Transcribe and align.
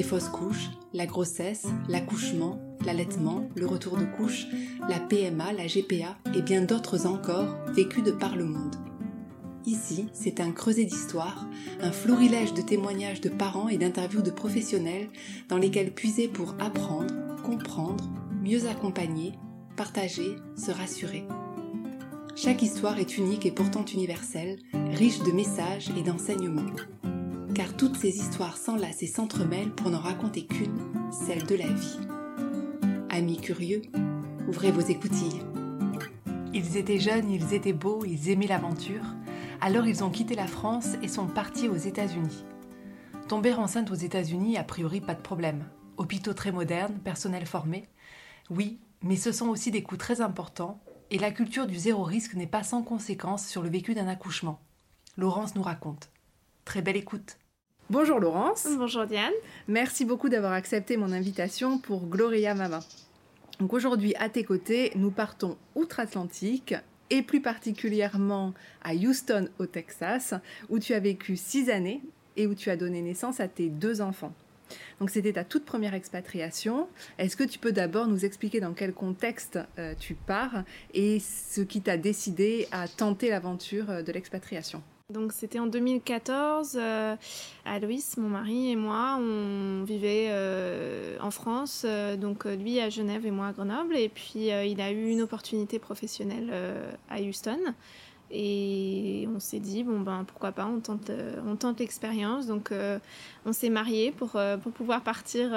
les 0.00 0.06
fausses 0.06 0.30
couches, 0.30 0.70
la 0.94 1.04
grossesse, 1.04 1.66
l'accouchement, 1.86 2.58
l'allaitement, 2.86 3.46
le 3.54 3.66
retour 3.66 3.98
de 3.98 4.06
couche, 4.06 4.46
la 4.88 4.98
PMA, 4.98 5.52
la 5.52 5.66
GPA 5.66 6.16
et 6.34 6.40
bien 6.40 6.62
d'autres 6.62 7.06
encore 7.06 7.54
vécus 7.74 8.02
de 8.02 8.10
par 8.10 8.34
le 8.34 8.46
monde. 8.46 8.76
Ici, 9.66 10.06
c'est 10.14 10.40
un 10.40 10.52
creuset 10.52 10.86
d'histoire, 10.86 11.46
un 11.82 11.92
florilège 11.92 12.54
de 12.54 12.62
témoignages 12.62 13.20
de 13.20 13.28
parents 13.28 13.68
et 13.68 13.76
d'interviews 13.76 14.22
de 14.22 14.30
professionnels 14.30 15.10
dans 15.50 15.58
lesquels 15.58 15.92
puiser 15.92 16.28
pour 16.28 16.54
apprendre, 16.60 17.12
comprendre, 17.44 18.10
mieux 18.42 18.68
accompagner, 18.68 19.32
partager, 19.76 20.36
se 20.56 20.70
rassurer. 20.70 21.24
Chaque 22.36 22.62
histoire 22.62 22.98
est 22.98 23.18
unique 23.18 23.44
et 23.44 23.52
pourtant 23.52 23.84
universelle, 23.84 24.60
riche 24.92 25.18
de 25.18 25.32
messages 25.32 25.90
et 25.94 26.02
d'enseignements. 26.02 26.72
Car 27.60 27.76
toutes 27.76 27.98
ces 27.98 28.16
histoires 28.16 28.56
s'enlacent 28.56 29.02
et 29.02 29.06
s'entremêlent 29.06 29.74
pour 29.74 29.90
n'en 29.90 30.00
raconter 30.00 30.46
qu'une, 30.46 30.78
celle 31.12 31.44
de 31.44 31.54
la 31.56 31.66
vie. 31.66 31.98
Amis 33.10 33.36
curieux, 33.36 33.82
ouvrez 34.48 34.70
vos 34.70 34.80
écoutilles. 34.80 35.42
Ils 36.54 36.78
étaient 36.78 36.98
jeunes, 36.98 37.30
ils 37.30 37.52
étaient 37.52 37.74
beaux, 37.74 38.02
ils 38.06 38.30
aimaient 38.30 38.46
l'aventure. 38.46 39.04
Alors 39.60 39.86
ils 39.86 40.02
ont 40.02 40.08
quitté 40.08 40.34
la 40.34 40.46
France 40.46 40.94
et 41.02 41.08
sont 41.08 41.26
partis 41.26 41.68
aux 41.68 41.76
États-Unis. 41.76 42.46
Tomber 43.28 43.52
enceinte 43.52 43.90
aux 43.90 43.94
États-Unis, 43.94 44.56
a 44.56 44.64
priori 44.64 45.02
pas 45.02 45.14
de 45.14 45.20
problème. 45.20 45.66
Hôpitaux 45.98 46.32
très 46.32 46.52
modernes, 46.52 46.98
personnel 47.04 47.44
formé. 47.44 47.90
Oui, 48.48 48.80
mais 49.02 49.16
ce 49.16 49.32
sont 49.32 49.48
aussi 49.48 49.70
des 49.70 49.82
coûts 49.82 49.98
très 49.98 50.22
importants 50.22 50.80
et 51.10 51.18
la 51.18 51.30
culture 51.30 51.66
du 51.66 51.76
zéro 51.76 52.04
risque 52.04 52.36
n'est 52.36 52.46
pas 52.46 52.62
sans 52.62 52.82
conséquence 52.82 53.46
sur 53.46 53.62
le 53.62 53.68
vécu 53.68 53.92
d'un 53.92 54.08
accouchement. 54.08 54.62
Laurence 55.18 55.54
nous 55.56 55.62
raconte. 55.62 56.08
Très 56.64 56.80
belle 56.80 56.96
écoute. 56.96 57.36
Bonjour 57.90 58.20
Laurence. 58.20 58.68
Bonjour 58.78 59.04
Diane. 59.04 59.32
Merci 59.66 60.04
beaucoup 60.04 60.28
d'avoir 60.28 60.52
accepté 60.52 60.96
mon 60.96 61.10
invitation 61.10 61.78
pour 61.78 62.06
Gloria 62.06 62.54
Mama. 62.54 62.78
Donc 63.58 63.72
aujourd'hui, 63.72 64.14
à 64.14 64.28
tes 64.28 64.44
côtés, 64.44 64.92
nous 64.94 65.10
partons 65.10 65.56
outre-Atlantique 65.74 66.76
et 67.10 67.22
plus 67.22 67.40
particulièrement 67.40 68.54
à 68.84 68.94
Houston, 68.94 69.48
au 69.58 69.66
Texas, 69.66 70.34
où 70.68 70.78
tu 70.78 70.94
as 70.94 71.00
vécu 71.00 71.36
six 71.36 71.68
années 71.68 72.00
et 72.36 72.46
où 72.46 72.54
tu 72.54 72.70
as 72.70 72.76
donné 72.76 73.02
naissance 73.02 73.40
à 73.40 73.48
tes 73.48 73.68
deux 73.68 74.00
enfants. 74.00 74.34
Donc 75.00 75.10
c'était 75.10 75.32
ta 75.32 75.42
toute 75.42 75.64
première 75.64 75.94
expatriation. 75.94 76.86
Est-ce 77.18 77.36
que 77.36 77.42
tu 77.42 77.58
peux 77.58 77.72
d'abord 77.72 78.06
nous 78.06 78.24
expliquer 78.24 78.60
dans 78.60 78.72
quel 78.72 78.92
contexte 78.92 79.58
euh, 79.80 79.94
tu 79.98 80.14
pars 80.14 80.62
et 80.94 81.18
ce 81.18 81.60
qui 81.60 81.80
t'a 81.80 81.96
décidé 81.96 82.68
à 82.70 82.86
tenter 82.86 83.30
l'aventure 83.30 83.90
euh, 83.90 84.02
de 84.02 84.12
l'expatriation? 84.12 84.80
Donc 85.10 85.32
c'était 85.32 85.58
en 85.58 85.66
2014. 85.66 86.76
Euh, 86.80 87.16
Aloïs, 87.64 88.16
mon 88.16 88.28
mari 88.28 88.70
et 88.70 88.76
moi, 88.76 89.18
on 89.20 89.84
vivait 89.84 90.28
euh, 90.30 91.16
en 91.20 91.30
France, 91.30 91.82
euh, 91.84 92.16
donc 92.16 92.44
lui 92.44 92.80
à 92.80 92.88
Genève 92.88 93.26
et 93.26 93.30
moi 93.30 93.48
à 93.48 93.52
Grenoble. 93.52 93.96
Et 93.96 94.08
puis 94.08 94.48
il 94.48 94.80
a 94.80 94.90
eu 94.90 95.08
une 95.08 95.22
opportunité 95.22 95.78
professionnelle 95.78 96.52
à 97.08 97.20
Houston. 97.20 97.58
Et 98.32 99.28
on 99.34 99.40
s'est 99.40 99.58
dit, 99.58 99.82
bon 99.82 100.00
ben 100.00 100.24
pourquoi 100.24 100.52
pas, 100.52 100.66
on 100.66 100.78
tente, 100.78 101.10
euh, 101.10 101.40
on 101.46 101.56
tente 101.56 101.80
l'expérience. 101.80 102.46
Donc 102.46 102.70
euh, 102.70 102.98
on 103.44 103.52
s'est 103.52 103.70
mariés 103.70 104.12
pour, 104.12 104.36
euh, 104.36 104.56
pour 104.56 104.72
pouvoir 104.72 105.02
partir 105.02 105.50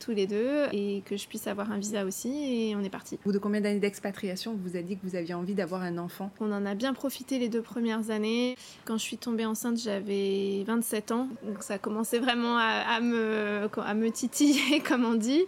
tous 0.00 0.10
les 0.10 0.26
deux 0.26 0.66
et 0.72 1.02
que 1.06 1.16
je 1.16 1.26
puisse 1.26 1.46
avoir 1.46 1.72
un 1.72 1.78
visa 1.78 2.04
aussi. 2.04 2.28
Et 2.28 2.76
on 2.76 2.80
est 2.80 2.90
parti. 2.90 3.16
Au 3.16 3.28
bout 3.28 3.32
de 3.32 3.38
combien 3.38 3.60
d'années 3.60 3.80
d'expatriation 3.80 4.58
vous 4.62 4.76
avez 4.76 4.84
dit 4.84 4.96
que 4.96 5.06
vous 5.06 5.16
aviez 5.16 5.34
envie 5.34 5.54
d'avoir 5.54 5.82
un 5.82 5.96
enfant? 5.98 6.30
On 6.40 6.52
en 6.52 6.66
a 6.66 6.74
bien 6.74 6.92
profité 6.92 7.38
les 7.38 7.48
deux 7.48 7.62
premières 7.62 8.10
années. 8.10 8.56
Quand 8.84 8.98
je 8.98 9.02
suis 9.02 9.18
tombée 9.18 9.46
enceinte, 9.46 9.78
j'avais 9.78 10.64
27 10.66 11.12
ans. 11.12 11.28
Donc 11.44 11.62
ça 11.62 11.78
commençait 11.78 12.18
vraiment 12.18 12.58
à, 12.58 12.84
à, 12.96 13.00
me, 13.00 13.68
à 13.76 13.94
me 13.94 14.10
titiller, 14.10 14.80
comme 14.86 15.04
on 15.04 15.14
dit. 15.14 15.44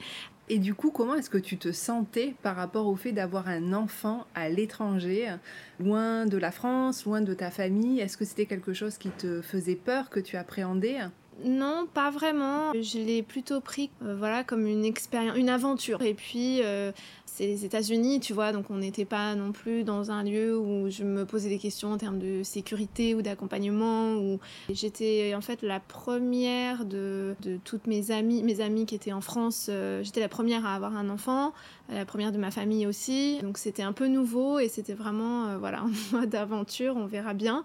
Et 0.53 0.59
du 0.59 0.75
coup, 0.75 0.91
comment 0.91 1.15
est-ce 1.15 1.31
que 1.31 1.39
tu 1.39 1.59
te 1.59 1.71
sentais 1.71 2.35
par 2.43 2.57
rapport 2.57 2.89
au 2.89 2.97
fait 2.97 3.13
d'avoir 3.13 3.47
un 3.47 3.73
enfant 3.73 4.27
à 4.35 4.49
l'étranger, 4.49 5.33
loin 5.79 6.27
de 6.27 6.37
la 6.37 6.51
France, 6.51 7.05
loin 7.05 7.21
de 7.21 7.35
ta 7.35 7.53
famille? 7.53 8.01
Est-ce 8.01 8.17
que 8.17 8.25
c'était 8.25 8.47
quelque 8.47 8.73
chose 8.73 8.99
qui 8.99 9.11
te 9.11 9.43
faisait 9.43 9.77
peur, 9.77 10.11
que 10.11 10.19
tu 10.19 10.37
appréhendais? 10.37 10.99
Non, 11.45 11.87
pas 11.93 12.11
vraiment. 12.11 12.73
Je 12.75 12.99
l'ai 12.99 13.23
plutôt 13.23 13.61
pris 13.61 13.91
euh, 14.03 14.15
voilà 14.17 14.45
comme 14.45 14.67
une 14.67 14.85
expérience, 14.85 15.37
une 15.37 15.49
aventure. 15.49 16.03
Et 16.03 16.15
puis 16.15 16.61
euh, 16.63 16.93
c'est 17.27 17.47
les 17.47 17.65
États-Unis, 17.65 18.21
tu 18.21 18.33
vois, 18.33 18.53
donc 18.53 18.71
on 18.71 18.77
n'était 18.77 19.05
pas 19.05 19.35
non 19.35 19.53
plus 19.53 19.85
dans 19.85 20.11
un 20.11 20.23
lieu 20.23 20.59
où 20.59 20.91
je 20.91 21.05
me 21.05 21.25
posais 21.25 21.49
des 21.49 21.59
questions 21.59 21.93
en 21.93 21.99
termes 21.99 22.19
de 22.19 22.43
sécurité 22.43 23.15
ou 23.15 23.23
d'accompagnement. 23.23 24.15
Ou 24.15 24.39
j'étais 24.71 25.35
en 25.35 25.41
fait 25.41 25.63
la 25.63 25.81
première 25.81 26.85
de, 26.85 27.35
toutes 27.65 27.87
mes 27.87 28.11
amies, 28.11 28.43
mes 28.43 28.61
amies 28.61 28.87
qui 28.87 28.95
étaient 28.95 29.13
en 29.13 29.21
France. 29.23 29.67
Euh, 29.71 30.03
j'étais 30.03 30.21
la 30.21 30.29
première 30.29 30.67
à 30.67 30.75
avoir 30.75 30.97
un 30.97 31.09
enfant, 31.09 31.53
la 31.89 32.05
première 32.05 32.33
de 32.33 32.39
ma 32.39 32.51
famille 32.51 32.87
aussi. 32.87 33.39
Donc 33.43 33.59
c'était 33.59 33.83
un 33.83 33.93
peu 33.93 34.09
nouveau 34.09 34.59
et 34.59 34.69
c'était 34.69 34.95
vraiment 34.95 35.57
voilà 35.59 35.83
en 36.13 36.17
mode 36.17 36.35
aventure. 36.35 36.97
On 36.97 37.07
verra 37.07 37.35
bien, 37.35 37.65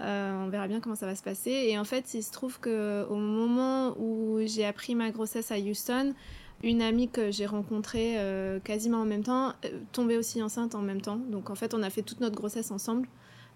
euh, 0.00 0.44
on 0.44 0.48
verra 0.48 0.68
bien 0.68 0.80
comment 0.80 0.94
ça 0.94 1.06
va 1.06 1.14
se 1.14 1.22
passer. 1.22 1.50
Et 1.50 1.78
en 1.78 1.84
fait, 1.84 2.14
il 2.14 2.22
se 2.22 2.32
trouve 2.32 2.60
que 2.60 3.06
au 3.08 3.16
moment 3.16 3.96
où 3.98 4.38
j'ai 4.44 4.64
appris 4.64 4.94
ma 4.94 5.10
grossesse 5.10 5.50
à 5.50 5.58
Houston 5.58 6.14
une 6.62 6.80
amie 6.80 7.08
que 7.08 7.30
j'ai 7.30 7.44
rencontrée 7.44 8.14
euh, 8.16 8.58
quasiment 8.60 9.02
en 9.02 9.04
même 9.04 9.22
temps, 9.22 9.52
euh, 9.64 9.68
tombée 9.92 10.16
aussi 10.16 10.42
enceinte 10.42 10.74
en 10.74 10.80
même 10.80 11.00
temps. 11.02 11.16
Donc 11.16 11.50
en 11.50 11.54
fait, 11.54 11.74
on 11.74 11.82
a 11.82 11.90
fait 11.90 12.02
toute 12.02 12.20
notre 12.20 12.36
grossesse 12.36 12.70
ensemble. 12.70 13.08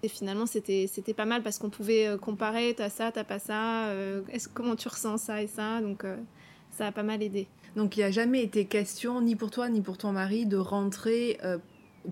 Et 0.03 0.09
finalement, 0.09 0.47
c'était, 0.47 0.89
pas 1.15 1.27
mal 1.27 1.43
parce 1.43 1.59
qu'on 1.59 1.69
pouvait 1.69 2.09
comparer, 2.23 2.75
t'as 2.75 2.89
ça, 2.89 3.13
t'as 3.13 3.25
pas 3.25 3.39
ça, 3.39 3.93
comment 4.55 4.75
tu 4.75 4.89
ressens 4.89 5.19
ça 5.19 5.43
et 5.43 5.47
ça. 5.47 5.83
Donc 5.83 6.07
ça 6.71 6.87
a 6.87 6.93
pas 6.93 7.03
mal 7.03 7.23
aidé. 7.23 7.49
Donc 7.77 7.99
il 7.99 8.01
n'y 8.01 8.05
a 8.05 8.11
jamais 8.11 8.43
été 8.43 8.65
question, 8.65 9.21
ni 9.21 9.37
pour 9.37 9.51
toi, 9.51 9.69
ni 9.69 9.83
pour 9.83 9.99
ton 9.99 10.13
mari, 10.13 10.47
de 10.47 10.57
rentrer 10.57 11.39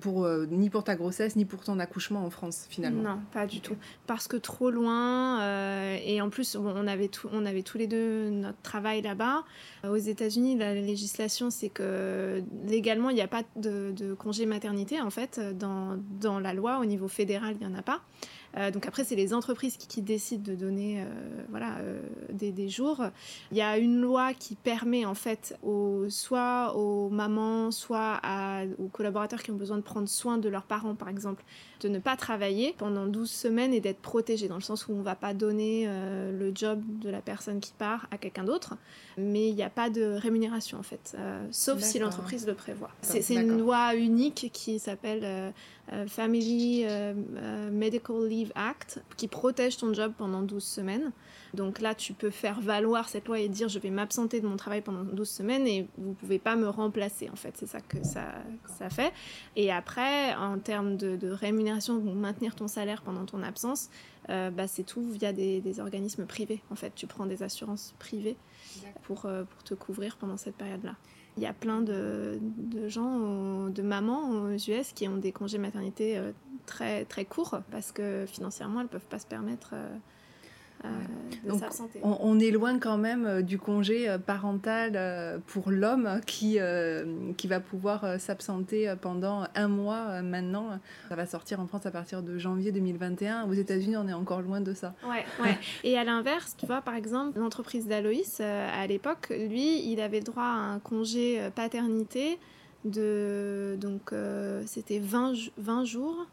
pour, 0.00 0.24
euh, 0.24 0.46
ni 0.50 0.70
pour 0.70 0.84
ta 0.84 0.96
grossesse, 0.96 1.36
ni 1.36 1.44
pour 1.44 1.64
ton 1.64 1.78
accouchement 1.78 2.24
en 2.24 2.30
France, 2.30 2.66
finalement 2.68 3.02
Non, 3.02 3.20
pas 3.32 3.46
du 3.46 3.60
tout. 3.60 3.76
Parce 4.06 4.28
que 4.28 4.36
trop 4.36 4.70
loin, 4.70 5.40
euh, 5.40 5.96
et 6.04 6.20
en 6.20 6.30
plus, 6.30 6.56
on, 6.56 6.86
avait 6.86 7.08
tout, 7.08 7.28
on 7.32 7.46
avait 7.46 7.62
tous 7.62 7.78
les 7.78 7.86
deux 7.86 8.30
notre 8.30 8.60
travail 8.62 9.02
là-bas. 9.02 9.44
Aux 9.88 9.96
États-Unis, 9.96 10.56
la 10.56 10.74
législation, 10.74 11.50
c'est 11.50 11.70
que 11.70 12.42
légalement, 12.66 13.10
il 13.10 13.14
n'y 13.14 13.22
a 13.22 13.28
pas 13.28 13.42
de, 13.56 13.92
de, 13.96 14.14
congé 14.14 14.46
maternité, 14.46 15.00
en 15.00 15.10
fait. 15.10 15.40
Dans, 15.56 15.98
dans 16.20 16.38
la 16.38 16.52
loi, 16.52 16.78
au 16.80 16.84
niveau 16.84 17.08
fédéral, 17.08 17.56
il 17.60 17.66
n'y 17.66 17.72
en 17.72 17.78
a 17.78 17.82
pas. 17.82 18.02
Euh, 18.58 18.70
donc 18.70 18.86
après, 18.86 19.04
c'est 19.04 19.16
les 19.16 19.34
entreprises 19.34 19.76
qui, 19.76 20.02
décident 20.02 20.42
de 20.42 20.56
donner 20.56 21.00
euh, 21.00 21.04
voilà, 21.50 21.76
euh, 21.78 22.00
des, 22.30 22.68
jours. 22.68 23.02
Il 23.50 23.56
y 23.56 23.62
a 23.62 23.78
une 23.78 24.00
loi 24.00 24.32
qui 24.32 24.54
permet 24.54 25.04
en 25.04 25.14
fait 25.14 25.56
soit 26.08 26.74
aux 26.76 27.08
mamans, 27.08 27.70
soit 27.70 28.20
aux 28.78 28.88
collaborateurs 28.88 29.42
qui 29.42 29.50
ont 29.50 29.56
besoin 29.56 29.76
de 29.76 29.82
prendre 29.82 30.08
soin 30.08 30.38
de 30.38 30.48
leurs 30.48 30.64
parents, 30.64 30.94
par 30.94 31.08
exemple, 31.08 31.44
de 31.80 31.88
ne 31.88 31.98
pas 31.98 32.16
travailler 32.16 32.74
pendant 32.76 33.06
12 33.06 33.30
semaines 33.30 33.74
et 33.74 33.80
d'être 33.80 34.00
protégés, 34.00 34.48
dans 34.48 34.56
le 34.56 34.62
sens 34.62 34.86
où 34.88 34.92
on 34.92 34.98
ne 34.98 35.02
va 35.02 35.14
pas 35.14 35.34
donner 35.34 35.86
le 35.88 36.52
job 36.54 36.82
de 37.00 37.10
la 37.10 37.20
personne 37.20 37.60
qui 37.60 37.72
part 37.72 38.06
à 38.10 38.18
quelqu'un 38.18 38.44
d'autre, 38.44 38.76
mais 39.16 39.48
il 39.48 39.54
n'y 39.54 39.62
a 39.62 39.70
pas 39.70 39.90
de 39.90 40.02
rémunération 40.02 40.78
en 40.78 40.82
fait, 40.82 41.16
sauf 41.50 41.80
si 41.80 41.98
l'entreprise 41.98 42.46
le 42.46 42.54
prévoit. 42.54 42.90
C'est 43.02 43.34
une 43.34 43.58
loi 43.58 43.94
unique 43.94 44.50
qui 44.52 44.78
s'appelle 44.78 45.52
Family 46.06 46.84
Medical 47.70 48.26
Leave 48.26 48.52
Act 48.54 49.02
qui 49.16 49.28
protège 49.28 49.76
ton 49.76 49.92
job 49.94 50.12
pendant 50.16 50.42
12 50.42 50.62
semaines. 50.62 51.12
Donc 51.54 51.80
là, 51.80 51.94
tu 51.94 52.12
peux 52.12 52.30
faire 52.30 52.60
valoir 52.60 53.08
cette 53.08 53.26
loi 53.26 53.38
et 53.38 53.48
dire 53.48 53.68
je 53.68 53.78
vais 53.78 53.90
m'absenter 53.90 54.40
de 54.40 54.46
mon 54.46 54.56
travail 54.56 54.82
pendant 54.82 55.04
12 55.04 55.28
semaines 55.28 55.66
et 55.66 55.88
vous 55.96 56.12
pouvez 56.12 56.38
pas 56.38 56.56
me 56.56 56.68
remplacer. 56.68 57.30
En 57.30 57.36
fait, 57.36 57.54
c'est 57.56 57.66
ça 57.66 57.80
que 57.80 58.04
ça, 58.04 58.34
ça 58.78 58.90
fait. 58.90 59.12
Et 59.56 59.72
après, 59.72 60.34
en 60.34 60.58
termes 60.58 60.96
de, 60.96 61.30
rémunération, 61.30 62.00
maintenir 62.00 62.54
ton 62.54 62.68
salaire 62.68 63.02
pendant 63.02 63.24
ton 63.24 63.42
absence, 63.42 63.90
euh, 64.30 64.50
bah, 64.50 64.66
c'est 64.66 64.84
tout 64.84 65.08
via 65.08 65.32
des, 65.32 65.80
organismes 65.80 66.26
privés. 66.26 66.62
En 66.70 66.74
fait, 66.74 66.94
tu 66.94 67.06
prends 67.06 67.26
des 67.26 67.42
assurances 67.42 67.94
privées 67.98 68.36
pour, 69.02 69.26
euh, 69.26 69.44
pour 69.44 69.62
te 69.62 69.74
couvrir 69.74 70.16
pendant 70.16 70.36
cette 70.36 70.56
période-là. 70.56 70.96
Il 71.38 71.42
y 71.42 71.46
a 71.46 71.52
plein 71.52 71.82
de, 71.82 72.40
gens, 72.88 73.68
de 73.68 73.82
mamans 73.82 74.30
aux 74.30 74.56
US 74.56 74.92
qui 74.92 75.06
ont 75.06 75.16
des 75.16 75.30
congés 75.30 75.58
maternité 75.58 76.18
euh, 76.18 76.32
très, 76.66 77.04
très 77.04 77.24
courts 77.24 77.60
parce 77.70 77.92
que 77.92 78.24
financièrement, 78.26 78.80
elles 78.80 78.86
ne 78.86 78.90
peuvent 78.90 79.08
pas 79.08 79.20
se 79.20 79.26
permettre. 79.26 79.74
De 81.44 81.52
s'absenter. 81.56 82.00
On, 82.02 82.18
on, 82.20 82.38
est 82.38 82.50
loin 82.50 82.78
quand 82.78 82.98
même 82.98 83.42
du 83.42 83.58
congé 83.58 84.16
parental 84.26 85.40
pour 85.46 85.70
l'homme 85.70 86.20
qui, 86.26 86.58
qui 87.36 87.46
va 87.46 87.60
pouvoir 87.60 88.20
s'absenter 88.20 88.94
pendant 89.00 89.46
un 89.54 89.68
mois 89.68 90.22
maintenant. 90.22 90.78
Ça 91.08 91.16
va 91.16 91.26
sortir 91.26 91.60
en 91.60 91.66
France 91.66 91.86
à 91.86 91.90
partir 91.90 92.22
de 92.22 92.38
janvier 92.38 92.72
2021. 92.72 93.48
Aux 93.48 93.54
États-Unis, 93.54 93.96
on 93.96 94.08
est 94.08 94.12
encore 94.12 94.42
loin 94.42 94.60
de 94.60 94.74
ça. 94.74 94.94
Ouais, 95.04 95.24
ouais. 95.42 95.58
Et 95.84 95.98
à 95.98 96.04
l'inverse, 96.04 96.54
tu 96.58 96.66
vois, 96.66 96.80
par 96.80 96.94
exemple, 96.94 97.38
l'entreprise 97.38 97.86
d'Aloïs, 97.86 98.40
à 98.40 98.86
l'époque, 98.86 99.30
lui, 99.30 99.90
il 99.90 100.00
avait 100.00 100.20
droit 100.20 100.44
à 100.44 100.72
un 100.74 100.78
congé 100.78 101.40
paternité 101.54 102.38
de 102.84 103.76
donc 103.80 104.12
euh, 104.12 104.62
c'était 104.66 104.98
20, 104.98 105.34
20 105.56 105.84
jours 105.84 106.26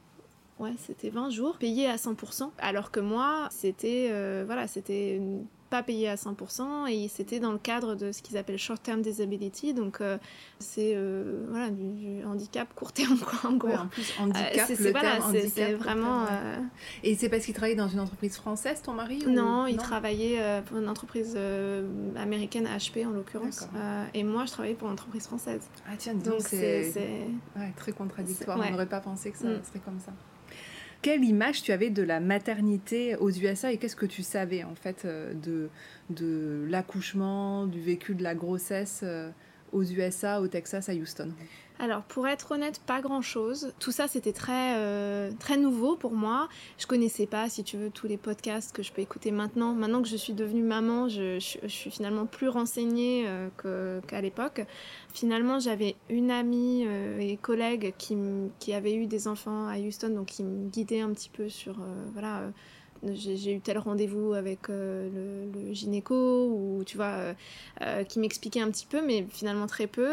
ouais 0.60 0.74
c'était 0.78 1.10
20 1.10 1.30
jours 1.30 1.58
payés 1.58 1.88
à 1.88 1.96
100% 1.96 2.50
alors 2.60 2.92
que 2.92 3.00
moi 3.00 3.48
c'était 3.52 4.10
euh, 4.12 4.44
voilà 4.46 4.68
c'était 4.68 5.22
pas 5.70 5.84
payé 5.84 6.08
à 6.10 6.16
100% 6.16 6.90
et 6.90 7.08
c'était 7.08 7.40
dans 7.40 7.52
le 7.52 7.58
cadre 7.58 7.96
de 7.96 8.12
ce 8.12 8.22
qu'ils 8.22 8.38
appellent 8.38 8.58
short 8.58 8.82
term 8.82 9.02
disability. 9.02 9.74
Donc 9.74 10.00
euh, 10.00 10.18
c'est 10.60 10.94
euh, 10.96 11.46
voilà 11.50 11.70
du, 11.70 12.24
handicap 12.26 12.74
court 12.74 12.92
terme 12.92 13.18
quoi 13.20 13.50
en 13.50 13.56
gros. 13.56 13.74
En 13.74 13.88
plus 13.88 14.14
handicap 14.20 14.68
c'est 14.68 14.92
voilà, 14.92 15.20
vraiment 15.78 16.26
euh, 16.26 16.58
et 17.04 17.16
c'est 17.16 17.30
parce 17.30 17.46
qu'il 17.46 17.54
travaillait 17.54 17.76
dans 17.76 17.88
une 17.88 18.00
entreprise 18.00 18.36
française 18.36 18.82
ton 18.82 18.94
mari 18.94 19.24
non 19.28 19.66
il 19.68 19.78
travaillait 19.78 20.62
pour 20.66 20.78
une 20.78 20.90
entreprise 20.90 21.38
américaine 22.16 22.68
HP 22.68 23.06
en 23.06 23.12
l'occurrence. 23.12 23.68
Et 24.14 24.24
moi 24.24 24.46
je 24.46 24.52
travaillais 24.52 24.76
pour 24.76 24.88
une 24.88 24.94
entreprise 24.94 25.26
française. 25.28 25.62
Ah 25.88 25.94
tiens 25.98 26.14
donc 26.14 26.42
c'est 26.42 26.92
ouais, 27.56 27.74
très 27.76 27.92
contradictoire. 27.92 28.60
on 28.60 28.72
n'aurait 28.72 28.86
pas 28.86 29.02
pensé 29.02 29.32
que 29.32 29.38
ça 29.38 29.48
mm. 29.48 29.62
serait 29.66 29.80
comme 29.80 30.00
ça 30.00 30.12
quelle 31.06 31.24
image 31.24 31.62
tu 31.62 31.72
avais 31.72 31.92
de 31.92 32.02
la 32.02 32.20
maternité 32.20 33.16
aux 33.18 33.30
USA 33.30 33.72
et 33.72 33.78
qu'est-ce 33.78 33.96
que 33.96 34.08
tu 34.08 34.24
savais 34.24 34.64
en 34.64 34.74
fait 34.74 35.06
euh, 35.06 35.36
de, 35.36 35.70
de 36.10 36.66
l'accouchement, 36.68 37.68
du 37.68 37.80
vécu 37.80 38.16
de 38.16 38.24
la 38.24 38.34
grossesse 38.34 39.02
euh, 39.04 39.30
aux 39.72 39.84
USA, 39.84 40.42
au 40.42 40.48
Texas, 40.48 40.90
à 40.90 40.94
Houston? 40.96 41.30
Alors, 41.78 42.04
pour 42.04 42.26
être 42.28 42.52
honnête, 42.52 42.80
pas 42.86 43.02
grand-chose. 43.02 43.74
Tout 43.80 43.92
ça, 43.92 44.08
c'était 44.08 44.32
très, 44.32 44.78
euh, 44.78 45.32
très 45.40 45.58
nouveau 45.58 45.98
pour 45.98 46.14
moi. 46.14 46.48
Je 46.78 46.88
connaissais 46.88 47.26
pas, 47.26 47.50
si 47.50 47.64
tu 47.64 47.76
veux, 47.76 47.90
tous 47.90 48.08
les 48.08 48.16
podcasts 48.18 48.74
que 48.74 48.82
je 48.82 48.94
peux 48.94 49.02
écouter 49.02 49.32
maintenant. 49.32 49.74
Maintenant 49.74 50.02
que 50.02 50.08
je 50.08 50.16
suis 50.16 50.34
devenue 50.34 50.64
maman, 50.64 51.10
je, 51.10 51.38
suis 51.40 51.92
finalement 51.92 52.26
plus 52.26 52.48
renseignée 52.48 53.26
euh, 53.28 54.00
qu'à 54.08 54.22
l'époque. 54.22 54.66
Finalement, 55.14 55.60
j'avais 55.60 55.96
une 56.10 56.32
amie 56.32 56.86
euh, 56.88 57.20
et 57.20 57.36
collègue 57.36 57.94
qui, 57.98 58.16
avait 58.74 58.96
eu 58.96 59.08
des 59.08 59.28
enfants 59.28 59.68
à 59.68 59.78
Houston, 59.78 60.10
donc 60.10 60.28
qui 60.28 60.44
me 60.44 60.70
guidait 60.70 61.02
un 61.02 61.12
petit 61.12 61.30
peu 61.30 61.50
sur, 61.50 61.76
voilà 62.14 62.52
j'ai 63.14 63.54
eu 63.54 63.60
tel 63.60 63.78
rendez-vous 63.78 64.34
avec 64.34 64.68
le, 64.68 65.72
gynéco 65.72 66.48
ou 66.48 66.84
tu 66.86 66.98
vois 66.98 67.36
qui 68.08 68.20
m'expliquait 68.20 68.62
un 68.62 68.72
petit 68.72 68.88
peu 68.88 69.06
mais 69.06 69.28
finalement 69.30 69.68
très 69.68 69.86
peu 69.86 70.10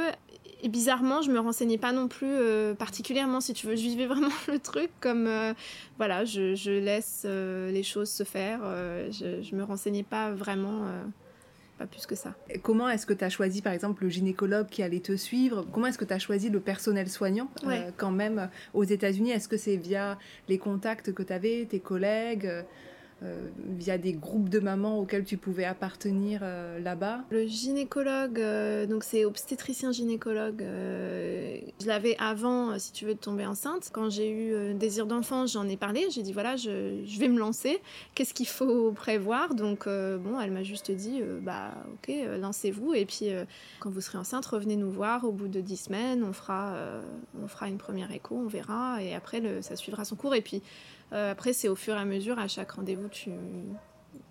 et 0.63 0.69
bizarrement, 0.69 1.23
je 1.23 1.31
me 1.31 1.41
renseignais 1.41 1.77
pas 1.77 1.93
non 1.93 2.07
plus 2.07 2.31
euh, 2.31 2.73
particulièrement, 2.75 3.41
si 3.41 3.53
tu 3.53 3.67
veux. 3.67 3.75
Je 3.75 3.83
vivais 3.83 4.07
vraiment 4.13 4.29
le 4.49 4.61
truc 4.61 4.91
comme, 5.01 5.27
euh, 5.27 5.53
voilà, 5.99 6.25
je, 6.25 6.55
je 6.55 6.71
laisse 6.71 7.25
euh, 7.25 7.71
les 7.73 7.83
choses 7.83 8.11
se 8.11 8.23
faire. 8.23 8.61
je, 9.11 9.43
je 9.43 9.57
me 9.57 9.65
renseignais 9.65 10.05
pas 10.05 10.31
vraiment, 10.31 10.87
pas 11.79 11.87
plus 11.87 12.07
que 12.07 12.15
ça. 12.15 12.35
comment 12.63 12.89
est-ce 12.89 13.07
que 13.07 13.13
tu 13.13 13.25
as 13.25 13.31
choisi, 13.31 13.61
par 13.61 13.73
exemple, 13.73 14.05
le 14.05 14.11
gynécologue 14.11 14.69
qui 14.69 14.85
allait 14.85 15.01
te 15.01 15.17
suivre? 15.17 15.67
Comment 15.73 15.89
est-ce 15.89 15.99
que 15.99 16.05
tu 16.05 16.15
as 16.15 16.21
choisi 16.21 16.49
le 16.49 16.61
personnel 16.61 17.09
soignant 17.09 17.49
quand 17.97 18.13
même 18.13 18.49
aux 18.73 18.85
États-Unis? 18.85 19.33
Est-ce 19.33 19.49
que 19.49 19.57
c'est 19.57 19.77
via 19.77 20.17
les 20.49 20.59
contacts 20.59 21.13
que 21.13 21.25
tu 21.25 21.33
avais, 21.33 21.67
tes 21.69 21.81
collègues 21.81 22.49
euh, 23.25 23.49
via 23.57 23.99
des 23.99 24.15
groupes 24.15 24.49
de 24.49 24.59
mamans 24.59 24.99
auxquels 24.99 25.25
tu 25.25 25.37
pouvais 25.37 25.65
appartenir 25.65 26.41
euh, 26.43 26.81
là-bas. 26.81 27.21
Le 27.31 27.47
gynécologue, 27.47 28.41
euh, 28.41 28.87
donc 28.87 29.05
c'est 29.05 29.25
obstétricien 29.25 29.93
gynécologue, 29.93 30.63
je 30.63 31.87
l'avais 31.87 32.17
avant, 32.19 32.79
si 32.79 32.93
tu 32.93 33.05
veux, 33.05 33.15
de 33.15 33.19
tomber 33.19 33.47
enceinte. 33.47 33.91
Quand 33.93 34.11
j'ai 34.11 34.31
eu 34.31 34.75
désir 34.75 35.07
d'enfant, 35.07 35.47
j'en 35.47 35.69
ai 35.69 35.77
parlé, 35.77 36.07
j'ai 36.11 36.23
dit 36.23 36.33
voilà, 36.33 36.57
je, 36.57 37.19
vais 37.19 37.29
me 37.29 37.39
lancer, 37.39 37.81
qu'est-ce 38.15 38.35
qu'il 38.35 38.49
faut 38.49 38.93
prévoir? 38.93 39.55
Donc 39.55 39.87
bon, 39.87 40.41
elle 40.41 40.51
m'a 40.51 40.63
juste 40.63 40.91
dit, 40.91 41.21
bah 41.43 41.73
ok, 41.95 42.15
lancez-vous, 42.41 42.95
et 42.95 43.05
puis 43.05 43.29
quand 43.81 43.91
vous 43.91 44.01
serez 44.01 44.19
enceinte, 44.19 44.47
revenez 44.47 44.77
nous 44.77 44.91
voir. 44.91 45.25
Au 45.25 45.33
bout 45.33 45.49
de 45.49 45.61
dix 45.61 45.77
semaines, 45.77 46.25
on 46.25 46.33
fera, 46.33 46.75
on 47.43 47.47
fera 47.47 47.69
une 47.69 47.79
première 47.79 48.11
écho, 48.13 48.37
on 48.37 48.49
verra, 48.49 49.03
et 49.03 49.15
après 49.15 49.41
le, 49.41 49.63
ça 49.63 49.77
suivra 49.77 50.05
son 50.05 50.17
cours. 50.17 50.35
Et 50.35 50.43
puis 50.43 50.63
euh, 51.13 51.33
après, 51.33 51.53
c'est 51.53 51.69
au 51.69 51.77
fur 51.77 51.95
et 51.95 51.99
à 51.99 52.05
mesure, 52.05 52.39
à 52.39 52.49
chaque 52.49 52.73
rendez-vous, 52.73 53.09
tu... 53.09 53.31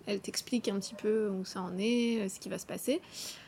elle 0.06 0.20
t'explique 0.20 0.68
un 0.68 0.78
petit 0.78 0.94
peu 0.94 1.28
où 1.28 1.44
ça 1.44 1.60
en 1.62 1.76
est, 1.78 2.20
euh, 2.20 2.28
ce 2.28 2.40
qui 2.40 2.48
va 2.48 2.58
se 2.58 2.66
passer. 2.66 3.00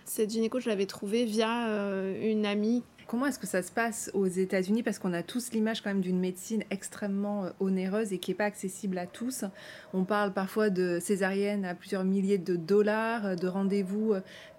Cette 0.04 0.31
gynéco, 0.31 0.60
je 0.60 0.69
l'avais 0.69 0.86
trouvée 0.86 1.25
via 1.25 1.69
euh, 1.69 2.31
une 2.31 2.46
amie 2.46 2.82
Comment 3.06 3.26
est-ce 3.26 3.38
que 3.38 3.46
ça 3.46 3.62
se 3.62 3.70
passe 3.70 4.10
aux 4.14 4.25
États-Unis? 4.25 4.82
Parce 4.82 4.98
qu'on 4.98 5.12
a 5.12 5.22
tous 5.22 5.52
l'image 5.52 5.82
quand 5.82 5.90
même 5.90 6.00
d'une 6.00 6.19
médecine 6.19 6.64
extrêmement 6.70 7.50
onéreuse 7.60 8.14
et 8.14 8.19
qui 8.19 8.31
n'est 8.31 8.34
pas 8.34 8.46
accessible 8.46 8.96
à 8.96 9.06
tous. 9.06 9.44
On 9.92 10.04
parle 10.04 10.32
parfois 10.32 10.70
de 10.70 10.98
césarienne 11.02 11.66
à 11.66 11.75
plusieurs 11.75 12.02
milliers 12.02 12.38
de 12.38 12.56
dollars, 12.56 13.36
de 13.36 13.46
rendez-vous 13.46 14.14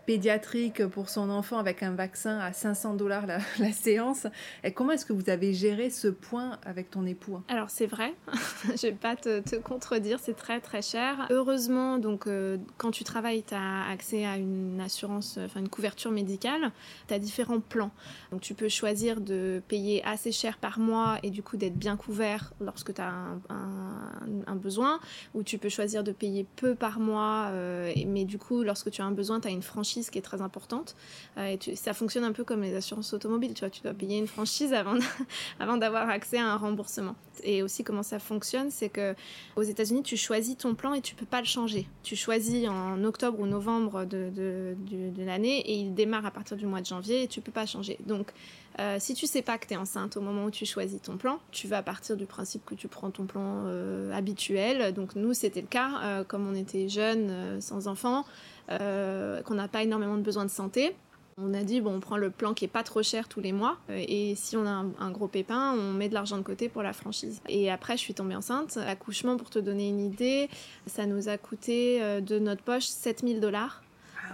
pédiatrique 0.06 0.86
pour 0.88 1.10
son 1.10 1.30
enfant 1.30 1.58
avec 1.58 1.84
un 1.84 1.94
vaccin 1.94 2.40
à 2.40 2.54
500 2.54 2.96
dollars 2.96 3.26
la, 3.26 3.40
séance. 3.74 4.28
Comment 4.74 4.92
est-ce 4.92 5.06
que 5.06 5.14
vous 5.14 5.30
avez 5.30 5.54
géré 5.54 5.90
ce 5.90 6.08
point 6.08 6.60
avec 6.66 6.92
ton 6.92 7.06
époux? 7.06 7.40
Alors 7.48 7.70
c'est 7.70 7.86
vrai, 7.86 8.14
je 8.76 8.88
vais 8.88 8.94
pas 8.94 9.16
te, 9.16 9.56
contredire, 9.58 10.20
c'est 10.22 10.36
très 10.36 10.60
très 10.60 10.82
cher. 10.82 11.28
Heureusement, 11.30 11.98
donc 11.98 12.28
euh, 12.28 12.58
quand 12.78 12.92
tu 12.92 13.04
travailles, 13.04 13.44
tu 13.44 13.54
as 13.54 13.90
accès 13.90 14.26
à 14.26 14.38
une 14.38 14.80
assurance, 14.80 15.40
enfin 15.44 15.60
une 15.60 15.70
couverture 15.70 16.12
médicale. 16.12 16.72
Tu 17.08 17.14
as 17.14 17.20
différents 17.20 17.60
plans. 17.60 17.92
Donc 18.32 18.42
tu 18.42 18.54
peux 18.54 18.70
choisir 18.70 19.22
de 19.22 19.62
payer 19.68 20.04
assez 20.06 20.32
cher 20.32 20.58
par 20.58 20.80
mois 20.80 21.18
et 21.24 21.30
du 21.30 21.44
coup 21.44 21.58
d'être 21.58 21.78
bien 21.78 21.98
couvert 21.98 22.54
lorsque 22.60 22.94
tu 22.94 23.02
as 23.02 23.12
un, 23.50 24.56
besoin, 24.56 25.00
ou 25.34 25.44
tu 25.44 25.58
peux 25.58 25.70
choisir 25.70 26.04
de 26.04 26.12
payer 26.12 26.46
peu 26.56 26.76
par 26.76 27.00
mois, 27.00 27.50
euh, 27.52 27.94
mais 28.08 28.26
du 28.26 28.38
coup 28.38 28.64
lorsque 28.64 28.90
tu 28.90 29.02
as 29.02 29.06
un 29.06 29.12
besoin, 29.12 29.40
tu 29.40 29.48
as 29.48 29.52
une 29.52 29.62
franchise 29.62 29.95
qui 30.04 30.18
est 30.18 30.22
très 30.22 30.42
importante. 30.42 30.96
Euh, 31.38 31.56
et 31.68 31.76
ça 31.76 31.94
fonctionne 31.94 32.24
un 32.24 32.32
peu 32.32 32.44
comme 32.44 32.62
les 32.62 32.76
assurances 32.76 33.14
automobiles, 33.14 33.54
tu 33.54 33.62
vois, 33.62 33.70
tu 33.70 33.82
dois 33.82 33.94
payer 33.94 34.18
une 34.18 34.28
franchise 34.28 34.74
avant, 34.74 34.98
avant 35.60 35.78
d'avoir 35.78 36.10
accès 36.10 36.38
à 36.38 36.46
un 36.46 36.58
remboursement. 36.58 37.16
Et 37.44 37.62
aussi 37.62 37.84
comment 37.84 38.04
ça 38.04 38.20
fonctionne, 38.20 38.72
c'est 38.72 38.90
que 38.90 39.14
aux 39.56 39.62
États-Unis, 39.62 40.04
tu 40.04 40.18
choisis 40.18 40.58
ton 40.58 40.76
plan 40.76 40.94
et 40.94 41.02
tu 41.02 41.16
peux 41.16 41.26
pas 41.26 41.40
le 41.40 41.48
changer. 41.48 41.88
Tu 42.04 42.16
choisis 42.16 42.68
en 42.68 43.04
octobre 43.04 43.40
ou 43.40 43.46
novembre 43.46 44.06
de, 44.06 44.76
l'année 45.18 45.60
et 45.60 45.74
il 45.74 45.94
démarre 45.94 46.26
à 46.26 46.32
partir 46.32 46.58
du 46.58 46.66
mois 46.66 46.82
de 46.82 46.86
janvier 46.86 47.24
et 47.24 47.28
tu 47.28 47.42
peux 47.42 47.52
pas 47.52 47.66
changer. 47.66 47.98
Donc 48.06 48.32
euh, 48.80 48.98
si 49.00 49.14
tu 49.14 49.26
sais 49.26 49.42
pas 49.42 49.58
que 49.58 49.68
tu 49.68 49.74
es 49.74 49.78
enceinte 49.78 50.18
au 50.18 50.22
moment 50.22 50.46
où 50.46 50.52
tu 50.52 50.66
choisis 50.66 51.02
ton 51.02 51.18
plan, 51.18 51.40
tu 51.52 51.68
vas 51.68 51.82
partir 51.82 52.18
du 52.18 52.26
principe 52.26 52.66
que 52.66 52.76
tu 52.76 52.88
prends 52.88 53.10
ton 53.10 53.26
plan 53.26 53.64
euh, 53.66 54.12
habituel. 54.14 54.94
Donc 54.94 55.16
nous, 55.16 55.34
c'était 55.34 55.62
le 55.62 55.68
cas, 55.68 56.24
comme 56.28 56.48
on 56.48 56.56
était 56.56 56.90
jeunes, 56.90 57.62
sans 57.62 57.88
enfants. 57.88 58.26
Euh, 58.72 59.42
qu'on 59.44 59.56
n'a 59.56 59.68
pas 59.68 59.84
énormément 59.84 60.18
de 60.18 60.22
besoins 60.22 60.46
de 60.46 60.50
santé. 60.50 60.96
On 61.38 61.54
a 61.54 61.64
dit, 61.64 61.82
bon, 61.82 61.96
on 61.96 62.00
prend 62.00 62.18
le 62.18 62.30
plan 62.30 62.54
qui 62.54 62.66
est 62.66 62.70
pas 62.70 62.84
trop 62.84 63.04
cher 63.04 63.28
tous 63.28 63.42
les 63.42 63.52
mois, 63.52 63.78
euh, 63.90 64.04
et 64.08 64.36
si 64.36 64.56
on 64.56 64.66
a 64.66 64.86
un, 65.00 65.12
gros 65.12 65.28
pépin, 65.28 65.74
on 65.74 65.92
met 65.92 66.08
de 66.08 66.14
l'argent 66.14 66.38
de 66.38 66.44
côté 66.44 66.70
pour 66.70 66.82
la 66.82 66.94
franchise. 66.94 67.42
Et 67.50 67.70
après, 67.70 67.98
je 67.98 68.02
suis 68.02 68.14
tombée 68.14 68.36
enceinte. 68.36 68.78
Accouchement, 68.78 69.36
pour 69.36 69.50
te 69.50 69.60
donner 69.60 69.90
une 69.90 70.00
idée, 70.00 70.50
ça 70.88 71.06
nous 71.06 71.28
a 71.28 71.38
coûté 71.38 72.02
euh, 72.02 72.22
de 72.22 72.40
notre 72.40 72.64
poche 72.64 72.86
7000 72.86 73.42
dollars. 73.42 73.82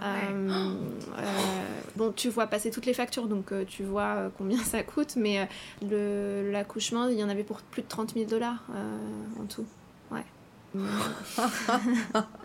Ah 0.00 0.14
bon, 1.96 2.12
tu 2.12 2.30
vois 2.30 2.46
passer 2.46 2.70
toutes 2.70 2.86
les 2.86 2.94
factures, 2.94 3.28
donc 3.28 3.52
tu 3.68 3.84
vois 3.84 4.30
combien 4.38 4.58
ça 4.64 4.82
coûte, 4.82 5.16
mais 5.16 5.46
l'accouchement, 5.82 7.08
il 7.08 7.18
y 7.18 7.22
en 7.22 7.28
avait 7.28 7.44
pour 7.44 7.60
plus 7.60 7.82
de 7.82 7.88
30 7.88 8.14
000 8.14 8.24
dollars 8.24 8.64
en 9.38 9.44
tout. 9.44 9.66
Ouais. 10.10 10.24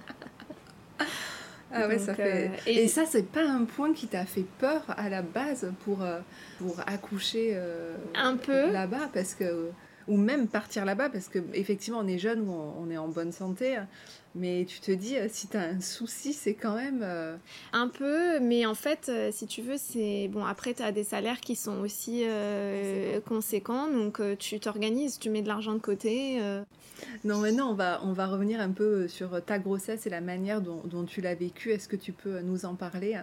Ah 1.71 1.87
ouais, 1.87 1.99
ça 1.99 2.13
fait... 2.13 2.47
Euh, 2.47 2.49
et... 2.65 2.87
ça, 2.87 3.05
c'est 3.05 3.29
pas 3.29 3.43
un 3.43 3.65
point 3.65 3.93
qui 3.93 4.07
t'a 4.07 4.25
fait 4.25 4.45
peur 4.59 4.83
à 4.87 5.09
la 5.09 5.21
base 5.21 5.71
pour, 5.83 6.01
euh, 6.01 6.19
pour 6.57 6.79
accoucher 6.85 7.51
euh, 7.53 7.95
un 8.15 8.37
peu. 8.37 8.71
là-bas 8.71 9.09
parce 9.13 9.33
que 9.33 9.69
ou 10.07 10.15
même 10.15 10.47
partir 10.47 10.85
là-bas 10.85 11.09
parce 11.09 11.27
que 11.27 11.39
effectivement 11.53 11.99
on 11.99 12.07
est 12.07 12.17
jeune 12.17 12.47
ou 12.47 12.53
on, 12.53 12.89
est 12.89 12.97
en 12.97 13.09
bonne 13.09 13.33
santé 13.33 13.77
mais 14.35 14.65
tu 14.67 14.79
te 14.79 14.91
dis 14.91 15.15
si 15.29 15.47
tu 15.47 15.57
as 15.57 15.61
un 15.61 15.81
souci 15.81 16.33
c'est 16.33 16.53
quand 16.53 16.75
même 16.75 17.05
un 17.73 17.87
peu 17.87 18.39
mais 18.39 18.65
en 18.65 18.75
fait 18.75 19.11
si 19.31 19.47
tu 19.47 19.61
veux 19.61 19.77
c'est 19.77 20.27
bon 20.27 20.45
après 20.45 20.73
tu 20.73 20.83
as 20.83 20.91
des 20.91 21.03
salaires 21.03 21.39
qui 21.39 21.55
sont 21.55 21.79
aussi 21.79 22.23
conséquents 23.25 23.87
donc 23.87 24.21
tu 24.37 24.59
t'organises 24.59 25.19
tu 25.19 25.29
mets 25.29 25.41
de 25.41 25.47
l'argent 25.47 25.73
de 25.73 25.79
côté 25.79 26.39
non, 27.23 27.39
maintenant, 27.39 27.71
on 27.71 27.73
va, 27.73 27.99
on 28.03 28.13
va 28.13 28.27
revenir 28.27 28.59
un 28.59 28.71
peu 28.71 29.07
sur 29.07 29.43
ta 29.43 29.59
grossesse 29.59 30.05
et 30.05 30.09
la 30.09 30.21
manière 30.21 30.61
dont, 30.61 31.03
tu 31.05 31.21
l'as 31.21 31.35
vécue. 31.35 31.71
Est-ce 31.71 31.87
que 31.87 31.95
tu 31.95 32.11
peux 32.11 32.39
nous 32.41 32.65
en 32.65 32.75
parler 32.75 33.19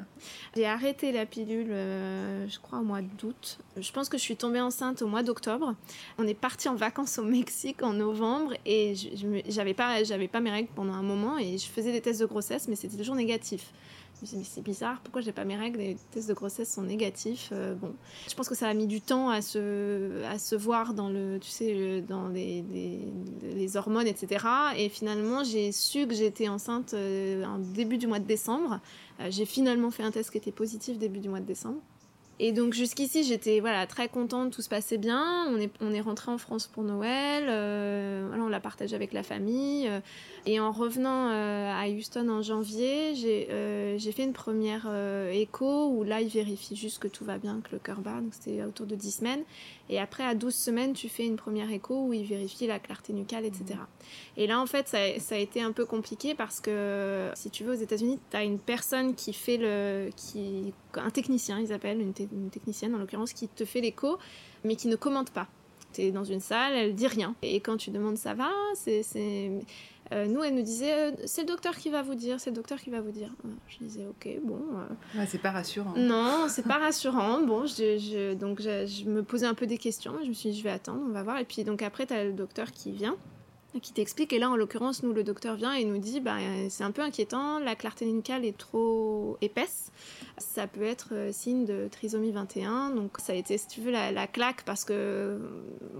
J'ai 0.56 0.66
arrêté 0.66 1.12
la 1.12 1.26
pilule, 1.26 1.70
euh, 1.70 2.46
je 2.48 2.58
crois, 2.58 2.78
au 2.78 2.84
mois 2.84 3.02
d'août. 3.02 3.58
Je 3.76 3.92
pense 3.92 4.08
que 4.08 4.16
je 4.16 4.22
suis 4.22 4.36
tombée 4.36 4.60
enceinte 4.60 5.02
au 5.02 5.06
mois 5.06 5.22
d'octobre. 5.22 5.74
On 6.18 6.26
est 6.26 6.38
parti 6.38 6.68
en 6.68 6.74
vacances 6.74 7.18
au 7.18 7.24
Mexique 7.24 7.82
en 7.82 7.92
novembre 7.92 8.52
et 8.64 8.94
j'avais 9.48 9.74
pas, 9.74 9.98
pas 10.32 10.40
mes 10.40 10.50
règles 10.50 10.70
pendant 10.74 10.93
un 10.94 11.02
moment 11.02 11.38
et 11.38 11.58
je 11.58 11.66
faisais 11.66 11.92
des 11.92 12.00
tests 12.00 12.20
de 12.20 12.26
grossesse, 12.26 12.68
mais 12.68 12.76
c'était 12.76 12.96
toujours 12.96 13.14
négatif. 13.14 13.72
Je 14.16 14.20
me 14.20 14.26
suis 14.26 14.36
dit, 14.36 14.42
mais 14.42 14.48
c'est 14.48 14.62
bizarre, 14.62 15.00
pourquoi 15.02 15.22
j'ai 15.22 15.32
pas 15.32 15.44
mes 15.44 15.56
règles? 15.56 15.78
Les 15.78 15.96
tests 16.12 16.28
de 16.28 16.34
grossesse 16.34 16.72
sont 16.72 16.82
négatifs. 16.82 17.50
Euh, 17.52 17.74
bon, 17.74 17.94
je 18.28 18.34
pense 18.34 18.48
que 18.48 18.54
ça 18.54 18.68
a 18.68 18.74
mis 18.74 18.86
du 18.86 19.00
temps 19.00 19.28
à 19.28 19.42
se, 19.42 20.22
à 20.24 20.38
se 20.38 20.54
voir 20.54 20.94
dans, 20.94 21.08
le, 21.08 21.38
tu 21.40 21.50
sais, 21.50 22.00
dans 22.02 22.28
les, 22.28 22.64
les, 23.42 23.76
hormones, 23.76 24.06
etc. 24.06 24.46
Et 24.76 24.88
finalement, 24.88 25.42
j'ai 25.42 25.72
su 25.72 26.06
que 26.06 26.14
j'étais 26.14 26.48
enceinte 26.48 26.94
euh, 26.94 27.44
en 27.44 27.58
début 27.58 27.98
du 27.98 28.06
mois 28.06 28.20
de 28.20 28.26
décembre. 28.26 28.80
Euh, 29.20 29.28
j'ai 29.30 29.46
finalement 29.46 29.90
fait 29.90 30.04
un 30.04 30.12
test 30.12 30.30
qui 30.30 30.38
était 30.38 30.52
positif 30.52 30.96
début 30.96 31.20
du 31.20 31.28
mois 31.28 31.40
de 31.40 31.46
décembre. 31.46 31.80
Et 32.40 32.50
donc 32.50 32.74
jusqu'ici, 32.74 33.22
j'étais 33.22 33.60
voilà 33.60 33.86
très 33.86 34.08
contente, 34.08 34.52
tout 34.52 34.62
se 34.62 34.68
passait 34.68 34.98
bien. 34.98 35.46
On 35.50 35.56
est 35.56 35.70
on 35.80 35.92
est 35.92 36.00
rentré 36.00 36.32
en 36.32 36.38
France 36.38 36.66
pour 36.66 36.82
Noël. 36.82 37.46
Euh, 37.48 38.24
voilà, 38.28 38.42
on 38.42 38.48
l'a 38.48 38.60
partagé 38.60 38.96
avec 38.96 39.12
la 39.12 39.22
famille. 39.22 39.86
Euh, 39.88 40.00
et 40.44 40.58
en 40.58 40.72
revenant 40.72 41.30
euh, 41.30 41.72
à 41.72 41.88
Houston 41.88 42.28
en 42.28 42.42
janvier, 42.42 43.14
j'ai 43.14 43.48
j'ai 43.98 44.12
fait 44.12 44.24
une 44.24 44.32
première 44.32 44.88
écho 45.30 45.88
où 45.88 46.02
là, 46.02 46.20
il 46.20 46.28
vérifie 46.28 46.74
juste 46.76 46.98
que 46.98 47.08
tout 47.08 47.24
va 47.24 47.38
bien, 47.38 47.60
que 47.60 47.70
le 47.72 47.78
cœur 47.78 48.00
bat. 48.00 48.20
Donc 48.20 48.32
c'était 48.34 48.64
autour 48.64 48.86
de 48.86 48.96
10 48.96 49.10
semaines. 49.12 49.42
Et 49.88 50.00
après, 50.00 50.24
à 50.24 50.34
12 50.34 50.54
semaines, 50.54 50.92
tu 50.94 51.08
fais 51.08 51.26
une 51.26 51.36
première 51.36 51.70
écho 51.70 52.06
où 52.06 52.12
il 52.12 52.24
vérifie 52.24 52.66
la 52.66 52.78
clarté 52.78 53.12
nucale, 53.12 53.44
etc. 53.44 53.64
Mmh. 53.74 54.40
Et 54.40 54.46
là, 54.46 54.60
en 54.60 54.66
fait, 54.66 54.88
ça, 54.88 54.98
ça, 55.20 55.34
a 55.34 55.38
été 55.38 55.60
un 55.60 55.72
peu 55.72 55.84
compliqué 55.84 56.34
parce 56.34 56.60
que 56.60 57.30
si 57.34 57.50
tu 57.50 57.64
veux, 57.64 57.72
aux 57.72 57.82
États-Unis, 57.82 58.18
tu 58.30 58.36
as 58.36 58.44
une 58.44 58.58
personne 58.58 59.14
qui 59.14 59.32
fait 59.32 59.58
le. 59.58 60.10
Qui, 60.16 60.72
un 60.98 61.10
technicien, 61.10 61.58
ils 61.60 61.72
appellent, 61.72 62.00
une, 62.00 62.12
une 62.32 62.50
technicienne 62.50 62.94
en 62.94 62.98
l'occurrence, 62.98 63.32
qui 63.32 63.48
te 63.48 63.64
fait 63.64 63.80
l'écho, 63.80 64.18
mais 64.64 64.76
qui 64.76 64.88
ne 64.88 64.96
commente 64.96 65.30
pas. 65.30 65.48
Tu 65.92 66.02
es 66.02 66.10
dans 66.10 66.24
une 66.24 66.40
salle, 66.40 66.74
elle 66.74 66.94
dit 66.94 67.06
rien. 67.06 67.34
Et 67.42 67.60
quand 67.60 67.76
tu 67.76 67.90
demandes 67.90 68.18
ça 68.18 68.34
va, 68.34 68.50
c'est 68.74 69.02
euh, 70.12 70.26
nous, 70.26 70.42
elle 70.42 70.54
nous 70.54 70.62
disait, 70.62 70.92
euh, 70.92 71.12
c'est 71.24 71.42
le 71.42 71.46
docteur 71.46 71.76
qui 71.76 71.88
va 71.88 72.02
vous 72.02 72.14
dire, 72.14 72.38
c'est 72.38 72.50
le 72.50 72.56
docteur 72.56 72.78
qui 72.78 72.90
va 72.90 73.00
vous 73.00 73.10
dire. 73.10 73.30
Euh, 73.44 73.48
je 73.68 73.78
disais, 73.78 74.06
ok, 74.06 74.28
bon. 74.42 74.60
c'est 75.26 75.40
pas 75.40 75.50
rassurant. 75.50 75.94
Non, 75.96 76.46
c'est 76.48 76.66
pas 76.66 76.78
rassurant. 76.78 77.40
Bon, 77.40 77.66
je, 77.66 78.34
donc 78.34 78.60
je, 78.60 79.08
me 79.08 79.22
posais 79.22 79.46
un 79.46 79.54
peu 79.54 79.66
des 79.66 79.78
questions. 79.78 80.12
Je 80.22 80.28
me 80.28 80.34
suis 80.34 80.50
dit, 80.50 80.58
je 80.58 80.64
vais 80.64 80.70
attendre, 80.70 81.00
on 81.08 81.12
va 81.12 81.22
voir. 81.22 81.38
Et 81.38 81.44
puis 81.44 81.64
donc 81.64 81.82
après, 81.82 82.06
tu 82.06 82.12
as 82.12 82.24
le 82.24 82.32
docteur 82.32 82.70
qui 82.70 82.92
vient 82.92 83.16
qui 83.80 83.92
t'explique. 83.92 84.32
Et 84.32 84.38
là, 84.38 84.50
en 84.50 84.56
l'occurrence, 84.56 85.02
nous, 85.02 85.12
le 85.12 85.24
docteur 85.24 85.56
vient 85.56 85.72
et 85.72 85.84
nous 85.84 85.98
dit, 85.98 86.20
bah, 86.20 86.36
c'est 86.68 86.84
un 86.84 86.90
peu 86.90 87.02
inquiétant, 87.02 87.58
la 87.58 87.74
clarté 87.74 88.06
nucale 88.06 88.44
est 88.44 88.56
trop 88.56 89.36
épaisse. 89.40 89.90
Ça 90.38 90.66
peut 90.66 90.82
être 90.82 91.10
euh, 91.12 91.30
signe 91.32 91.64
de 91.64 91.88
trisomie 91.90 92.32
21. 92.32 92.90
Donc, 92.90 93.18
ça 93.18 93.32
a 93.32 93.36
été, 93.36 93.56
si 93.56 93.68
tu 93.68 93.80
veux, 93.80 93.90
la, 93.90 94.26
claque 94.26 94.64
parce 94.64 94.84
que, 94.84 95.38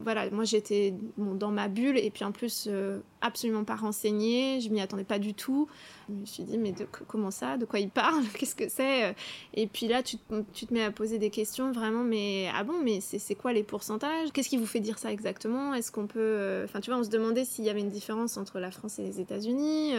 voilà, 0.02 0.28
moi, 0.30 0.44
j'étais 0.44 0.94
dans 1.16 1.50
ma 1.50 1.68
bulle 1.68 1.98
et 1.98 2.10
puis 2.10 2.24
en 2.24 2.32
plus, 2.32 2.66
euh, 2.68 2.98
absolument 3.20 3.64
pas 3.64 3.76
renseignée. 3.76 4.60
Je 4.60 4.70
m'y 4.70 4.80
attendais 4.80 5.04
pas 5.04 5.18
du 5.18 5.34
tout. 5.34 5.68
Je 6.08 6.14
me 6.14 6.26
suis 6.26 6.42
dit, 6.42 6.58
mais 6.58 6.74
comment 7.08 7.30
ça 7.30 7.56
De 7.56 7.64
quoi 7.64 7.80
il 7.80 7.90
parle 7.90 8.24
Qu'est-ce 8.38 8.54
que 8.54 8.68
c'est 8.68 9.14
Et 9.54 9.66
puis 9.66 9.88
là, 9.88 10.02
tu, 10.02 10.16
te 10.18 10.74
mets 10.74 10.84
à 10.84 10.90
poser 10.90 11.18
des 11.18 11.30
questions 11.30 11.72
vraiment, 11.72 12.04
mais 12.04 12.48
ah 12.54 12.64
bon, 12.64 12.74
mais 12.82 13.00
c'est 13.00 13.34
quoi 13.34 13.52
les 13.52 13.62
pourcentages? 13.62 14.30
Qu'est-ce 14.32 14.48
qui 14.48 14.56
vous 14.56 14.66
fait 14.66 14.80
dire 14.80 14.98
ça 14.98 15.12
exactement? 15.12 15.74
Est-ce 15.74 15.90
qu'on 15.90 16.06
peut. 16.06 16.18
Euh, 16.20 16.64
enfin, 16.64 16.80
tu 16.80 16.90
vois, 16.90 17.00
on 17.00 17.04
se 17.04 17.10
demandait 17.10 17.44
s'il 17.44 17.64
y 17.64 17.70
avait 17.70 17.80
une 17.80 17.90
différence 17.90 18.36
entre 18.36 18.58
la 18.58 18.70
France 18.70 18.98
et 18.98 19.02
les 19.02 19.20
États-Unis. 19.20 19.94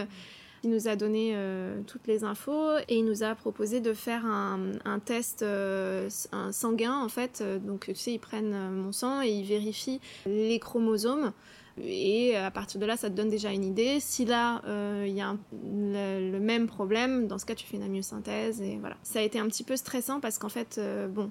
Il 0.64 0.72
nous 0.72 0.88
a 0.88 0.96
donné 0.96 1.34
euh, 1.36 1.80
toutes 1.86 2.08
les 2.08 2.24
infos 2.24 2.78
et 2.88 2.98
il 2.98 3.06
nous 3.06 3.22
a 3.22 3.36
proposé 3.36 3.82
de 3.82 3.94
faire 3.94 4.26
un, 4.26 5.00
test 5.00 5.44
euh, 5.44 6.10
sanguin 6.52 7.00
en 7.00 7.10
fait. 7.10 7.44
Donc 7.64 7.86
tu 7.86 7.96
sais, 7.96 8.14
ils 8.14 8.20
prennent 8.20 8.72
mon 8.72 8.92
sang 8.92 9.22
et 9.22 9.30
ils 9.30 9.46
vérifient 9.46 10.00
les 10.26 10.58
chromosomes. 10.60 11.34
Et 11.82 12.36
à 12.38 12.52
partir 12.52 12.80
de 12.80 12.86
là, 12.86 12.96
ça 12.96 13.10
te 13.10 13.16
donne 13.16 13.30
déjà 13.30 13.52
une 13.52 13.66
idée. 13.66 14.00
Si 14.00 14.26
là, 14.26 14.62
il 15.06 15.14
y 15.14 15.22
a 15.22 15.36
le, 15.52 16.40
même 16.40 16.68
problème, 16.68 17.28
dans 17.28 17.38
ce 17.38 17.46
cas, 17.46 17.56
tu 17.56 17.66
fais 17.68 17.78
une 17.78 17.84
amyosynthèse. 17.84 18.62
Et 18.62 18.78
voilà. 18.80 18.96
Ça 19.04 19.20
a 19.20 19.22
été 19.22 19.40
un 19.40 19.48
petit 19.48 19.64
peu 19.64 19.76
stressant 19.76 20.20
parce 20.20 20.38
qu'en 20.38 20.50
fait, 20.50 20.80
bon, 21.10 21.30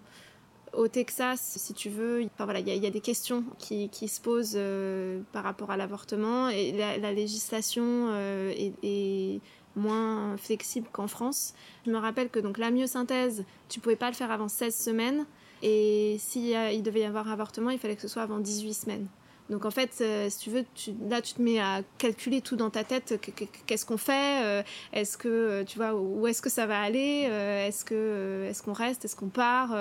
au 0.76 0.88
Texas, 0.88 1.56
si 1.56 1.74
tu 1.74 1.88
veux, 1.88 2.22
il 2.22 2.30
voilà, 2.38 2.60
y, 2.60 2.64
y, 2.64 2.86
a 2.86 2.90
des 2.90 3.00
questions 3.00 3.44
qui, 3.58 3.88
se 4.08 4.20
posent 4.20 4.54
euh, 4.56 5.20
par 5.32 5.44
rapport 5.44 5.70
à 5.70 5.76
l'avortement 5.76 6.48
et 6.48 6.72
la, 6.72 7.12
législation 7.12 8.08
euh, 8.10 8.52
est, 8.82 9.40
moins 9.76 10.36
flexible 10.36 10.86
qu'en 10.92 11.08
France. 11.08 11.54
Je 11.84 11.90
me 11.90 11.98
rappelle 11.98 12.28
que 12.28 12.38
donc 12.38 12.58
la 12.58 12.70
myosynthèse, 12.70 13.44
tu 13.68 13.80
pouvais 13.80 13.96
pas 13.96 14.08
le 14.08 14.14
faire 14.14 14.30
avant 14.30 14.48
16 14.48 14.74
semaines 14.74 15.26
et 15.62 16.16
s'il 16.20 16.56
il 16.72 16.82
devait 16.82 17.00
y 17.00 17.04
avoir 17.04 17.28
avortement, 17.28 17.70
il 17.70 17.78
fallait 17.78 17.96
que 17.96 18.02
ce 18.02 18.08
soit 18.08 18.22
avant 18.22 18.38
18 18.38 18.72
semaines. 18.72 19.08
Donc 19.50 19.66
en 19.66 19.70
fait, 19.70 19.98
euh, 20.00 20.28
si 20.30 20.38
tu 20.38 20.50
veux, 20.50 20.64
là 21.08 21.20
tu 21.20 21.34
te 21.34 21.42
mets 21.42 21.60
à 21.60 21.82
calculer 21.98 22.40
tout 22.40 22.56
dans 22.56 22.70
ta 22.70 22.82
tête. 22.82 23.20
Qu'est-ce 23.66 23.84
qu'on 23.84 23.98
fait 23.98 24.42
euh, 24.42 24.62
Est-ce 24.92 25.18
que 25.18 25.28
euh, 25.28 25.64
tu 25.64 25.76
vois 25.78 25.94
où 25.94 26.26
est-ce 26.26 26.40
que 26.40 26.48
ça 26.48 26.66
va 26.66 26.80
aller 26.80 27.28
Est-ce 27.66 27.84
que 27.84 28.46
est-ce 28.48 28.62
qu'on 28.62 28.72
reste 28.72 29.04
Est-ce 29.04 29.16
qu'on 29.16 29.28
part 29.28 29.76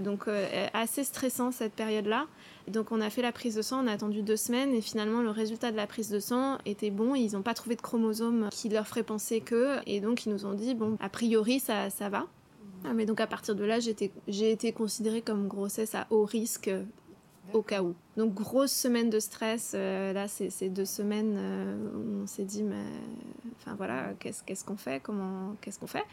Donc 0.00 0.26
assez 0.72 1.04
stressant 1.04 1.52
cette 1.52 1.74
période-là. 1.74 2.26
Donc 2.68 2.92
on 2.92 3.00
a 3.00 3.10
fait 3.10 3.22
la 3.22 3.32
prise 3.32 3.56
de 3.56 3.62
sang, 3.62 3.84
on 3.84 3.86
a 3.88 3.92
attendu 3.92 4.22
deux 4.22 4.36
semaines 4.36 4.72
et 4.74 4.80
finalement 4.80 5.22
le 5.22 5.30
résultat 5.30 5.72
de 5.72 5.76
la 5.76 5.86
prise 5.86 6.08
de 6.08 6.20
sang 6.20 6.58
était 6.64 6.90
bon. 6.90 7.14
Ils 7.14 7.32
n'ont 7.32 7.42
pas 7.42 7.54
trouvé 7.54 7.76
de 7.76 7.82
chromosomes 7.82 8.48
qui 8.50 8.68
leur 8.68 8.86
ferait 8.86 9.02
penser 9.02 9.40
que 9.40 9.76
et 9.86 10.00
donc 10.00 10.24
ils 10.24 10.32
nous 10.32 10.46
ont 10.46 10.54
dit 10.54 10.74
bon 10.74 10.96
a 11.00 11.08
priori 11.08 11.60
ça 11.60 11.90
ça 11.90 12.08
va. 12.08 12.26
Ah, 12.84 12.94
mais 12.94 13.04
donc 13.04 13.20
à 13.20 13.26
partir 13.26 13.54
de 13.54 13.64
là, 13.64 13.78
j'ai 13.78 14.50
été 14.50 14.72
considérée 14.72 15.20
comme 15.20 15.48
grossesse 15.48 15.94
à 15.94 16.06
haut 16.08 16.24
risque 16.24 16.70
au 17.54 17.62
cas 17.62 17.82
où. 17.82 17.94
Donc 18.16 18.34
grosse 18.34 18.72
semaine 18.72 19.10
de 19.10 19.18
stress. 19.18 19.72
Euh, 19.74 20.12
là, 20.12 20.26
c'est 20.28 20.68
deux 20.68 20.84
semaines 20.84 21.36
euh, 21.38 21.76
où 21.94 22.22
on 22.22 22.26
s'est 22.26 22.44
dit, 22.44 22.62
mais 22.62 22.82
enfin 23.56 23.74
voilà, 23.76 24.10
qu'est-ce 24.18 24.64
qu'on 24.64 24.76
fait? 24.76 25.00
Comment 25.00 25.56
qu'est-ce 25.60 25.78
qu'on 25.78 25.86
fait? 25.86 26.04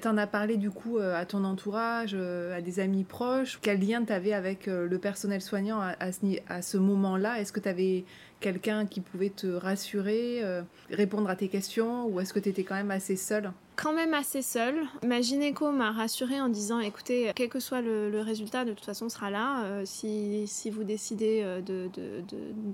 T'en 0.00 0.16
as 0.16 0.26
parlé 0.26 0.56
du 0.56 0.70
coup 0.70 0.98
euh, 0.98 1.14
à 1.14 1.26
ton 1.26 1.44
entourage, 1.44 2.14
à 2.14 2.60
des 2.60 2.80
amis 2.80 3.04
proches. 3.04 3.58
Quel 3.60 3.80
lien 3.80 4.04
t'avais 4.04 4.32
avec 4.32 4.66
le 4.66 4.98
personnel 4.98 5.40
soignant 5.40 5.80
à, 5.80 5.94
à 6.00 6.12
ce, 6.12 6.20
à 6.48 6.62
ce 6.62 6.76
moment-là? 6.78 7.40
Est-ce 7.40 7.52
que 7.52 7.60
t'avais 7.60 8.04
quelqu'un 8.44 8.84
qui 8.84 9.00
pouvait 9.00 9.30
te 9.30 9.46
rassurer, 9.46 10.42
répondre 10.90 11.30
à 11.30 11.36
tes 11.36 11.48
questions, 11.48 12.06
ou 12.06 12.20
est-ce 12.20 12.34
que 12.34 12.38
t'étais 12.38 12.62
quand 12.62 12.74
même 12.74 12.90
assez 12.90 13.16
seule? 13.16 13.52
Quand 13.76 13.92
même 13.92 14.14
assez 14.14 14.40
seule. 14.40 14.86
Ma 15.04 15.20
gynéco 15.20 15.72
m'a 15.72 15.90
rassurée 15.90 16.40
en 16.40 16.48
disant 16.48 16.78
écoutez, 16.78 17.32
quel 17.34 17.48
que 17.48 17.58
soit 17.58 17.80
le, 17.80 18.20
résultat, 18.20 18.64
de 18.64 18.72
toute 18.72 18.84
façon, 18.84 19.06
on 19.06 19.08
sera 19.08 19.30
là. 19.30 19.64
Euh, 19.64 19.82
si, 19.84 20.44
si, 20.46 20.70
vous 20.70 20.84
décidez 20.84 21.40
euh, 21.42 21.60
de, 21.60 21.90
de, 21.92 22.22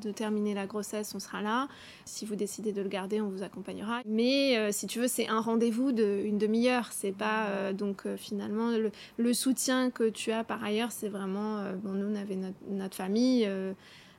de, 0.02 0.10
terminer 0.12 0.52
la 0.52 0.66
grossesse, 0.66 1.14
on 1.14 1.18
sera 1.18 1.40
là. 1.40 1.68
Si 2.04 2.26
vous 2.26 2.36
décidez 2.36 2.72
de 2.72 2.82
le 2.82 2.88
garder, 2.88 3.20
on 3.22 3.30
vous 3.30 3.42
accompagnera. 3.42 4.02
Mais 4.04 4.58
euh, 4.58 4.72
si 4.72 4.86
tu 4.86 4.98
veux, 4.98 5.08
c'est 5.08 5.28
un 5.28 5.40
rendez-vous 5.40 5.92
d'une 5.92 6.36
demi-heure. 6.36 6.88
C'est 6.92 7.16
pas 7.16 7.72
donc 7.72 8.02
finalement 8.16 8.70
le, 8.70 8.90
le, 9.16 9.32
soutien 9.32 9.90
que 9.90 10.10
tu 10.10 10.32
as 10.32 10.44
par 10.44 10.62
ailleurs, 10.62 10.92
c'est 10.92 11.08
vraiment 11.08 11.62
bon. 11.82 11.92
Nous, 11.92 12.14
on 12.14 12.14
avait 12.14 12.38
notre 12.68 12.96
famille. 12.96 13.48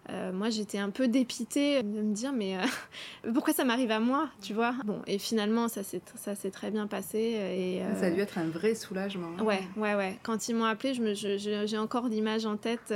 Euh, 0.09 0.31
moi, 0.31 0.49
j'étais 0.49 0.77
un 0.77 0.89
peu 0.89 1.07
dépitée 1.07 1.83
de 1.83 2.01
me 2.01 2.13
dire, 2.13 2.33
mais 2.33 2.57
euh, 2.57 2.61
pourquoi 3.33 3.53
ça 3.53 3.63
m'arrive 3.63 3.91
à 3.91 3.99
moi, 3.99 4.29
tu 4.41 4.53
vois? 4.53 4.73
Bon, 4.83 5.01
et 5.07 5.19
finalement, 5.19 5.67
ça 5.67 5.83
s'est 5.83 6.51
très 6.51 6.71
bien 6.71 6.87
passé. 6.87 7.19
Et, 7.19 7.81
Ça 7.99 8.07
a 8.07 8.09
dû 8.09 8.19
être 8.19 8.37
un 8.37 8.47
vrai 8.47 8.75
soulagement. 8.75 9.29
Hein. 9.37 9.43
Ouais, 9.43 9.61
ouais, 9.77 9.95
ouais. 9.95 10.17
Quand 10.23 10.49
ils 10.49 10.55
m'ont 10.55 10.65
appelé, 10.65 10.93
j'ai 11.15 11.77
encore 11.77 12.07
l'image 12.07 12.45
en 12.45 12.57
tête. 12.57 12.93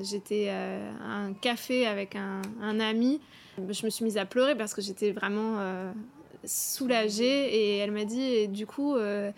j'étais 0.00 0.50
à 0.50 1.10
un 1.10 1.32
café 1.32 1.86
avec 1.86 2.16
un, 2.16 2.42
un, 2.62 2.80
ami. 2.80 3.20
Je 3.58 3.84
me 3.84 3.90
suis 3.90 4.04
mise 4.04 4.18
à 4.18 4.24
pleurer 4.24 4.56
parce 4.56 4.74
que 4.74 4.82
j'étais 4.82 5.10
vraiment 5.10 5.58
soulagée. 6.46 7.54
Et 7.54 7.78
elle 7.78 7.92
m'a 7.92 8.04
dit, 8.04 8.22
et 8.22 8.48
du 8.48 8.66
coup 8.66 8.96
euh, 8.96 9.30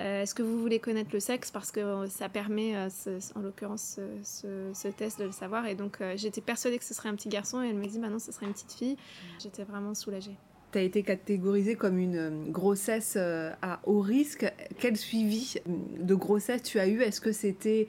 est-ce 0.00 0.34
que 0.34 0.42
vous 0.42 0.60
voulez 0.60 0.78
connaître 0.78 1.10
le 1.12 1.20
sexe? 1.20 1.50
Parce 1.50 1.70
que 1.70 1.80
euh, 1.80 2.06
ça 2.08 2.28
permet, 2.28 2.74
euh, 2.76 2.88
en 3.34 3.40
l'occurrence, 3.40 4.00
ce, 4.22 4.88
test 4.88 5.18
de 5.18 5.24
le 5.24 5.32
savoir. 5.32 5.66
Et 5.66 5.74
donc, 5.74 5.98
j'étais 6.16 6.40
persuadée 6.40 6.78
que 6.78 6.84
ce 6.84 6.94
serait 6.94 7.08
un 7.08 7.14
petit 7.14 7.28
garçon 7.28 7.62
et 7.62 7.68
elle 7.68 7.76
me 7.76 7.86
dit, 7.86 7.98
bah 7.98 8.08
non, 8.08 8.18
ce 8.18 8.32
serait 8.32 8.46
une 8.46 8.52
petite 8.52 8.72
fille. 8.72 8.96
J'étais 9.42 9.64
vraiment 9.64 9.94
soulagée. 9.94 10.36
Tu 10.72 10.78
as 10.78 10.82
été 10.82 11.02
catégorisée 11.02 11.74
comme 11.74 11.98
une 11.98 12.50
grossesse 12.50 13.16
à 13.16 13.80
haut 13.84 14.00
risque. 14.00 14.50
Quel 14.78 14.96
suivi 14.96 15.56
de 15.66 16.14
grossesse 16.14 16.62
tu 16.62 16.78
as 16.78 16.86
eu? 16.86 17.02
Est-ce 17.02 17.20
que 17.20 17.32
c'était 17.32 17.88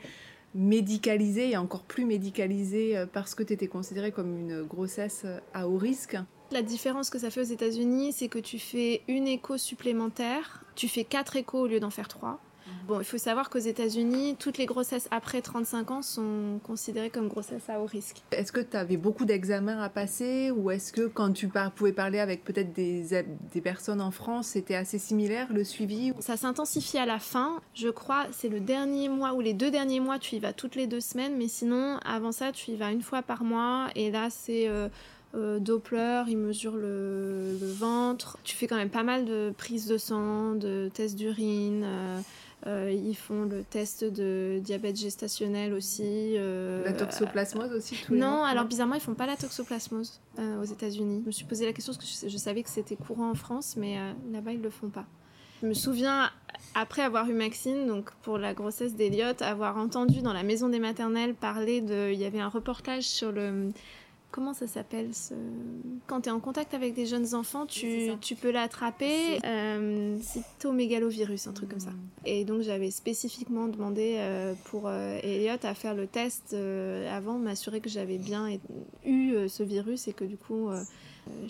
médicalisé 0.56 1.51
et 1.51 1.58
encore 1.58 1.84
plus 1.84 2.06
médicalisé 2.06 3.06
parce 3.13 3.36
que 3.36 3.44
tu 3.44 3.53
étais 3.53 3.68
considérée 3.68 4.12
comme 4.12 4.38
une 4.38 4.63
grossesse 4.63 5.25
à 5.53 5.68
haut 5.68 5.77
risque? 5.77 6.18
La 6.51 6.62
différence 6.62 7.10
que 7.10 7.20
ça 7.20 7.29
fait 7.29 7.41
aux 7.41 7.43
États-Unis, 7.43 8.13
c'est 8.13 8.27
que 8.27 8.39
tu 8.39 8.60
fais 8.60 9.01
une 9.08 9.27
écho 9.27 9.58
supplémentaire, 9.58 10.63
tu 10.75 10.88
fais 10.88 11.03
quatre 11.03 11.36
échos 11.36 11.60
au 11.60 11.67
lieu 11.67 11.79
d'en 11.79 11.89
faire 11.89 12.08
trois. 12.08 12.39
Bon, 12.88 13.00
il 13.00 13.05
faut 13.05 13.17
savoir 13.17 13.50
qu'aux 13.50 13.60
États-Unis, 13.60 14.36
toutes 14.39 14.58
les 14.58 14.65
grossesses 14.65 15.08
après 15.12 15.41
35 15.41 15.91
ans 15.91 16.01
sont 16.01 16.60
considérées 16.63 17.10
comme 17.10 17.27
grossesses 17.27 17.70
à 17.70 17.79
haut 17.79 17.86
risque. 17.86 18.17
Est-ce 18.31 18.51
que 18.51 18.60
tu 18.60 18.75
avais 18.75 18.98
beaucoup 18.98 19.25
d'examens 19.25 19.81
à 19.81 19.89
passer 19.89 20.51
ou 20.51 20.72
est-ce 20.72 20.91
que 20.91 21.08
quand 21.08 21.31
tu 21.31 21.50
pouvais 21.75 21.93
parler 21.93 22.20
avec 22.20 22.43
peut-être 22.43 22.74
des, 22.74 23.24
des 23.53 23.62
personnes 23.62 24.01
en 24.01 24.12
France, 24.12 24.48
c'était 24.48 24.75
assez 24.75 25.00
similaire 25.00 25.48
le 25.51 25.63
suivi 25.63 26.13
Ça 26.20 26.38
s'intensifie 26.38 26.98
à 26.98 27.05
la 27.05 27.20
fin. 27.20 27.62
Je 27.74 27.89
crois 27.89 28.25
c'est 28.31 28.50
le 28.50 28.60
dernier 28.60 29.10
mois 29.10 29.34
ou 29.34 29.41
les 29.41 29.53
deux 29.53 29.72
derniers 29.72 30.00
mois, 30.00 30.20
tu 30.20 30.36
y 30.36 30.39
vas 30.39 30.53
toutes 30.53 30.75
les 30.75 30.88
deux 30.88 31.01
semaines, 31.01 31.38
mais 31.38 31.48
sinon, 31.48 31.98
avant 32.05 32.31
ça, 32.31 32.51
tu 32.51 32.72
y 32.72 32.75
vas 32.75 32.91
une 32.91 33.01
fois 33.01 33.22
par 33.22 33.43
mois 33.43 33.89
et 33.96 34.12
là, 34.12 34.29
c'est. 34.29 34.67
Euh, 34.67 34.89
euh, 35.35 35.59
Doppler, 35.59 36.23
il 36.27 36.38
mesure 36.38 36.75
le, 36.75 37.57
ventre. 37.61 38.38
Tu 38.43 38.55
fais 38.55 38.67
quand 38.67 38.75
même 38.75 38.89
pas 38.89 39.03
mal 39.03 39.25
de 39.25 39.53
prises 39.57 39.88
de 39.88 39.97
sang, 39.97 40.55
de 40.55 40.89
tests 40.93 41.15
d'urine. 41.15 41.83
Euh, 41.83 42.19
euh, 42.67 42.91
ils 42.93 43.15
font 43.15 43.45
le 43.45 43.63
test 43.63 44.03
de 44.03 44.59
diabète 44.61 44.95
gestationnel 44.95 45.73
aussi. 45.73 46.35
Euh, 46.38 46.83
la 46.85 46.93
toxoplasmose 46.93 47.71
aussi 47.71 47.95
tous 48.05 48.13
Non, 48.13 48.43
alors 48.43 48.65
bizarrement, 48.65 48.95
ils 48.95 49.01
font 49.01 49.15
pas 49.15 49.25
la 49.25 49.35
toxoplasmose 49.35 50.21
euh, 50.38 50.61
aux 50.61 50.65
États-Unis. 50.65 51.21
Je 51.23 51.27
me 51.27 51.31
suis 51.31 51.45
posé 51.45 51.65
la 51.65 51.73
question 51.73 51.93
parce 51.93 52.21
que 52.21 52.29
je, 52.29 52.38
savais 52.38 52.61
que 52.61 52.69
c'était 52.69 52.95
courant 52.95 53.31
en 53.31 53.35
France, 53.35 53.75
mais 53.77 53.97
là-bas, 54.31 54.51
ils 54.51 54.61
le 54.61 54.69
font 54.69 54.89
pas. 54.89 55.05
Je 55.63 55.67
me 55.67 55.73
souviens, 55.73 56.29
après 56.75 57.01
avoir 57.01 57.27
eu 57.29 57.33
Maxine, 57.33 57.88
donc 57.88 58.11
pour 58.21 58.38
la 58.38 58.53
grossesse 58.53 58.95
d'Eliott, 58.95 59.41
avoir 59.41 59.77
entendu 59.77 60.21
dans 60.21 60.33
la 60.33 60.43
maison 60.43 60.69
des 60.69 60.79
maternelles 60.79 61.33
parler 61.33 61.81
de. 61.81 62.11
Il 62.11 62.19
y 62.19 62.25
avait 62.25 62.39
un 62.39 62.50
reportage 62.50 63.03
sur 63.03 63.31
le 63.31 63.69
comment 64.31 64.53
ça 64.53 64.67
s'appelle 64.67 65.13
ce... 65.13 65.33
Quand 66.07 66.21
tu 66.21 66.29
es 66.29 66.31
en 66.31 66.39
contact 66.39 66.73
avec 66.73 66.93
des 66.93 67.05
jeunes 67.05 67.35
enfants, 67.35 67.65
tu, 67.65 68.09
tu 68.21 68.35
peux 68.35 68.51
l'attraper. 68.51 69.39
Euh, 69.45 70.17
cytomégalovirus, 70.21 71.47
un 71.47 71.53
truc 71.53 71.69
comme 71.69 71.79
ça. 71.79 71.91
Et 72.25 72.45
donc 72.45 72.61
j'avais 72.61 72.91
spécifiquement 72.91 73.67
demandé 73.67 74.15
euh, 74.17 74.53
pour 74.65 74.88
euh, 74.88 75.19
Elliot 75.21 75.57
à 75.63 75.73
faire 75.73 75.93
le 75.93 76.07
test 76.07 76.53
euh, 76.53 77.15
avant, 77.15 77.38
m'assurer 77.38 77.81
que 77.81 77.89
j'avais 77.89 78.17
bien 78.17 78.47
eu 79.05 79.50
ce 79.50 79.63
virus 79.63 80.07
et 80.07 80.13
que 80.13 80.23
du 80.23 80.38
coup... 80.38 80.69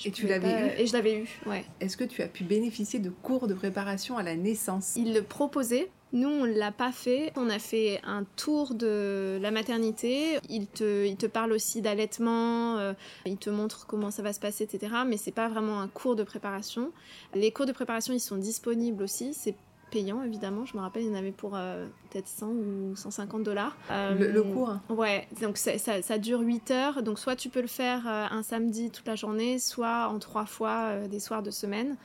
et 0.06 0.12
tu 0.12 0.28
l'avais 0.28 0.50
eu 0.50 0.82
Et 0.82 0.88
je 0.88 0.94
l'avais 0.94 1.20
eu, 1.20 1.30
ouais. 1.46 1.64
Est-ce 1.80 1.98
que 1.98 2.04
tu 2.04 2.22
as 2.22 2.28
pu 2.28 2.44
bénéficier 2.44 3.00
de 3.00 3.10
cours 3.10 3.48
de 3.48 3.54
préparation 3.54 4.18
à 4.18 4.24
la 4.24 4.36
naissance? 4.36 4.94
Il 4.96 5.14
le 5.14 5.22
proposait, 5.22 5.90
nous, 6.14 6.28
on 6.28 6.46
ne 6.46 6.54
l'a 6.54 6.72
pas 6.72 6.92
fait. 6.92 7.32
On 7.38 7.50
a 7.50 7.60
fait 7.60 8.02
un 8.04 8.26
tour 8.36 8.74
de 8.74 9.40
la 9.42 9.52
maternité. 9.52 10.40
Il 10.50 10.68
te, 10.68 11.06
il 11.06 11.16
te 11.16 11.26
parle 11.26 11.54
aussi 11.54 11.82
d'allaitement, 11.82 12.78
euh, 12.78 12.94
il 13.26 13.38
te 13.38 13.50
montre 13.50 13.88
comment 13.88 14.12
ça 14.12 14.22
va 14.22 14.34
se 14.34 14.40
passer, 14.40 14.66
etc. 14.66 14.94
Mais 15.08 15.18
c'est 15.18 15.32
pas 15.32 15.48
vraiment 15.48 15.80
un 15.80 15.88
cours 15.88 16.16
de 16.16 16.24
préparation. 16.24 16.92
Les 17.34 17.52
cours 17.52 17.66
de 17.66 17.72
préparation, 17.72 18.14
ils 18.14 18.20
sont 18.20 18.36
disponibles 18.36 19.04
aussi. 19.04 19.34
C'est 19.34 19.56
payant, 19.90 20.22
évidemment. 20.24 20.66
Je 20.66 20.76
me 20.76 20.82
rappelle, 20.82 21.04
il 21.04 21.10
y 21.10 21.12
en 21.12 21.18
avait 21.18 21.32
pour 21.32 21.56
euh, 21.56 21.88
peut-être 22.10 22.28
100 22.28 22.48
ou 22.48 22.96
150 22.96 23.44
dollars. 23.44 23.78
le, 23.90 24.42
cours 24.42 24.76
Ouais, 24.90 25.28
donc 25.42 25.58
ça, 25.58 25.78
ça, 25.78 26.18
dure 26.18 26.42
8 26.42 26.72
heures. 26.72 27.04
Donc 27.04 27.20
soit 27.20 27.38
tu 27.38 27.48
peux 27.48 27.62
le 27.62 27.68
faire 27.68 28.06
euh, 28.06 28.26
un 28.30 28.44
samedi 28.44 28.92
toute 28.92 29.08
la 29.08 29.16
journée, 29.16 29.60
soit 29.60 30.10
en 30.10 30.20
trois 30.20 30.46
fois 30.46 31.08
des 31.08 31.22
soirs 31.22 31.42
de 31.42 31.52
semaine. 31.52 31.96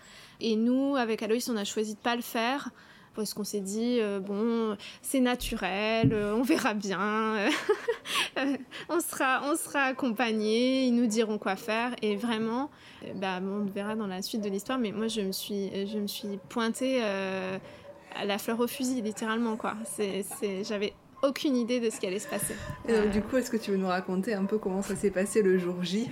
Et 0.40 0.54
nous, 0.54 0.94
avec 0.94 1.22
Aloïs, 1.22 1.48
on 1.48 1.56
a 1.56 1.64
choisi 1.64 1.94
de 1.94 1.98
pas 1.98 2.14
le 2.14 2.22
faire 2.22 2.70
parce 3.16 3.34
qu'on 3.34 3.44
s'est 3.44 3.60
dit 3.60 3.98
euh, 4.00 4.20
bon 4.20 4.76
c'est 5.02 5.20
naturel 5.20 6.12
euh, 6.12 6.34
on 6.34 6.42
verra 6.42 6.74
bien 6.74 7.36
on 8.88 9.00
sera 9.00 9.40
on 9.50 9.56
sera 9.56 9.80
accompagné 9.80 10.84
ils 10.84 10.94
nous 10.94 11.06
diront 11.06 11.38
quoi 11.38 11.56
faire 11.56 11.96
et 12.02 12.14
vraiment 12.14 12.70
euh, 13.04 13.12
bah 13.14 13.40
on 13.42 13.64
verra 13.64 13.96
dans 13.96 14.06
la 14.06 14.22
suite 14.22 14.42
de 14.42 14.48
l'histoire 14.48 14.78
mais 14.78 14.92
moi 14.92 15.08
je 15.08 15.22
me 15.22 15.32
suis 15.32 15.86
je 15.86 15.98
me 15.98 16.06
suis 16.06 16.38
pointée 16.48 17.02
à 17.02 18.24
la 18.24 18.38
fleur 18.38 18.60
au 18.60 18.66
fusil 18.66 19.00
littéralement 19.00 19.56
quoi 19.56 19.74
c'est 19.84 20.24
j'avais 20.62 20.92
aucune 21.22 21.56
idée 21.56 21.80
de 21.80 21.88
ce 21.88 21.98
qui 21.98 22.06
allait 22.06 22.18
se 22.18 22.28
passer. 22.28 22.54
du 23.10 23.22
coup, 23.22 23.38
est-ce 23.38 23.50
que 23.50 23.56
tu 23.56 23.70
veux 23.70 23.78
nous 23.78 23.88
raconter 23.88 24.34
un 24.34 24.44
peu 24.44 24.58
comment 24.58 24.82
ça 24.82 24.94
s'est 24.94 25.10
passé 25.10 25.40
le 25.40 25.56
jour 25.56 25.82
J? 25.82 26.10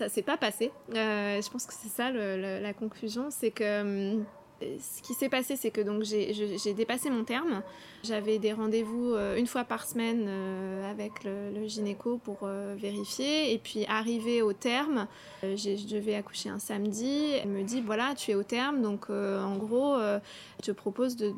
Ça 0.00 0.08
s'est 0.08 0.22
pas 0.22 0.38
passé. 0.38 0.72
je 0.88 1.50
pense 1.50 1.66
que 1.66 1.74
c'est 1.74 1.90
ça 1.90 2.10
la 2.10 2.72
conclusion, 2.72 3.28
c'est 3.30 3.50
que 3.50 3.82
hum, 3.82 4.24
ce 4.60 5.02
qui 5.02 5.14
s'est 5.14 5.28
passé, 5.28 5.56
c'est 5.56 5.70
que 5.70 5.80
donc 5.80 6.02
j'ai 6.02 6.74
dépassé 6.74 7.10
mon 7.10 7.24
terme. 7.24 7.62
J'avais 8.04 8.38
des 8.38 8.52
rendez-vous 8.52 9.14
euh, 9.14 9.36
une 9.36 9.46
fois 9.46 9.64
par 9.64 9.86
semaine 9.86 10.26
euh, 10.28 10.90
avec 10.90 11.24
le, 11.24 11.66
gynéco 11.66 12.18
pour 12.18 12.40
euh, 12.42 12.74
vérifier. 12.78 13.52
Et 13.52 13.58
puis 13.58 13.84
arrivé 13.88 14.42
au 14.42 14.52
terme, 14.52 15.06
je 15.42 15.88
devais 15.88 16.14
accoucher 16.14 16.48
un 16.48 16.58
samedi. 16.58 17.32
Elle 17.42 17.48
me 17.48 17.62
dit 17.62 17.80
voilà, 17.80 18.14
tu 18.16 18.30
es 18.30 18.34
au 18.34 18.42
terme, 18.42 18.82
donc 18.82 19.10
en 19.10 19.56
gros, 19.56 19.96
je 20.60 20.66
te 20.66 20.70
propose 20.70 21.16
de, 21.16 21.32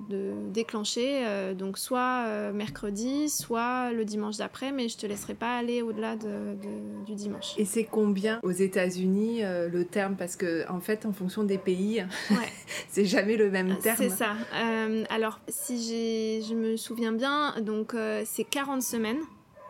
déclencher 0.51 1.25
donc 1.55 1.79
soit 1.79 2.53
mercredi, 2.53 3.29
soit 3.29 3.93
le 3.93 4.05
dimanche 4.05 4.37
d'après, 4.37 4.73
mais 4.73 4.89
je 4.89 4.97
te 4.97 5.07
laisserai 5.07 5.35
pas 5.35 5.57
aller 5.57 5.83
au-delà 5.83 6.17
du 6.17 7.15
dimanche. 7.15 7.55
Et 7.57 7.65
c'est 7.65 7.85
combien 7.85 8.41
aux 8.43 8.51
États-Unis 8.51 9.41
le 9.43 9.85
terme? 9.85 10.17
Parce 10.17 10.37
que 10.37 10.71
en 10.71 10.81
fait, 10.81 11.07
en 11.07 11.13
fonction 11.13 11.45
des 11.45 11.59
pays, 11.59 12.05
ouais. 12.31 12.37
c'est 12.89 13.05
jamais 13.05 13.37
le 13.37 13.51
même 13.51 13.79
terme. 13.79 13.97
C'est 13.97 14.11
ça. 14.11 14.35
Euh, 14.55 15.05
alors, 15.11 15.41
si 15.49 16.43
je 16.49 16.55
me 16.59 16.77
souviens 16.77 17.13
bien, 17.13 17.55
donc 17.61 17.95
euh, 17.95 18.23
c'est 18.27 18.45
40 18.45 18.83
semaines. 18.83 19.21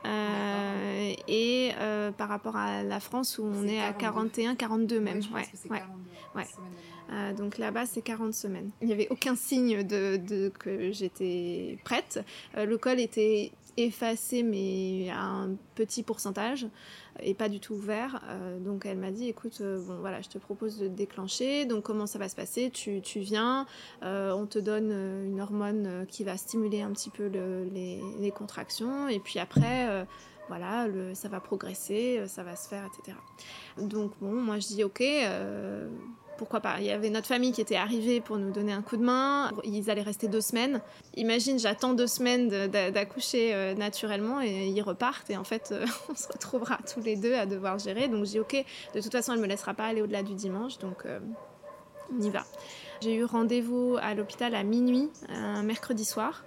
Euh, 0.07 1.12
et 1.27 1.72
par 2.16 2.29
rapport 2.29 2.57
à 2.57 2.83
la 2.83 3.01
France 3.01 3.38
où 3.38 3.44
on 3.44 3.66
est, 3.66 3.81
à 3.81 3.92
41, 3.92 4.55
42 4.55 5.01
même. 5.01 5.20
Ouais, 5.35 5.42
ouais, 5.70 5.83
ouais. 6.37 7.35
donc 7.35 7.59
là-bas, 7.59 7.85
c'est 7.85 8.01
40 8.01 8.33
semaines. 8.33 8.70
Il 8.81 8.87
n'y 8.87 8.94
avait 8.94 9.09
aucun 9.11 9.35
signe 9.35 9.83
de, 9.83 10.16
de 10.16 10.51
que 10.51 10.92
j'étais 10.92 11.79
prête. 11.85 12.24
le 12.57 12.77
col 12.79 13.01
était 13.01 13.51
effacé, 13.77 14.42
mais 14.42 15.11
à 15.11 15.24
un 15.24 15.51
petit 15.74 16.03
pourcentage 16.03 16.66
et 17.22 17.35
pas 17.35 17.48
du 17.48 17.61
tout 17.61 17.74
ouvert. 17.74 18.22
Euh, 18.28 18.59
donc 18.59 18.87
elle 18.87 18.98
m'a 18.98 19.11
dit 19.11 19.28
écoute, 19.28 19.59
euh, 19.61 19.81
bon 19.85 19.98
voilà, 20.00 20.20
je 20.20 20.28
te 20.28 20.38
propose 20.38 20.78
de 20.78 20.88
déclencher. 20.88 21.66
Donc 21.66 21.85
comment 21.85 22.07
ça 22.07 22.18
va 22.18 22.28
se 22.28 22.37
passer? 22.37 22.70
Tu, 22.70 23.00
tu, 23.00 23.20
viens, 23.20 23.66
euh, 24.02 24.33
on 24.33 24.46
te 24.46 24.59
donne 24.59 24.90
une 25.24 25.40
hormone 25.40 26.07
qui 26.09 26.24
va 26.24 26.37
stimuler 26.37 26.83
un 26.83 26.90
petit 26.92 27.11
peu 27.11 27.26
les, 27.26 28.00
les, 28.18 28.31
contractions 28.31 29.09
et 29.09 29.18
puis 29.20 29.38
après 29.38 30.07
voilà, 30.48 30.87
ça 31.14 31.28
va 31.28 31.40
progresser, 31.40 32.22
ça 32.26 32.42
va 32.42 32.57
se 32.57 32.68
faire, 32.68 32.87
etc. 32.87 33.16
Donc 33.78 34.12
bon, 34.20 34.33
moi 34.33 34.59
je 34.59 34.66
dis 34.68 34.85
ok, 34.85 35.02
pourquoi 36.38 36.61
pas. 36.61 36.77
Il 36.79 36.87
y 36.87 36.90
avait 36.90 37.11
notre 37.11 37.27
famille 37.27 37.53
qui 37.53 37.61
était 37.61 37.77
arrivée 37.77 38.20
pour 38.20 38.38
nous 38.38 38.51
donner 38.51 38.72
un 38.72 38.81
coup 38.81 38.96
de 38.96 39.05
main. 39.05 39.51
Ils 39.64 39.90
allaient 39.90 40.03
rester 40.03 40.29
deux 40.29 40.40
semaines. 40.40 40.81
Imagine, 41.16 41.59
j'attends 41.59 41.92
deux 41.92 42.07
semaines 42.07 42.48
d'accoucher 42.68 43.55
euh, 43.55 43.74
naturellement 43.74 44.40
et 44.40 44.68
ils 44.68 44.83
repartent. 44.83 45.29
Et 45.29 45.37
en 45.37 45.44
fait, 45.44 45.70
euh, 45.72 45.85
on 46.09 46.14
se 46.14 46.29
retrouvera 46.29 46.79
tous 46.90 47.01
les 47.01 47.16
deux 47.16 47.35
à 47.35 47.44
devoir 47.44 47.79
gérer. 47.79 48.09
Donc 48.09 48.24
j'ai 48.24 48.40
ok, 48.40 48.64
de 48.94 49.01
toute 49.01 49.12
façon, 49.12 49.35
elle 49.35 49.40
me 49.40 49.46
laissera 49.46 49.74
pas 49.74 49.85
aller 49.85 50.01
au-delà 50.01 50.22
du 50.22 50.35
dimanche. 50.35 50.79
Donc 50.79 51.05
euh, 51.05 51.18
on 52.16 52.22
y 52.22 52.31
va. 52.31 52.44
J'ai 53.03 53.14
eu 53.14 53.24
rendez-vous 53.24 53.96
à 54.01 54.14
l'hôpital 54.14 54.55
à 54.55 54.62
minuit, 54.62 55.11
mercredi 55.62 56.05
soir. 56.05 56.44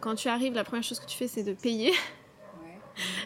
Quand 0.00 0.16
tu 0.16 0.28
arrives, 0.28 0.52
la 0.52 0.64
première 0.64 0.82
chose 0.82 1.00
que 1.00 1.06
tu 1.06 1.16
fais, 1.16 1.28
c'est 1.28 1.44
de 1.44 1.54
payer. 1.54 1.92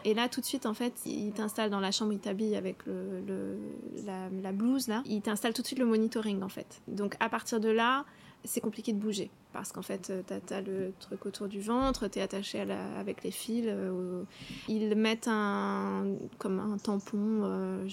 Et 0.05 0.15
là, 0.15 0.29
tout 0.29 0.41
de 0.41 0.47
suite, 0.47 0.67
en 0.67 0.75
fait, 0.75 0.95
il 1.07 1.33
t'installe 1.33 1.71
dans 1.71 1.81
la 1.81 1.91
chambre, 1.91 2.13
il 2.13 2.19
t'habille 2.19 2.57
avec 2.57 2.87
le, 2.87 3.59
la, 4.05 4.53
blouse, 4.53 4.89
là. 4.89 5.03
Il 5.07 5.21
t'installe 5.23 5.53
tout 5.53 5.63
de 5.63 5.67
suite 5.67 5.79
le 5.79 5.87
monitoring, 5.87 6.43
en 6.43 6.49
fait. 6.49 6.81
Donc, 6.89 7.17
à 7.21 7.29
partir 7.29 7.61
de 7.61 7.69
là, 7.69 8.05
c'est 8.45 8.61
compliqué 8.61 8.93
de 8.93 8.99
bouger 8.99 9.31
parce 9.53 9.73
qu'en 9.73 9.83
fait, 9.83 10.11
euh, 10.11 10.23
tu 10.47 10.55
as, 10.55 10.61
le 10.61 10.93
truc 11.01 11.27
autour 11.27 11.49
du 11.49 11.61
ventre, 11.61 12.07
tu 12.09 12.19
es 12.19 12.23
attaché 12.23 12.61
avec 12.61 13.25
les 13.25 13.31
fils. 13.31 13.65
Euh, 13.67 14.23
ils 14.69 14.95
mettent 14.95 15.27
un, 15.27 16.07
comme 16.39 16.61
un 16.61 16.77
tampon 16.79 17.41
euh, 17.43 17.89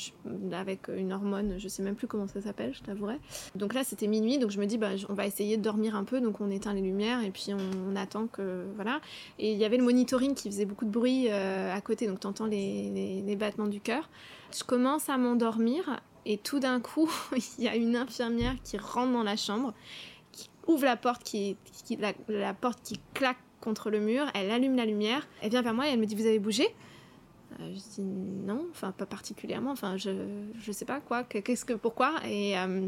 avec 0.51 0.89
une 0.89 1.13
hormone, 1.13 1.55
je 1.58 1.67
sais 1.67 1.81
même 1.81 1.95
plus 1.95 2.08
comment 2.08 2.27
ça 2.27 2.41
s'appelle, 2.41 2.73
je 2.73 2.84
t'avouerai. 2.84 3.17
Donc 3.55 3.73
là, 3.73 3.84
c'était 3.84 4.08
minuit, 4.08 4.38
donc 4.38 4.51
je 4.51 4.60
me 4.60 4.65
dis, 4.65 4.77
bah, 4.77 4.91
on 5.10 5.13
va 5.13 5.25
essayer 5.25 5.58
de 5.58 5.62
dormir 5.63 5.95
un 5.95 6.03
peu, 6.03 6.19
donc 6.21 6.41
on 6.41 6.51
éteint 6.51 6.73
les 6.73 6.81
lumières 6.81 7.23
et 7.23 7.31
puis 7.31 7.47
on, 7.53 7.95
attend 7.95 8.27
que. 8.27 8.65
Voilà. 8.75 8.99
Et 9.39 9.53
il 9.53 9.58
y 9.58 9.63
avait 9.63 9.77
le 9.77 9.84
monitoring 9.84 10.36
qui 10.36 10.49
faisait 10.51 10.65
beaucoup 10.65 10.86
de 10.86 10.91
bruit 10.91 11.29
à 11.29 11.79
côté, 11.81 12.08
donc 12.08 12.19
tu 12.19 12.27
entends 12.27 12.45
les, 12.45 13.23
les 13.25 13.36
battements 13.36 13.67
du 13.67 13.79
cœur. 13.79 14.10
Je 14.55 14.63
commence 14.63 15.10
à 15.10 15.17
m'endormir 15.17 16.01
et 16.25 16.38
tout 16.38 16.60
d'un 16.60 16.79
coup, 16.79 17.10
il 17.58 17.63
y 17.63 17.67
a 17.67 17.75
une 17.75 17.95
infirmière 17.95 18.55
qui 18.63 18.77
rentre 18.77 19.13
dans 19.13 19.23
la 19.23 19.38
chambre 19.38 19.73
ouvre 20.67 20.86
la 20.86 20.97
porte 20.97 21.23
qui, 21.23 21.58
la, 22.28 22.54
porte 22.54 22.80
qui 22.84 22.99
claque 23.13 23.38
contre 23.62 23.89
le 23.89 23.99
mur, 23.99 24.25
elle 24.34 24.51
allume 24.51 24.75
la 24.75 24.86
lumière, 24.86 25.28
elle 25.41 25.49
vient 25.49 25.62
vers 25.62 25.73
moi 25.73 25.88
et 25.88 25.91
elle 25.91 25.99
me 25.99 26.06
dit 26.06 26.15
vous 26.15 26.25
avez 26.25 26.39
bougé? 26.39 26.67
Euh, 27.60 27.73
Je 27.73 27.95
dis 27.95 28.01
non, 28.01 28.65
enfin 28.71 28.91
pas 28.91 29.06
particulièrement, 29.06 29.71
enfin 29.71 29.97
je 29.97 30.12
je 30.60 30.71
sais 30.71 30.86
pas 30.86 30.99
quoi, 30.99 31.23
qu'est-ce 31.23 31.65
que 31.65 31.73
pourquoi? 31.73 32.13
Et 32.28 32.58
euh, 32.58 32.88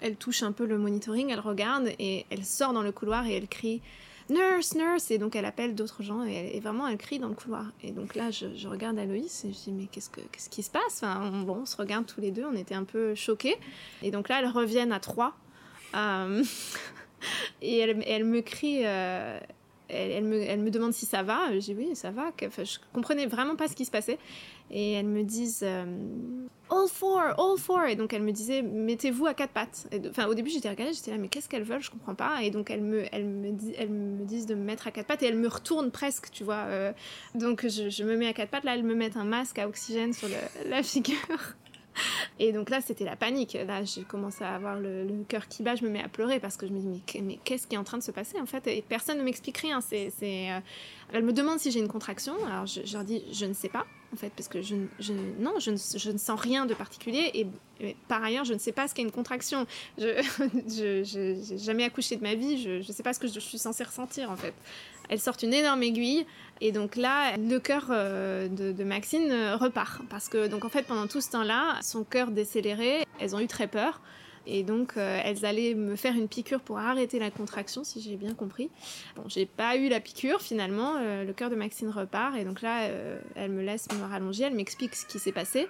elle 0.00 0.16
touche 0.16 0.42
un 0.42 0.52
peu 0.52 0.66
le 0.66 0.78
monitoring, 0.78 1.30
elle 1.30 1.40
regarde 1.40 1.90
et 1.98 2.26
elle 2.30 2.44
sort 2.44 2.72
dans 2.72 2.82
le 2.82 2.92
couloir 2.92 3.26
et 3.26 3.34
elle 3.36 3.48
crie 3.48 3.82
nurse, 4.30 4.74
nurse, 4.74 5.10
et 5.10 5.18
donc 5.18 5.36
elle 5.36 5.44
appelle 5.44 5.74
d'autres 5.74 6.02
gens 6.02 6.24
et, 6.24 6.60
vraiment 6.60 6.86
elle 6.86 6.98
crie 6.98 7.18
dans 7.18 7.28
le 7.28 7.34
couloir. 7.34 7.66
Et 7.82 7.92
donc 7.92 8.14
là, 8.14 8.30
je, 8.30 8.68
regarde 8.68 8.98
Aloïs 8.98 9.44
et 9.44 9.52
je 9.52 9.58
dis 9.58 9.72
mais 9.72 9.86
qu'est-ce, 9.86 10.10
que, 10.10 10.20
qu'est-ce 10.32 10.50
qui 10.50 10.62
se 10.62 10.70
passe? 10.70 11.02
Enfin, 11.02 11.20
on, 11.32 11.42
bon, 11.42 11.60
on 11.62 11.66
se 11.66 11.76
regarde 11.76 12.06
tous 12.06 12.20
les 12.20 12.30
deux, 12.30 12.44
on 12.44 12.56
était 12.56 12.74
un 12.74 12.84
peu 12.84 13.14
choqués. 13.14 13.56
Et 14.02 14.10
donc 14.10 14.28
là, 14.28 14.40
elles 14.40 14.48
reviennent 14.50 14.92
à 14.92 15.00
trois. 15.00 15.34
Euh, 15.94 16.42
Et 17.62 17.78
elle, 17.78 18.02
elle 18.06 18.24
me 18.24 18.40
crie, 18.40 18.80
euh, 18.84 19.38
elle, 19.88 20.24
me, 20.24 20.40
elle, 20.42 20.60
me, 20.60 20.70
demande 20.70 20.92
si 20.92 21.06
ça 21.06 21.22
va. 21.22 21.52
Je 21.52 21.58
dis 21.58 21.74
oui, 21.74 21.90
ça 21.94 22.10
va. 22.10 22.30
Enfin, 22.44 22.64
je 22.64 22.78
comprenais 22.92 23.26
vraiment 23.26 23.56
pas 23.56 23.68
ce 23.68 23.74
qui 23.74 23.84
se 23.84 23.90
passait. 23.90 24.18
Et 24.70 24.92
elles 24.92 25.06
me 25.06 25.22
disent 25.22 25.62
euh, 25.62 25.84
All 26.70 26.88
four, 26.88 27.20
all 27.20 27.58
four. 27.58 27.84
Et 27.84 27.96
donc 27.96 28.12
elles 28.12 28.22
me 28.22 28.32
disaient 28.32 28.62
Mettez-vous 28.62 29.26
à 29.26 29.34
quatre 29.34 29.52
pattes. 29.52 29.88
Enfin, 30.08 30.26
au 30.26 30.34
début, 30.34 30.50
j'étais 30.50 30.68
regardée, 30.68 30.92
j'étais 30.92 31.10
là, 31.10 31.18
mais 31.18 31.28
qu'est-ce 31.28 31.48
qu'elles 31.48 31.62
veulent? 31.62 31.82
Je 31.82 31.90
comprends 31.90 32.14
pas. 32.14 32.42
Et 32.42 32.50
donc 32.50 32.70
elles 32.70 32.82
me, 32.82 33.04
elles, 33.12 33.26
me 33.26 34.24
disent 34.24 34.46
de 34.46 34.54
me 34.54 34.64
mettre 34.64 34.86
à 34.86 34.90
quatre 34.90 35.06
pattes 35.06 35.22
et 35.22 35.26
elles 35.26 35.38
me 35.38 35.48
retournent 35.48 35.90
presque, 35.90 36.30
tu 36.30 36.44
vois. 36.44 36.66
Euh. 36.68 36.92
donc 37.34 37.66
je, 37.66 38.04
me 38.04 38.16
mets 38.16 38.28
à 38.28 38.32
quatre 38.32 38.50
pattes. 38.50 38.64
Là, 38.64 38.74
elles 38.74 38.84
me 38.84 38.94
mettent 38.94 39.16
un 39.16 39.24
masque 39.24 39.58
à 39.58 39.66
oxygène 39.66 40.12
sur 40.12 40.28
la 40.68 40.82
figure. 40.82 41.16
Et 42.38 42.52
donc 42.52 42.70
là, 42.70 42.80
c'était 42.80 43.04
la 43.04 43.16
panique. 43.16 43.54
Là, 43.66 43.84
j'ai 43.84 44.02
commencé 44.02 44.44
à 44.44 44.54
avoir 44.54 44.78
le, 44.78 45.06
cœur 45.28 45.48
qui 45.48 45.62
bat, 45.62 45.74
je 45.74 45.84
me 45.84 45.90
mets 45.90 46.02
à 46.02 46.08
pleurer 46.08 46.38
parce 46.38 46.56
que 46.56 46.66
je 46.66 46.72
me 46.72 46.78
dis, 46.78 47.02
mais, 47.22 47.38
qu'est-ce 47.44 47.66
qui 47.66 47.74
est 47.74 47.78
en 47.78 47.84
train 47.84 47.98
de 47.98 48.02
se 48.02 48.12
passer 48.12 48.40
en 48.40 48.46
fait? 48.46 48.66
Et 48.66 48.82
personne 48.82 49.18
ne 49.18 49.22
m'explique 49.22 49.58
rien. 49.58 49.80
C'est, 49.80 50.12
euh, 50.22 50.60
Elle 51.12 51.24
me 51.24 51.32
demande 51.32 51.58
si 51.58 51.70
j'ai 51.70 51.80
une 51.80 51.88
contraction. 51.88 52.34
Alors 52.46 52.66
je, 52.66 52.80
leur 52.92 53.04
dis, 53.04 53.22
je 53.32 53.46
ne 53.46 53.54
sais 53.54 53.68
pas 53.68 53.86
en 54.12 54.16
fait, 54.16 54.32
parce 54.34 54.48
que 54.48 54.62
je, 54.62 54.76
je 55.00 55.12
non, 55.38 55.58
je 55.58 55.70
ne, 55.70 55.76
je 55.76 56.10
ne, 56.10 56.18
sens 56.18 56.40
rien 56.40 56.64
de 56.64 56.74
particulier. 56.74 57.30
Et, 57.34 57.46
par 58.08 58.24
ailleurs, 58.24 58.44
je 58.44 58.54
ne 58.54 58.58
sais 58.58 58.72
pas 58.72 58.88
ce 58.88 58.94
qu'est 58.94 59.02
une 59.02 59.12
contraction. 59.12 59.66
Je 59.98 61.04
n'ai 61.18 61.58
jamais 61.58 61.84
accouché 61.84 62.16
de 62.16 62.22
ma 62.22 62.34
vie. 62.34 62.62
Je 62.62 62.78
ne 62.78 62.82
sais 62.82 63.02
pas 63.02 63.12
ce 63.12 63.20
que 63.20 63.28
je 63.28 63.38
suis 63.40 63.58
censée 63.58 63.84
ressentir 63.84 64.30
en 64.30 64.36
fait. 64.36 64.54
Elles 65.08 65.20
sortent 65.20 65.42
une 65.42 65.54
énorme 65.54 65.82
aiguille 65.82 66.26
et 66.60 66.72
donc 66.72 66.96
là, 66.96 67.36
le 67.36 67.58
cœur 67.58 67.86
euh, 67.90 68.48
de, 68.48 68.84
Maxine 68.84 69.30
euh, 69.30 69.56
repart. 69.56 70.02
Parce 70.10 70.28
que, 70.28 70.48
donc 70.48 70.64
en 70.64 70.68
fait, 70.68 70.82
pendant 70.82 71.06
tout 71.06 71.20
ce 71.20 71.30
temps-là, 71.30 71.78
son 71.82 72.04
cœur 72.04 72.30
décéléré, 72.30 73.04
elles 73.20 73.36
ont 73.36 73.40
eu 73.40 73.46
très 73.46 73.68
peur. 73.68 74.00
Et 74.50 74.62
donc, 74.62 74.96
euh, 74.96 75.20
elles 75.24 75.44
allaient 75.44 75.74
me 75.74 75.94
faire 75.94 76.14
une 76.14 76.26
piqûre 76.26 76.60
pour 76.60 76.78
arrêter 76.78 77.18
la 77.18 77.30
contraction, 77.30 77.84
si 77.84 78.00
j'ai 78.00 78.16
bien 78.16 78.34
compris. 78.34 78.70
Bon, 79.14 79.24
j'ai 79.28 79.44
pas 79.44 79.76
eu 79.76 79.88
la 79.88 80.00
piqûre 80.00 80.40
finalement. 80.40 80.94
le 80.98 81.32
cœur 81.32 81.50
de 81.50 81.54
Maxine 81.54 81.90
repart. 81.90 82.34
Et 82.36 82.44
donc 82.44 82.62
là, 82.62 82.88
elle 83.34 83.50
me 83.50 83.62
laisse 83.62 83.88
me 83.92 84.04
rallonger. 84.08 84.44
Elle 84.44 84.54
m'explique 84.54 84.94
ce 84.94 85.04
qui 85.04 85.18
s'est 85.18 85.32
passé 85.32 85.68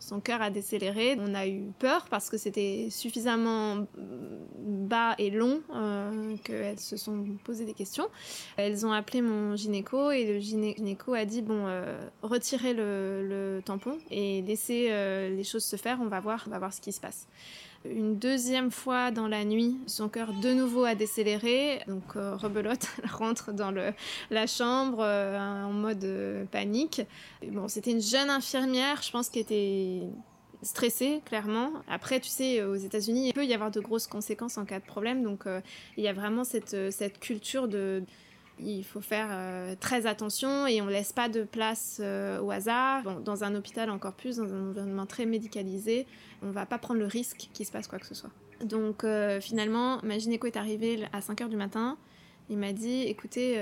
son 0.00 0.18
cœur 0.18 0.40
a 0.42 0.50
décéléré. 0.50 1.16
On 1.20 1.34
a 1.34 1.46
eu 1.46 1.72
peur 1.78 2.06
parce 2.10 2.30
que 2.30 2.38
c'était 2.38 2.88
suffisamment 2.90 3.86
bas 4.58 5.14
et 5.18 5.30
long 5.30 5.60
euh, 5.74 6.36
qu'elles 6.42 6.80
se 6.80 6.96
sont 6.96 7.24
posées 7.44 7.66
des 7.66 7.74
questions. 7.74 8.08
Elles 8.56 8.86
ont 8.86 8.92
appelé 8.92 9.20
mon 9.20 9.54
gynéco 9.56 10.10
et 10.10 10.24
le 10.24 10.40
gynéco 10.40 11.12
a 11.12 11.26
dit 11.26 11.42
bon, 11.42 11.66
euh, 11.66 12.08
retirez 12.22 12.72
le, 12.72 13.60
tampon 13.64 13.98
et 14.10 14.42
laissez 14.42 14.88
euh, 14.90 15.28
les 15.28 15.44
choses 15.44 15.64
se 15.64 15.76
faire. 15.76 15.98
On 16.00 16.08
va 16.08 16.20
voir, 16.20 16.44
on 16.46 16.50
va 16.50 16.58
voir 16.58 16.72
ce 16.72 16.80
qui 16.80 16.92
se 16.92 17.00
passe. 17.00 17.28
Une 17.86 18.18
deuxième 18.18 18.70
fois 18.70 19.10
dans 19.10 19.26
la 19.26 19.42
nuit, 19.42 19.78
son 19.86 20.10
cœur 20.10 20.34
de 20.34 20.52
nouveau 20.52 20.84
a 20.84 20.94
décéléré. 20.94 21.80
Donc 21.88 22.14
euh, 22.14 22.36
rebelote, 22.36 22.86
rentre 23.10 23.52
dans 23.52 23.70
le, 23.70 23.94
la 24.30 24.46
chambre 24.46 24.98
euh, 25.00 25.38
en 25.38 25.72
mode 25.72 26.04
euh, 26.04 26.44
panique. 26.44 27.00
bon, 27.42 27.68
c'était 27.68 27.92
une 27.92 28.02
jeune 28.02 28.28
infirmière, 28.28 29.00
je 29.00 29.10
pense, 29.10 29.30
qui 29.30 29.38
était 29.38 30.02
stressée, 30.60 31.22
clairement. 31.24 31.72
Après, 31.88 32.20
tu 32.20 32.28
sais, 32.28 32.62
aux 32.62 32.74
États-Unis, 32.74 33.28
il 33.28 33.32
peut 33.32 33.46
y 33.46 33.54
avoir 33.54 33.70
de 33.70 33.80
grosses 33.80 34.06
conséquences 34.06 34.58
en 34.58 34.66
cas 34.66 34.78
de 34.78 34.84
problème. 34.84 35.22
Donc 35.22 35.44
il 35.96 36.04
y 36.04 36.08
a 36.08 36.12
vraiment 36.12 36.44
cette, 36.44 36.92
cette 36.92 37.18
culture 37.18 37.66
de 37.66 38.02
il 38.62 38.84
faut 38.84 39.00
faire 39.00 39.28
euh, 39.30 39.74
très 39.78 40.06
attention 40.06 40.66
et 40.66 40.80
on 40.80 40.86
ne 40.86 40.90
laisse 40.90 41.12
pas 41.12 41.28
de 41.28 41.44
place 41.44 41.98
euh, 42.00 42.40
au 42.40 42.50
hasard. 42.50 43.20
dans 43.20 43.44
un 43.44 43.54
hôpital 43.54 43.90
encore 43.90 44.14
plus, 44.14 44.36
dans 44.36 44.52
un 44.52 44.68
environnement 44.70 45.06
très 45.06 45.26
médicalisé, 45.26 46.06
on 46.42 46.50
va 46.50 46.66
pas 46.66 46.78
prendre 46.78 47.00
le 47.00 47.06
risque 47.06 47.48
qu'il 47.52 47.66
se 47.66 47.72
passe 47.72 47.88
quoi 47.88 47.98
que 47.98 48.06
ce 48.06 48.14
soit. 48.14 48.30
Donc 48.64 49.04
euh, 49.04 49.40
finalement, 49.40 50.00
ma 50.02 50.18
gynéco 50.18 50.46
est 50.46 50.56
arrivée 50.56 51.04
à 51.12 51.20
5h 51.20 51.48
du 51.48 51.56
matin. 51.56 51.96
Il 52.48 52.58
m'a 52.58 52.72
dit, 52.72 53.02
écoutez, 53.02 53.54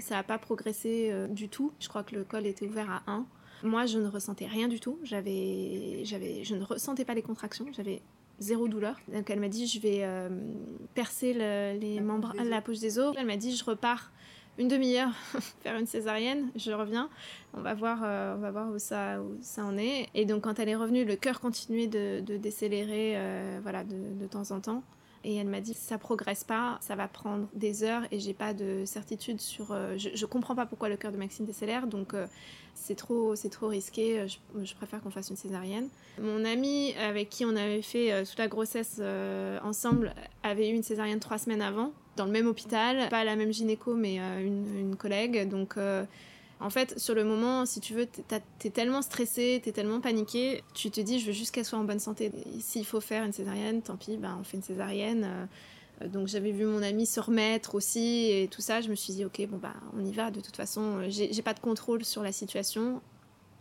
ça 0.00 0.14
n'a 0.14 0.22
pas 0.22 0.38
progressé 0.38 1.12
du 1.28 1.50
tout. 1.50 1.74
Je 1.80 1.88
crois 1.90 2.02
que 2.02 2.14
le 2.14 2.24
col 2.24 2.46
était 2.46 2.66
ouvert 2.66 2.90
à 2.90 3.02
1. 3.12 3.26
Moi, 3.62 3.84
je 3.84 3.98
ne 3.98 4.08
ressentais 4.08 4.46
rien 4.46 4.68
du 4.68 4.80
tout. 4.80 4.98
J'avais, 5.02 6.00
j'avais, 6.04 6.42
je 6.42 6.54
ne 6.54 6.64
ressentais 6.64 7.04
pas 7.04 7.12
les 7.12 7.20
contractions. 7.20 7.66
J'avais 7.72 8.00
zéro 8.40 8.66
douleur. 8.66 8.96
Donc 9.12 9.30
elle 9.30 9.38
m'a 9.38 9.48
dit 9.48 9.66
je 9.66 9.78
vais 9.78 10.00
euh, 10.00 10.28
percer 10.94 11.32
les 11.34 12.00
membres, 12.00 12.34
la 12.42 12.60
poche 12.60 12.78
des 12.78 12.98
os. 12.98 13.14
Elle 13.18 13.26
m'a 13.26 13.36
dit 13.36 13.54
je 13.54 13.64
repars 13.64 14.10
une 14.58 14.68
demi-heure 14.68 15.12
faire 15.62 15.76
une 15.78 15.86
césarienne, 15.86 16.50
je 16.54 16.72
reviens, 16.72 17.08
on 17.54 17.60
va 17.60 17.74
voir, 17.74 18.00
euh, 18.04 18.34
on 18.36 18.40
va 18.40 18.50
voir 18.50 18.70
où 18.70 18.78
ça, 18.78 19.20
où 19.20 19.38
ça 19.40 19.64
en 19.64 19.78
est. 19.78 20.08
Et 20.14 20.24
donc 20.24 20.42
quand 20.42 20.58
elle 20.58 20.68
est 20.68 20.76
revenue, 20.76 21.04
le 21.04 21.16
cœur 21.16 21.40
continuait 21.40 21.86
de, 21.86 22.20
décélérer, 22.36 23.14
euh, 23.16 23.58
voilà, 23.62 23.84
de, 23.84 23.96
de, 24.20 24.26
temps 24.26 24.50
en 24.50 24.60
temps. 24.60 24.82
Et 25.24 25.36
elle 25.36 25.48
m'a 25.48 25.60
dit 25.60 25.74
ça 25.74 25.98
progresse 25.98 26.44
pas, 26.44 26.78
ça 26.80 26.96
va 26.96 27.08
prendre 27.08 27.46
des 27.54 27.84
heures 27.84 28.02
et 28.10 28.18
j'ai 28.18 28.34
pas 28.34 28.54
de 28.54 28.84
certitude 28.86 29.40
sur. 29.40 29.76
je, 29.98 30.08
je, 30.14 30.26
comprends 30.26 30.54
pas 30.54 30.66
pourquoi 30.66 30.88
le 30.88 30.96
cœur 30.96 31.12
de 31.12 31.18
Maxime 31.18 31.44
décélère, 31.44 31.86
donc 31.86 32.14
c'est 32.80 32.94
trop, 32.94 33.36
c'est 33.36 33.50
trop 33.50 33.68
risqué, 33.68 34.20
euh, 34.20 34.26
je, 34.62 34.74
préfère 34.74 35.00
qu'on 35.02 35.10
fasse 35.10 35.30
une 35.30 35.36
césarienne. 35.36 35.88
Mon 36.20 36.44
ami 36.44 36.94
avec 36.94 37.28
qui 37.28 37.44
on 37.44 37.54
avait 37.56 37.82
fait 37.82 38.12
euh, 38.12 38.24
toute 38.24 38.38
la 38.38 38.48
grossesse 38.48 38.96
euh, 39.00 39.58
ensemble 39.62 40.14
avait 40.42 40.70
eu 40.70 40.74
une 40.74 40.82
césarienne 40.82 41.20
trois 41.20 41.38
semaines 41.38 41.62
avant, 41.62 41.92
dans 42.16 42.24
le 42.24 42.32
même 42.32 42.46
hôpital, 42.46 43.08
pas 43.08 43.24
la 43.24 43.36
même 43.36 43.52
gynéco, 43.52 43.94
mais 43.94 44.18
une, 44.18 44.96
collègue. 44.96 45.48
Donc, 45.48 45.76
en 46.60 46.68
fait, 46.68 46.98
sur 46.98 47.14
le 47.14 47.24
moment, 47.24 47.64
si 47.64 47.80
tu 47.80 47.94
veux, 47.94 48.06
t'es 48.06 48.70
tellement 48.70 49.00
stressé, 49.00 49.60
t'es 49.64 49.72
tellement 49.72 50.00
paniqué, 50.00 50.62
tu 50.74 50.90
te 50.90 51.00
dis, 51.00 51.18
je 51.18 51.26
veux 51.26 51.32
juste 51.32 51.54
qu'elle 51.54 51.64
soit 51.64 51.78
en 51.78 51.84
bonne 51.84 52.00
santé. 52.00 52.30
S'il 52.60 52.84
faut 52.84 53.00
faire 53.00 53.24
une 53.24 53.32
césarienne, 53.32 53.80
tant 53.80 53.96
pis, 53.96 54.18
ben, 54.18 54.36
on 54.38 54.44
fait 54.44 54.58
une 54.58 54.62
césarienne. 54.62 55.48
Euh, 56.02 56.08
donc 56.08 56.28
j'avais 56.28 56.52
vu 56.52 56.66
mon 56.66 56.82
ami 56.82 57.06
se 57.06 57.18
remettre 57.18 57.74
aussi 57.74 58.30
et 58.30 58.48
tout 58.48 58.60
ça. 58.60 58.82
Je 58.82 58.90
me 58.90 58.94
suis 58.94 59.14
dit, 59.14 59.24
ok, 59.24 59.46
bon, 59.48 59.56
bah, 59.56 59.74
on 59.98 60.04
y 60.04 60.12
va. 60.12 60.30
De 60.30 60.40
toute 60.40 60.56
façon, 60.56 60.98
euh, 60.98 61.06
j'ai 61.08 61.42
pas 61.42 61.54
de 61.54 61.60
contrôle 61.60 62.04
sur 62.04 62.22
la 62.22 62.32
situation. 62.32 63.00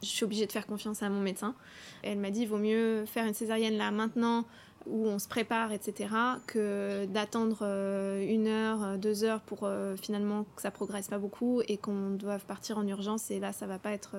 Je 0.04 0.08
suis 0.08 0.26
obligée 0.26 0.46
de 0.46 0.52
faire 0.52 0.68
confiance 0.68 1.02
à 1.02 1.10
mon 1.10 1.22
médecin. 1.22 1.56
elle 2.04 2.20
m'a 2.20 2.32
dit, 2.32 2.46
vaut 2.46 2.58
mieux 2.58 3.06
faire 3.06 3.26
une 3.26 3.34
césarienne 3.34 3.78
là 3.78 3.92
maintenant 3.92 4.46
où 4.86 5.08
on 5.08 5.20
se 5.20 5.28
prépare, 5.28 5.72
etc., 5.72 6.10
que 6.48 7.06
d'attendre 7.06 7.60
euh, 7.62 8.26
une 8.26 8.48
heure, 8.48 8.84
euh, 8.84 8.98
deux 8.98 9.24
heures 9.24 9.42
pour 9.42 9.64
euh, 9.64 9.96
finalement 9.96 10.46
que 10.56 10.62
ça 10.62 10.72
progresse 10.72 11.08
pas 11.08 11.18
beaucoup 11.18 11.62
et 11.68 11.78
qu'on 11.78 12.12
doive 12.12 12.46
partir 12.46 12.78
en 12.78 12.88
urgence 12.88 13.32
et 13.32 13.40
là 13.40 13.52
ça 13.52 13.68
va 13.68 13.80
pas 13.80 13.92
être 13.92 14.16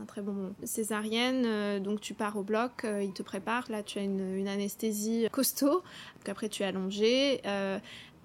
un 0.00 0.04
très 0.04 0.22
bon 0.22 0.32
moment. 0.32 0.54
Césarienne, 0.64 1.82
donc 1.82 2.00
tu 2.00 2.14
pars 2.14 2.36
au 2.36 2.42
bloc, 2.42 2.86
ils 3.02 3.12
te 3.12 3.22
préparent, 3.22 3.70
là 3.70 3.82
tu 3.82 3.98
as 3.98 4.02
une, 4.02 4.34
une 4.36 4.48
anesthésie 4.48 5.26
costaud, 5.32 5.82
après 6.28 6.48
tu 6.48 6.62
es 6.62 6.66
allongé, 6.66 7.40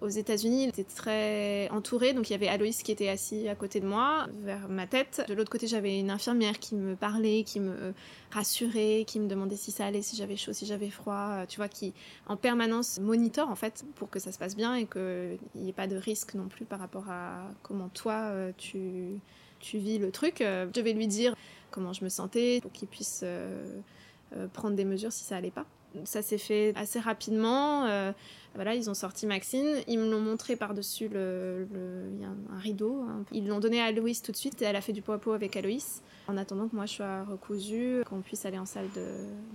aux 0.01 0.09
États-Unis, 0.09 0.63
il 0.63 0.69
était 0.69 0.83
très 0.83 1.69
entouré, 1.69 2.13
donc 2.13 2.29
il 2.29 2.33
y 2.33 2.35
avait 2.35 2.47
Aloïs 2.47 2.83
qui 2.83 2.91
était 2.91 3.09
assis 3.09 3.47
à 3.47 3.55
côté 3.55 3.79
de 3.79 3.87
moi, 3.87 4.27
vers 4.43 4.67
ma 4.67 4.87
tête. 4.87 5.23
De 5.27 5.33
l'autre 5.33 5.51
côté, 5.51 5.67
j'avais 5.67 5.99
une 5.99 6.09
infirmière 6.09 6.59
qui 6.59 6.75
me 6.75 6.95
parlait, 6.95 7.43
qui 7.43 7.59
me 7.59 7.93
rassurait, 8.31 9.03
qui 9.05 9.19
me 9.19 9.27
demandait 9.27 9.55
si 9.55 9.71
ça 9.71 9.85
allait, 9.85 10.01
si 10.01 10.15
j'avais 10.15 10.37
chaud, 10.37 10.53
si 10.53 10.65
j'avais 10.65 10.89
froid, 10.89 11.29
euh, 11.31 11.45
tu 11.45 11.57
vois, 11.57 11.67
qui 11.67 11.93
en 12.27 12.37
permanence 12.37 12.99
monitor 12.99 13.49
en 13.49 13.55
fait 13.55 13.85
pour 13.95 14.09
que 14.09 14.19
ça 14.19 14.31
se 14.31 14.39
passe 14.39 14.55
bien 14.55 14.75
et 14.75 14.85
qu'il 14.85 15.37
n'y 15.55 15.69
ait 15.69 15.73
pas 15.73 15.87
de 15.87 15.97
risque 15.97 16.33
non 16.33 16.47
plus 16.47 16.65
par 16.65 16.79
rapport 16.79 17.09
à 17.09 17.47
comment 17.61 17.89
toi 17.89 18.29
euh, 18.31 18.51
tu, 18.57 19.19
tu 19.59 19.77
vis 19.77 19.99
le 19.99 20.11
truc. 20.11 20.41
Euh, 20.41 20.67
je 20.75 20.81
vais 20.81 20.93
lui 20.93 21.07
dire 21.07 21.35
comment 21.69 21.93
je 21.93 22.03
me 22.03 22.09
sentais 22.09 22.59
pour 22.61 22.71
qu'il 22.71 22.87
puisse 22.87 23.23
prendre 24.53 24.75
des 24.75 24.85
mesures 24.85 25.11
si 25.11 25.23
ça 25.23 25.37
allait 25.37 25.51
pas. 25.51 25.65
Ça 26.05 26.21
s'est 26.21 26.37
fait 26.37 26.73
assez 26.75 26.99
rapidement. 26.99 28.13
Voilà, 28.55 28.75
ils 28.75 28.89
ont 28.89 28.93
sorti 28.93 29.25
Maxine, 29.27 29.77
ils 29.87 29.97
me 29.97 30.09
l'ont 30.11 30.19
montré 30.19 30.55
par-dessus 30.55 31.07
le, 31.07 31.67
un, 32.49 32.59
rideau. 32.59 33.05
Ils 33.31 33.47
l'ont 33.47 33.59
donné 33.59 33.79
à 33.79 33.85
Aloïs 33.85 34.21
tout 34.21 34.31
de 34.31 34.37
suite 34.37 34.61
et 34.61 34.65
elle 34.65 34.75
a 34.75 34.81
fait 34.81 34.93
du 34.93 35.01
pot 35.01 35.13
à 35.13 35.17
pot 35.17 35.31
avec 35.31 35.55
Aloïs. 35.55 36.01
En 36.27 36.37
attendant 36.37 36.67
que 36.67 36.75
moi 36.75 36.85
je 36.85 36.93
sois 36.93 37.23
recousue, 37.23 38.03
qu'on 38.09 38.21
puisse 38.21 38.45
aller 38.45 38.59
en 38.59 38.65
salle 38.65 38.89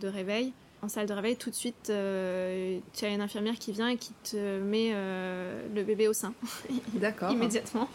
de 0.00 0.08
réveil 0.08 0.52
en 0.86 0.88
salle 0.88 1.06
de 1.06 1.12
réveil, 1.12 1.36
tout 1.36 1.50
de 1.50 1.54
suite, 1.54 1.90
euh, 1.90 2.78
tu 2.92 3.04
as 3.04 3.08
une 3.08 3.20
infirmière 3.20 3.56
qui 3.58 3.72
vient 3.72 3.88
et 3.88 3.96
qui 3.96 4.12
te 4.22 4.60
met 4.60 4.90
euh, 4.92 5.66
le 5.74 5.82
bébé 5.82 6.06
au 6.06 6.12
sein. 6.12 6.32
D'accord. 6.94 7.32
Immédiatement. 7.32 7.88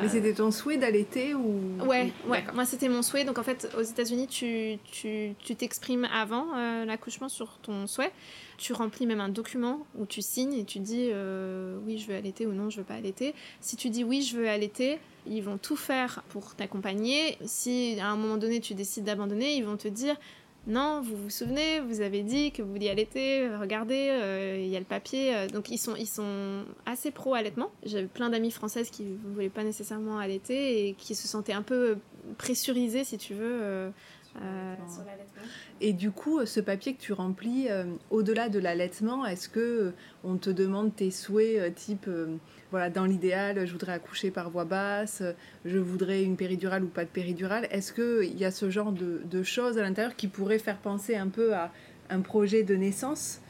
Mais 0.00 0.10
c'était 0.10 0.34
ton 0.34 0.50
souhait 0.50 0.76
d'allaiter 0.76 1.34
ou? 1.34 1.58
Ouais, 1.86 2.12
ouais. 2.28 2.44
Moi, 2.52 2.66
c'était 2.66 2.90
mon 2.90 3.00
souhait. 3.00 3.24
Donc, 3.24 3.38
en 3.38 3.42
fait, 3.42 3.74
aux 3.78 3.82
États-Unis, 3.82 4.26
tu, 4.28 4.78
tu, 4.92 5.56
t'exprimes 5.56 6.06
avant 6.12 6.46
euh, 6.54 6.84
l'accouchement 6.84 7.30
sur 7.30 7.56
ton 7.62 7.86
souhait. 7.86 8.12
Tu 8.58 8.74
remplis 8.74 9.06
même 9.06 9.20
un 9.20 9.30
document 9.30 9.86
où 9.98 10.04
tu 10.04 10.20
signes 10.20 10.52
et 10.52 10.64
tu 10.64 10.78
dis 10.78 11.10
oui, 11.86 11.98
je 11.98 12.06
veux 12.06 12.14
allaiter 12.14 12.46
ou 12.46 12.52
non, 12.52 12.70
je 12.70 12.78
veux 12.78 12.84
pas 12.84 12.94
allaiter. 12.94 13.34
Si 13.60 13.74
tu 13.76 13.90
dis 13.90 14.04
oui, 14.04 14.22
je 14.22 14.36
veux 14.36 14.48
allaiter, 14.48 15.00
ils 15.26 15.42
vont 15.42 15.58
tout 15.58 15.74
faire 15.74 16.22
pour 16.28 16.54
t'accompagner. 16.54 17.36
Si 17.44 17.98
à 18.00 18.08
un 18.08 18.16
moment 18.16 18.36
donné, 18.36 18.60
tu 18.60 18.74
décides 18.74 19.04
d'abandonner, 19.04 19.56
ils 19.56 19.64
vont 19.64 19.76
te 19.76 19.88
dire 19.88 20.16
non, 20.66 21.02
vous 21.02 21.16
vous 21.16 21.30
souvenez, 21.30 21.80
vous 21.80 22.00
avez 22.00 22.22
dit 22.22 22.50
que 22.50 22.62
vous 22.62 22.70
vouliez 22.70 22.88
allaiter, 22.88 23.48
regardez, 23.54 24.08
euh, 24.10 24.56
il 24.58 24.68
y 24.68 24.76
a 24.76 24.78
le 24.78 24.86
papier. 24.86 25.34
Euh, 25.34 25.46
donc 25.46 25.70
ils 25.70 25.76
sont, 25.76 25.94
ils 25.94 26.06
sont 26.06 26.64
assez 26.86 27.10
pro 27.10 27.34
allaitement. 27.34 27.70
J'avais 27.84 28.06
plein 28.06 28.30
d'amis 28.30 28.50
françaises 28.50 28.88
qui 28.88 29.02
ne 29.02 29.34
voulaient 29.34 29.50
pas 29.50 29.64
nécessairement 29.64 30.18
allaiter 30.18 30.88
et 30.88 30.94
qui 30.94 31.14
se 31.14 31.28
sentaient 31.28 31.52
un 31.52 31.62
peu 31.62 31.98
pressurisées, 32.38 33.04
si 33.04 33.18
tu 33.18 33.34
veux, 33.34 33.60
euh, 33.62 33.90
Et 35.82 35.92
du 35.92 36.10
coup, 36.10 36.44
ce 36.46 36.60
papier 36.60 36.94
que 36.94 37.00
tu 37.00 37.12
remplis, 37.12 37.68
au-delà 38.10 38.48
de 38.48 38.58
l'allaitement, 38.58 39.26
est-ce 39.26 39.50
que 39.50 39.92
on 40.24 40.38
te 40.38 40.48
demande 40.48 40.96
tes 40.96 41.10
souhaits, 41.10 41.74
type, 41.74 42.08
voilà, 42.74 42.90
dans 42.90 43.04
l'idéal, 43.04 43.64
je 43.64 43.70
voudrais 43.70 43.92
accoucher 43.92 44.32
par 44.32 44.50
voie 44.50 44.64
basse, 44.64 45.22
je 45.64 45.78
voudrais 45.78 46.24
une 46.24 46.36
péridurale 46.36 46.82
ou 46.82 46.88
pas 46.88 47.04
de 47.04 47.08
péridurale. 47.08 47.68
Est-ce 47.70 47.92
qu'il 47.92 48.36
y 48.36 48.44
a 48.44 48.50
ce 48.50 48.68
genre 48.68 48.90
de, 48.90 49.42
choses 49.44 49.78
à 49.78 49.82
l'intérieur 49.82 50.16
qui 50.16 50.26
pourraient 50.26 50.58
faire 50.58 50.78
penser 50.78 51.14
un 51.14 51.28
peu 51.28 51.54
à 51.54 51.70
un 52.10 52.20
projet 52.20 52.64
de 52.64 52.74
naissance? 52.74 53.40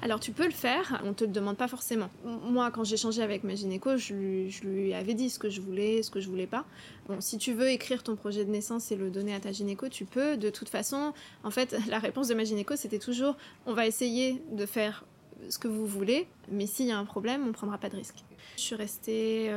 Alors 0.00 0.18
tu 0.18 0.32
peux 0.32 0.46
le 0.46 0.50
faire, 0.50 1.02
on 1.04 1.12
te 1.12 1.24
le 1.24 1.30
demande 1.30 1.58
pas 1.58 1.68
forcément. 1.68 2.08
Moi, 2.24 2.70
quand 2.70 2.84
j'ai 2.84 2.96
changé 2.96 3.22
avec 3.22 3.44
ma 3.44 3.54
gynéco, 3.54 3.98
je 3.98 4.14
lui, 4.14 4.94
avais 4.94 5.12
dit 5.12 5.28
ce 5.28 5.38
que 5.38 5.50
je 5.50 5.60
voulais, 5.60 6.02
ce 6.02 6.10
que 6.10 6.20
je 6.20 6.30
voulais 6.30 6.46
pas. 6.46 6.64
Bon, 7.06 7.20
si 7.20 7.36
tu 7.36 7.52
veux 7.52 7.68
écrire 7.68 8.02
ton 8.02 8.16
projet 8.16 8.46
de 8.46 8.50
naissance 8.50 8.90
et 8.92 8.96
le 8.96 9.10
donner 9.10 9.34
à 9.34 9.40
ta 9.40 9.52
gynéco, 9.52 9.90
tu 9.90 10.06
peux. 10.06 10.38
De 10.38 10.48
toute 10.48 10.70
façon, 10.70 11.12
en 11.42 11.50
fait, 11.50 11.76
la 11.90 11.98
réponse 11.98 12.28
de 12.28 12.34
ma 12.34 12.44
gynéco, 12.44 12.76
c'était 12.76 12.98
toujours 12.98 13.36
on 13.66 13.74
va 13.74 13.86
essayer 13.86 14.42
de 14.52 14.64
faire 14.64 15.04
ce 15.48 15.58
que 15.58 15.68
vous 15.68 15.86
voulez, 15.86 16.26
mais 16.50 16.66
s'il 16.66 16.86
y 16.86 16.92
a 16.92 16.98
un 16.98 17.04
problème, 17.04 17.46
on 17.48 17.52
prendra 17.52 17.78
pas 17.78 17.88
de 17.88 17.96
risque. 17.96 18.24
Je 18.56 18.62
suis 18.62 18.74
restée 18.74 19.50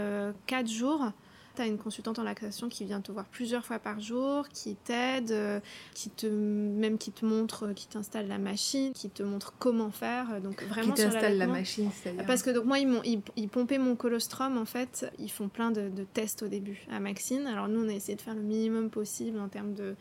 4 0.47 0.65
euh, 0.65 0.67
jours 0.67 1.11
tu 1.57 1.63
as 1.63 1.65
une 1.65 1.77
consultante 1.77 2.19
en 2.19 2.23
lactation 2.23 2.69
qui 2.69 2.85
vient 2.85 3.01
te 3.01 3.11
voir 3.11 3.25
plusieurs 3.25 3.65
fois 3.65 3.79
par 3.79 3.99
jour, 3.99 4.47
qui 4.49 4.75
t'aide, 4.75 5.31
euh, 5.31 5.59
qui 5.93 6.09
te, 6.09 6.27
même 6.27 6.97
qui 6.97 7.11
te 7.11 7.25
montre, 7.25 7.67
euh, 7.67 7.73
qui 7.73 7.87
t'installe 7.87 8.27
la 8.27 8.37
machine, 8.37 8.93
qui 8.93 9.09
te 9.09 9.23
montre 9.23 9.53
comment 9.57 9.91
faire. 9.91 10.39
Donc 10.41 10.63
vraiment 10.63 10.93
qui 10.93 11.01
t'installe 11.01 11.37
la 11.37 11.47
machine, 11.47 11.89
c'est-à-dire 11.91 12.25
Parce 12.25 12.43
que 12.43 12.51
donc 12.51 12.65
moi, 12.65 12.79
ils, 12.79 13.21
ils, 13.35 13.49
pompaient 13.49 13.79
mon 13.79 13.95
colostrum, 13.95 14.57
en 14.57 14.65
fait. 14.65 15.11
Ils 15.19 15.31
font 15.31 15.49
plein 15.49 15.71
de, 15.71 15.89
tests 16.13 16.43
au 16.43 16.47
début 16.47 16.85
à 16.91 16.99
Maxine. 16.99 17.47
Alors 17.47 17.67
nous, 17.67 17.83
on 17.83 17.89
a 17.89 17.93
essayé 17.93 18.15
de 18.15 18.21
faire 18.21 18.35
le 18.35 18.41
minimum 18.41 18.89
possible 18.89 19.39
en 19.39 19.49
termes 19.49 19.73
de... 19.73 19.95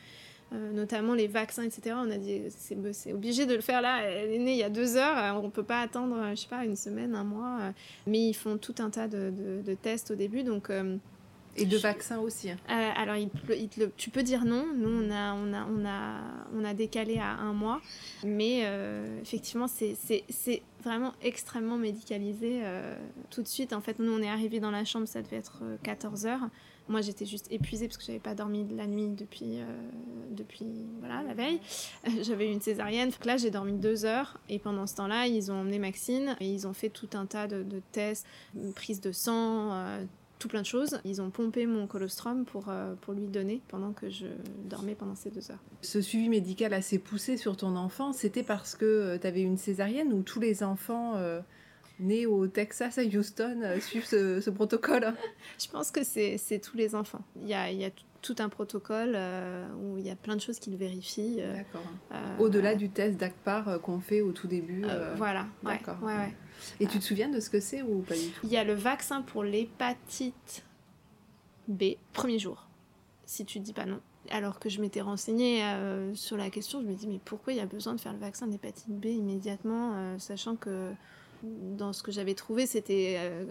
Euh, 0.53 0.73
notamment 0.73 1.15
les 1.15 1.27
vaccins, 1.27 1.65
etc. 1.65 1.97
On 1.99 2.11
a 2.11 2.19
dit 2.19 2.43
c'est 2.51 3.13
obligé 3.13 3.47
de 3.47 3.55
le 3.55 3.61
faire 3.61 3.81
là. 3.81 4.03
Elle 4.03 4.31
est 4.31 4.39
née 4.39 4.53
il 4.53 4.59
y 4.59 4.63
a 4.63 4.71
deux 4.71 4.97
heures, 4.97 5.43
on 5.43 5.51
peut 5.51 5.65
pas 5.65 5.81
attendre, 5.81 6.17
je 6.31 6.37
sais 6.37 6.49
pas, 6.49 6.65
une 6.65 6.77
semaine, 6.77 7.17
un 7.17 7.25
mois. 7.25 7.73
mais 8.07 8.29
ils 8.29 8.35
font 8.35 8.57
tout 8.57 8.77
un 8.79 8.91
tas 8.91 9.09
de, 9.09 9.33
de 9.65 9.75
tests 9.75 10.13
au 10.13 10.15
début, 10.15 10.45
donc 10.45 10.71
et 11.57 11.65
de 11.65 11.77
vaccins 11.77 12.19
aussi. 12.19 12.51
Hein. 12.51 12.59
Euh, 12.71 12.91
alors, 12.97 13.17
tu 13.97 14.11
peux 14.11 14.23
dire 14.23 14.45
non. 14.45 14.67
Nous, 14.77 14.89
on 14.89 15.11
a, 15.11 15.35
on 15.35 15.53
a, 15.53 15.67
on 15.67 15.85
a, 15.87 16.21
on 16.55 16.65
a 16.65 16.75
décalé 16.75 17.19
à 17.19 17.31
un 17.33 17.53
mois. 17.53 17.81
Mais 18.25 18.63
euh, 18.65 19.21
effectivement, 19.23 19.67
c'est 19.69 20.63
vraiment 20.83 21.13
extrêmement 21.23 21.77
médicalisé 21.77 22.61
euh, 22.63 22.97
tout 23.31 23.43
de 23.43 23.49
suite. 23.49 23.73
En 23.73 23.81
fait, 23.81 23.99
nous, 23.99 24.13
on 24.13 24.23
est 24.23 24.29
arrivé 24.29 24.61
dans 24.61 24.71
la 24.71 24.85
chambre, 24.85 25.09
ça 25.09 25.23
devait 25.23 25.37
être 25.37 25.63
14 25.83 26.27
heures. 26.27 26.49
Moi, 26.89 27.01
j'étais 27.01 27.27
juste 27.27 27.47
épuisée 27.51 27.89
parce 27.89 27.97
que 27.97 28.05
j'avais 28.05 28.19
pas 28.19 28.35
dormi 28.35 28.65
de 28.65 28.77
la 28.77 28.87
nuit 28.87 29.09
depuis, 29.09 29.59
depuis 30.31 30.87
voilà, 31.01 31.23
la 31.23 31.35
veille. 31.35 31.61
j'avais 32.23 32.49
eu 32.49 32.53
une 32.53 32.61
césarienne. 32.61 33.11
Donc 33.11 33.25
là, 33.25 33.37
j'ai 33.37 33.51
dormi 33.51 33.73
deux 33.73 34.05
heures. 34.05 34.39
Et 34.49 34.59
pendant 34.59 34.87
ce 34.87 34.95
temps-là, 34.97 35.27
ils 35.27 35.51
ont 35.51 35.57
emmené 35.57 35.79
Maxine 35.79 36.37
et 36.41 36.49
ils 36.49 36.67
ont 36.67 36.73
fait 36.73 36.91
tout 36.91 37.11
un 37.15 37.27
tas 37.27 37.49
de, 37.49 37.63
de 37.63 37.83
tests, 37.93 38.27
prise 38.75 39.01
de 39.01 39.11
sang 39.11 39.73
tout 40.39 40.49
plein 40.49 40.61
de 40.61 40.67
choses. 40.67 40.99
Ils 41.05 41.23
ont 41.23 41.31
pompé 41.31 41.67
mon 41.67 41.87
colostrum 41.87 42.45
pour, 42.45 42.67
euh, 42.69 42.95
pour 43.01 43.15
lui 43.15 43.27
donner 43.27 43.63
pendant 43.69 43.93
que 43.93 44.11
je 44.11 44.27
dormais 44.65 44.95
pendant 44.95 45.15
ces 45.15 45.31
deux 45.31 45.51
heures. 45.51 45.63
Ce 45.83 46.01
suivi 46.01 46.29
médical 46.29 46.75
assez 46.75 46.99
poussé 46.99 47.37
sur 47.37 47.57
ton 47.57 47.77
enfant, 47.77 48.13
c'était 48.13 48.43
parce 48.43 48.75
que 48.75 48.85
euh, 48.85 49.19
tu 49.19 49.27
avais 49.27 49.43
une 49.43 49.57
césarienne 49.57 50.13
ou 50.13 50.23
tous 50.23 50.41
les 50.41 50.63
enfants 50.63 51.15
euh, 51.17 51.41
nés 51.99 52.27
au 52.27 52.47
Texas, 52.47 52.99
à 52.99 53.03
Houston, 53.03 53.61
suivent 53.81 54.05
ce, 54.05 54.51
protocole 54.51 55.15
Je 55.59 55.69
pense 55.69 55.91
que 55.91 56.03
c'est 56.05 56.61
tous 56.63 56.77
les 56.77 56.95
enfants. 56.95 57.23
Il 57.43 57.49
y 57.49 57.55
a, 57.55 57.71
il 57.71 57.79
y 57.79 57.85
a 57.85 57.91
tout 58.23 58.37
un 58.39 58.49
protocole 58.49 59.17
où 59.81 59.99
il 59.99 60.07
y 60.07 60.11
a 60.11 60.17
plein 60.17 60.37
de 60.37 60.41
choses 60.41 60.59
qu'ils 60.59 60.77
vérifient. 60.77 61.37
D'accord. 61.37 61.83
Au-delà 62.39 62.75
du 62.75 62.91
test 62.91 63.19
d'ACPAR 63.19 63.81
qu'on 63.81 64.01
fait 64.01 64.21
au 64.21 64.33
tout 64.33 64.49
début. 64.49 64.85
voilà. 65.17 65.47
D'accord. 65.63 66.03
Ouais, 66.03 66.17
ouais. 66.17 66.35
Et 66.81 66.87
tu 66.87 66.99
te 66.99 67.05
souviens 67.05 67.29
de 67.29 67.41
ce 67.41 67.51
que 67.51 67.61
c'est 67.61 67.83
ou 67.83 68.01
pas 68.01 68.15
du 68.15 68.29
tout? 68.29 68.41
Il 68.45 68.51
y 68.51 68.57
a 68.57 68.65
le 68.65 68.75
vaccin 68.75 69.23
pour 69.23 69.45
l'hépatite 69.45 70.65
B, 71.69 71.95
premier 72.13 72.39
jour, 72.39 72.69
si 73.25 73.45
tu 73.45 73.59
dis 73.61 73.73
pas 73.73 73.87
non. 73.87 74.01
Alors 74.31 74.59
que 74.59 74.69
je 74.69 74.81
m'étais 74.81 75.01
renseignée 75.01 75.63
euh, 75.65 76.15
sur 76.15 76.37
la 76.37 76.51
question, 76.51 76.81
je 76.81 76.87
me 76.87 76.95
dis 76.95 77.07
mais 77.07 77.21
pourquoi 77.25 77.53
il 77.53 77.57
y 77.57 77.63
a 77.63 77.67
besoin 77.67 77.95
de 77.95 78.01
faire 78.01 78.13
le 78.13 78.19
vaccin 78.19 78.47
d'hépatite 78.47 78.89
B 78.89 79.07
immédiatement, 79.07 79.93
euh, 79.95 80.19
sachant 80.19 80.57
que 80.57 80.93
dans 81.43 81.93
ce 81.93 82.03
que 82.03 82.13
j'avais 82.13 82.35
trouvé, 82.35 82.67
c'était 82.67 83.17
euh, 83.19 83.45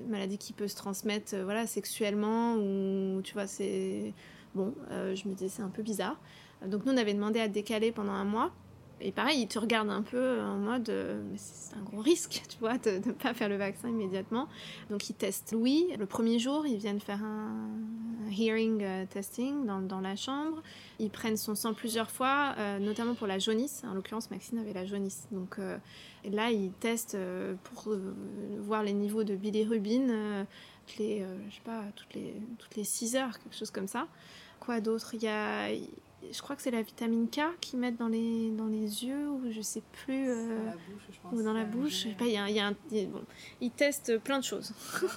une 0.00 0.10
maladie 0.10 0.38
qui 0.38 0.52
peut 0.52 0.68
se 0.68 0.76
transmettre 0.76 1.36
voilà, 1.36 1.66
sexuellement 1.66 2.56
ou 2.56 3.20
tu 3.22 3.34
vois, 3.34 3.46
c'est. 3.46 4.12
Bon, 4.54 4.74
je 4.90 5.28
me 5.28 5.34
disais 5.34 5.48
c'est 5.48 5.62
un 5.62 5.70
peu 5.70 5.82
bizarre. 5.82 6.20
Donc 6.66 6.84
nous, 6.84 6.92
on 6.92 6.96
avait 6.96 7.14
demandé 7.14 7.40
à 7.40 7.48
décaler 7.48 7.90
pendant 7.90 8.12
un 8.12 8.24
mois. 8.24 8.52
Et 9.00 9.10
pareil, 9.10 9.42
ils 9.42 9.48
te 9.48 9.58
regardent 9.58 9.90
un 9.90 10.02
peu 10.02 10.40
en 10.40 10.58
mode, 10.58 10.88
euh, 10.88 11.20
c'est 11.36 11.74
un 11.76 11.82
gros 11.82 12.00
risque, 12.00 12.42
tu 12.48 12.58
vois, 12.58 12.78
de 12.78 13.00
ne 13.04 13.12
pas 13.12 13.34
faire 13.34 13.48
le 13.48 13.56
vaccin 13.56 13.88
immédiatement. 13.88 14.48
Donc 14.90 15.08
ils 15.10 15.14
testent 15.14 15.52
Louis. 15.52 15.86
Le 15.98 16.06
premier 16.06 16.38
jour, 16.38 16.66
ils 16.66 16.76
viennent 16.76 17.00
faire 17.00 17.22
un, 17.24 17.68
hearing 18.30 18.82
euh, 18.82 19.04
testing 19.06 19.66
dans, 19.66 19.80
dans, 19.80 20.00
la 20.00 20.14
chambre. 20.14 20.62
Ils 20.98 21.10
prennent 21.10 21.36
son 21.36 21.54
sang 21.54 21.74
plusieurs 21.74 22.10
fois, 22.10 22.54
euh, 22.58 22.78
notamment 22.78 23.14
pour 23.14 23.26
la 23.26 23.38
jaunisse. 23.38 23.82
En 23.84 23.94
l'occurrence, 23.94 24.30
Maxine 24.30 24.58
avait 24.58 24.72
la 24.72 24.86
jaunisse. 24.86 25.26
Donc 25.32 25.58
là, 26.24 26.50
ils 26.50 26.70
testent 26.72 27.18
pour 27.64 27.94
voir 28.60 28.84
les 28.84 28.92
niveaux 28.92 29.24
de 29.24 29.34
bilirubine, 29.34 30.46
les, 30.98 31.24
je 31.48 31.54
sais 31.54 31.60
pas, 31.64 31.82
toutes 31.96 32.14
les, 32.14 32.34
toutes 32.58 32.76
les 32.76 32.84
6 32.84 33.16
heures, 33.16 33.38
quelque 33.38 33.56
chose 33.56 33.70
comme 33.70 33.88
ça. 33.88 34.06
Quoi 34.62 34.80
d'autre? 34.80 35.14
Il 35.14 35.22
y 35.24 35.28
a 35.28 35.68
je 36.30 36.40
crois 36.40 36.56
que 36.56 36.62
c'est 36.62 36.70
la 36.70 36.82
vitamine 36.82 37.28
K 37.28 37.40
qu'ils 37.60 37.78
mettent 37.78 37.96
dans 37.96 38.08
les, 38.08 38.50
dans 38.50 38.66
les 38.66 39.04
yeux 39.04 39.28
ou 39.28 39.40
je 39.50 39.60
sais 39.60 39.82
plus. 40.04 40.30
Euh, 40.30 40.58
dans 40.58 40.64
la 40.64 40.72
bouche, 40.72 41.02
je 41.10 41.18
pense. 41.20 41.32
Ou 41.32 41.42
dans 41.42 41.52
la 41.52 41.64
bouche, 41.64 41.90
je 41.90 42.08
sais 42.08 42.14
pas, 42.14 42.24
il 42.26 42.32
y 42.32 42.36
a, 42.36 42.48
y 42.50 42.60
a 42.60 42.66
un, 42.68 42.72
bon, 42.72 43.22
ils 43.60 43.70
testent 43.70 44.18
plein 44.18 44.38
de 44.38 44.44
choses. 44.44 44.72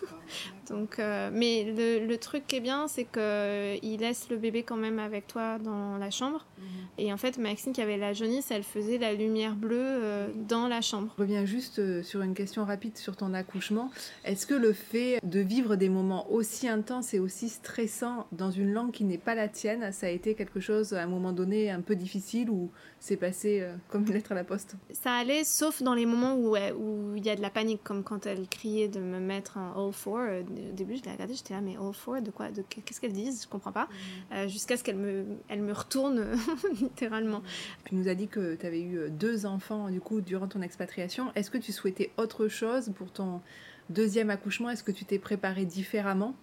Donc, 0.69 0.97
euh, 0.97 1.29
mais 1.31 1.73
le, 1.77 2.05
le, 2.05 2.17
truc 2.17 2.47
qui 2.47 2.55
est 2.55 2.61
bien, 2.61 2.87
c'est 2.87 3.05
qu'ils 3.05 3.99
laissent 3.99 4.29
le 4.29 4.37
bébé 4.37 4.63
quand 4.63 4.77
même 4.77 4.97
avec 4.97 5.27
toi 5.27 5.59
dans 5.59 5.97
la 5.97 6.09
chambre. 6.09 6.45
Mhm. 6.57 6.65
Et 6.97 7.13
en 7.13 7.17
fait, 7.17 7.37
Maxine 7.37 7.71
qui 7.71 7.81
avait 7.81 7.97
la 7.97 8.13
jaunisse, 8.13 8.49
elle 8.49 8.63
faisait 8.63 8.97
la 8.97 9.13
lumière 9.13 9.55
bleue 9.55 9.77
euh, 9.79 10.27
dans 10.33 10.67
la 10.67 10.81
chambre. 10.81 11.13
Je 11.17 11.21
reviens 11.21 11.45
juste 11.45 12.01
sur 12.01 12.21
une 12.21 12.33
question 12.33 12.65
rapide 12.65 12.97
sur 12.97 13.15
ton 13.15 13.33
accouchement. 13.33 13.91
Est-ce 14.23 14.47
que 14.47 14.55
le 14.55 14.73
fait 14.73 15.19
de 15.23 15.39
vivre 15.39 15.75
des 15.75 15.89
moments 15.89 16.31
aussi 16.31 16.67
intenses 16.67 17.13
et 17.13 17.19
aussi 17.19 17.49
stressants 17.49 18.25
dans 18.31 18.49
une 18.49 18.71
langue 18.71 18.91
qui 18.91 19.03
n'est 19.03 19.19
pas 19.19 19.34
la 19.35 19.47
tienne, 19.47 19.91
ça 19.91 20.07
a 20.07 20.09
été 20.09 20.35
quelque 20.35 20.59
chose 20.59 20.93
à 20.93 21.03
un 21.03 21.07
moment 21.07 21.31
donné 21.31 21.69
un 21.69 21.81
peu 21.81 21.95
difficile 21.95 22.49
ou 22.49 22.71
c'est 22.99 23.17
passé 23.17 23.59
euh, 23.61 23.75
comme 23.89 24.05
une 24.05 24.13
lettre 24.13 24.31
à 24.31 24.35
la 24.35 24.43
poste? 24.43 24.75
Ça 24.91 25.13
allait, 25.13 25.43
sauf 25.43 25.83
dans 25.83 25.93
les 25.93 26.05
moments 26.05 26.35
où 26.35 26.55
où 26.55 27.15
il 27.15 27.25
y 27.25 27.29
a 27.29 27.35
de 27.35 27.41
la 27.41 27.49
panique, 27.49 27.81
comme 27.83 28.03
quand 28.03 28.25
elle 28.25 28.47
criait 28.47 28.87
de 28.87 28.99
me 28.99 29.19
mettre 29.19 29.57
en 29.57 29.87
all 29.87 29.93
four. 29.93 30.19
Euh, 30.19 30.41
au 30.41 30.75
début, 30.75 30.95
je 30.97 31.03
l'ai 31.03 31.11
regardée, 31.11 31.33
j'étais 31.33 31.53
là, 31.53 31.61
mais 31.61 31.75
all 31.75 31.93
four, 31.93 32.21
de 32.21 32.31
quoi 32.31 32.49
de, 32.51 32.63
Qu'est-ce 32.63 32.99
qu'elle 32.99 33.13
disent 33.13 33.43
Je 33.43 33.47
comprends 33.47 33.71
pas. 33.71 33.85
Mm. 33.85 34.33
Euh, 34.33 34.47
jusqu'à 34.47 34.77
ce 34.77 34.83
qu'elle 34.83 34.97
me, 34.97 35.25
elle 35.49 35.61
me 35.61 35.73
retourne 35.73 36.25
littéralement. 36.81 37.43
Tu 37.85 37.95
nous 37.95 38.07
as 38.07 38.15
dit 38.15 38.27
que 38.27 38.55
tu 38.55 38.65
avais 38.65 38.81
eu 38.81 39.09
deux 39.09 39.45
enfants 39.45 39.89
du 39.89 40.01
coup 40.01 40.21
durant 40.21 40.47
ton 40.47 40.61
expatriation. 40.61 41.31
Est-ce 41.35 41.51
que 41.51 41.57
tu 41.57 41.71
souhaitais 41.71 42.11
autre 42.17 42.47
chose 42.47 42.91
pour 42.95 43.11
ton 43.11 43.41
deuxième 43.89 44.29
accouchement? 44.29 44.69
Est-ce 44.69 44.83
que 44.83 44.91
tu 44.91 45.05
t'es 45.05 45.19
préparé 45.19 45.65
différemment? 45.65 46.35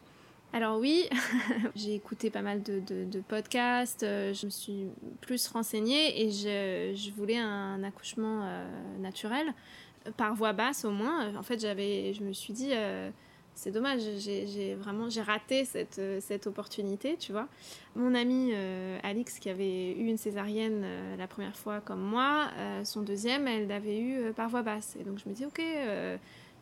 Alors 0.54 0.78
oui, 0.78 1.08
j'ai 1.74 1.94
écouté 1.94 2.28
pas 2.28 2.42
mal 2.42 2.62
de, 2.62 3.20
podcasts, 3.26 4.02
euh, 4.02 4.34
je 4.34 4.44
me 4.44 4.50
suis 4.50 4.86
plus 5.22 5.48
renseignée 5.48 6.22
et 6.22 6.30
je, 6.30 7.10
voulais 7.12 7.38
un 7.38 7.82
accouchement 7.82 8.42
euh, 8.42 8.98
naturel, 9.00 9.54
par 10.18 10.34
voix 10.34 10.52
basse 10.52 10.84
au 10.84 10.90
moins. 10.90 11.34
En 11.36 11.42
fait, 11.42 11.58
j'avais, 11.58 12.12
je 12.12 12.22
me 12.22 12.34
suis 12.34 12.52
dit, 12.52 12.68
euh, 12.72 13.10
c'est 13.54 13.70
dommage, 13.70 14.02
j'ai 14.18 14.74
vraiment 14.74 15.08
raté 15.24 15.64
cette, 15.64 16.00
cette 16.20 16.46
opportunité, 16.46 17.16
tu 17.16 17.32
vois. 17.32 17.48
Mon 17.96 18.14
ami 18.14 18.52
Alix, 19.02 19.38
qui 19.38 19.48
avait 19.48 19.92
eu 19.92 20.06
une 20.06 20.18
césarienne 20.18 20.84
la 21.16 21.26
première 21.26 21.56
fois 21.56 21.80
comme 21.80 22.00
moi, 22.00 22.50
son 22.84 23.02
deuxième, 23.02 23.46
elle 23.48 23.68
l'avait 23.68 24.00
eu 24.00 24.32
par 24.32 24.48
voix 24.48 24.62
basse. 24.62 24.96
Et 25.00 25.04
donc 25.04 25.18
je 25.22 25.28
me 25.28 25.34
dis, 25.34 25.44
ok, 25.44 25.62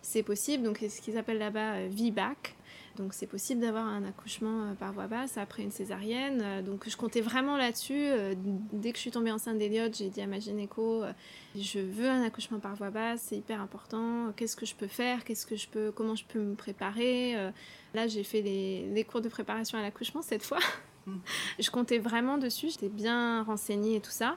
c'est 0.03 0.24
possible. 0.24 0.64
Donc 0.64 0.79
ce 0.79 1.00
qu'ils 1.00 1.16
appellent 1.16 1.38
là-bas 1.38 1.87
VBAC. 1.88 2.57
Donc 2.96 3.14
c'est 3.14 3.26
possible 3.26 3.61
d'avoir 3.61 3.87
un 3.87 4.05
accouchement 4.05 4.64
euh, 4.64 4.74
par 4.74 4.92
voie 4.92 5.07
basse 5.07 5.38
après 5.38 5.62
une 5.62 5.70
césarienne. 5.70 6.40
Euh, 6.42 6.62
donc 6.62 6.88
je 6.88 6.96
comptais 6.96 7.20
vraiment 7.20 7.57
là-dessus. 7.57 7.94
Euh, 7.96 8.35
dès 8.37 8.90
que 8.92 8.96
je 8.96 9.03
suis 9.03 9.11
tombée 9.11 9.33
enceinte 9.33 9.59
d'Eliott, 9.59 9.96
j'ai 9.96 10.09
dit 10.09 10.20
à 10.20 10.26
ma 10.26 10.38
gynéco, 10.38 11.05
je 11.55 11.79
veux 11.79 12.09
un 12.09 12.22
accouchement 12.22 12.59
par 12.59 12.74
voie 12.74 12.90
basse, 12.90 13.26
c'est 13.29 13.37
hyper 13.37 13.61
important. 13.61 14.33
Qu'est-ce 14.37 14.57
que 14.57 14.66
je 14.66 14.74
peux 14.74 14.88
faire 14.88 15.24
Qu'est-ce 15.24 15.46
que 15.46 15.57
je 15.57 15.68
peux 15.68 15.92
Comment 15.92 16.14
je 16.14 16.24
peux 16.24 16.40
me 16.40 16.55
préparer 16.55 17.35
Là, 17.94 18.07
j'ai 18.07 18.22
fait 18.22 18.42
les, 18.42 18.88
les, 18.92 19.05
cours 19.05 19.20
de 19.20 19.29
préparation 19.29 19.79
à 19.79 19.83
l'accouchement 19.83 20.22
cette 20.22 20.44
fois. 20.44 20.61
je 21.58 21.70
comptais 21.70 21.98
vraiment 21.98 22.38
dessus, 22.38 22.70
j'étais 22.70 22.88
bien 22.88 23.42
renseignée 23.42 23.96
et 23.96 24.00
tout 24.00 24.10
ça. 24.10 24.36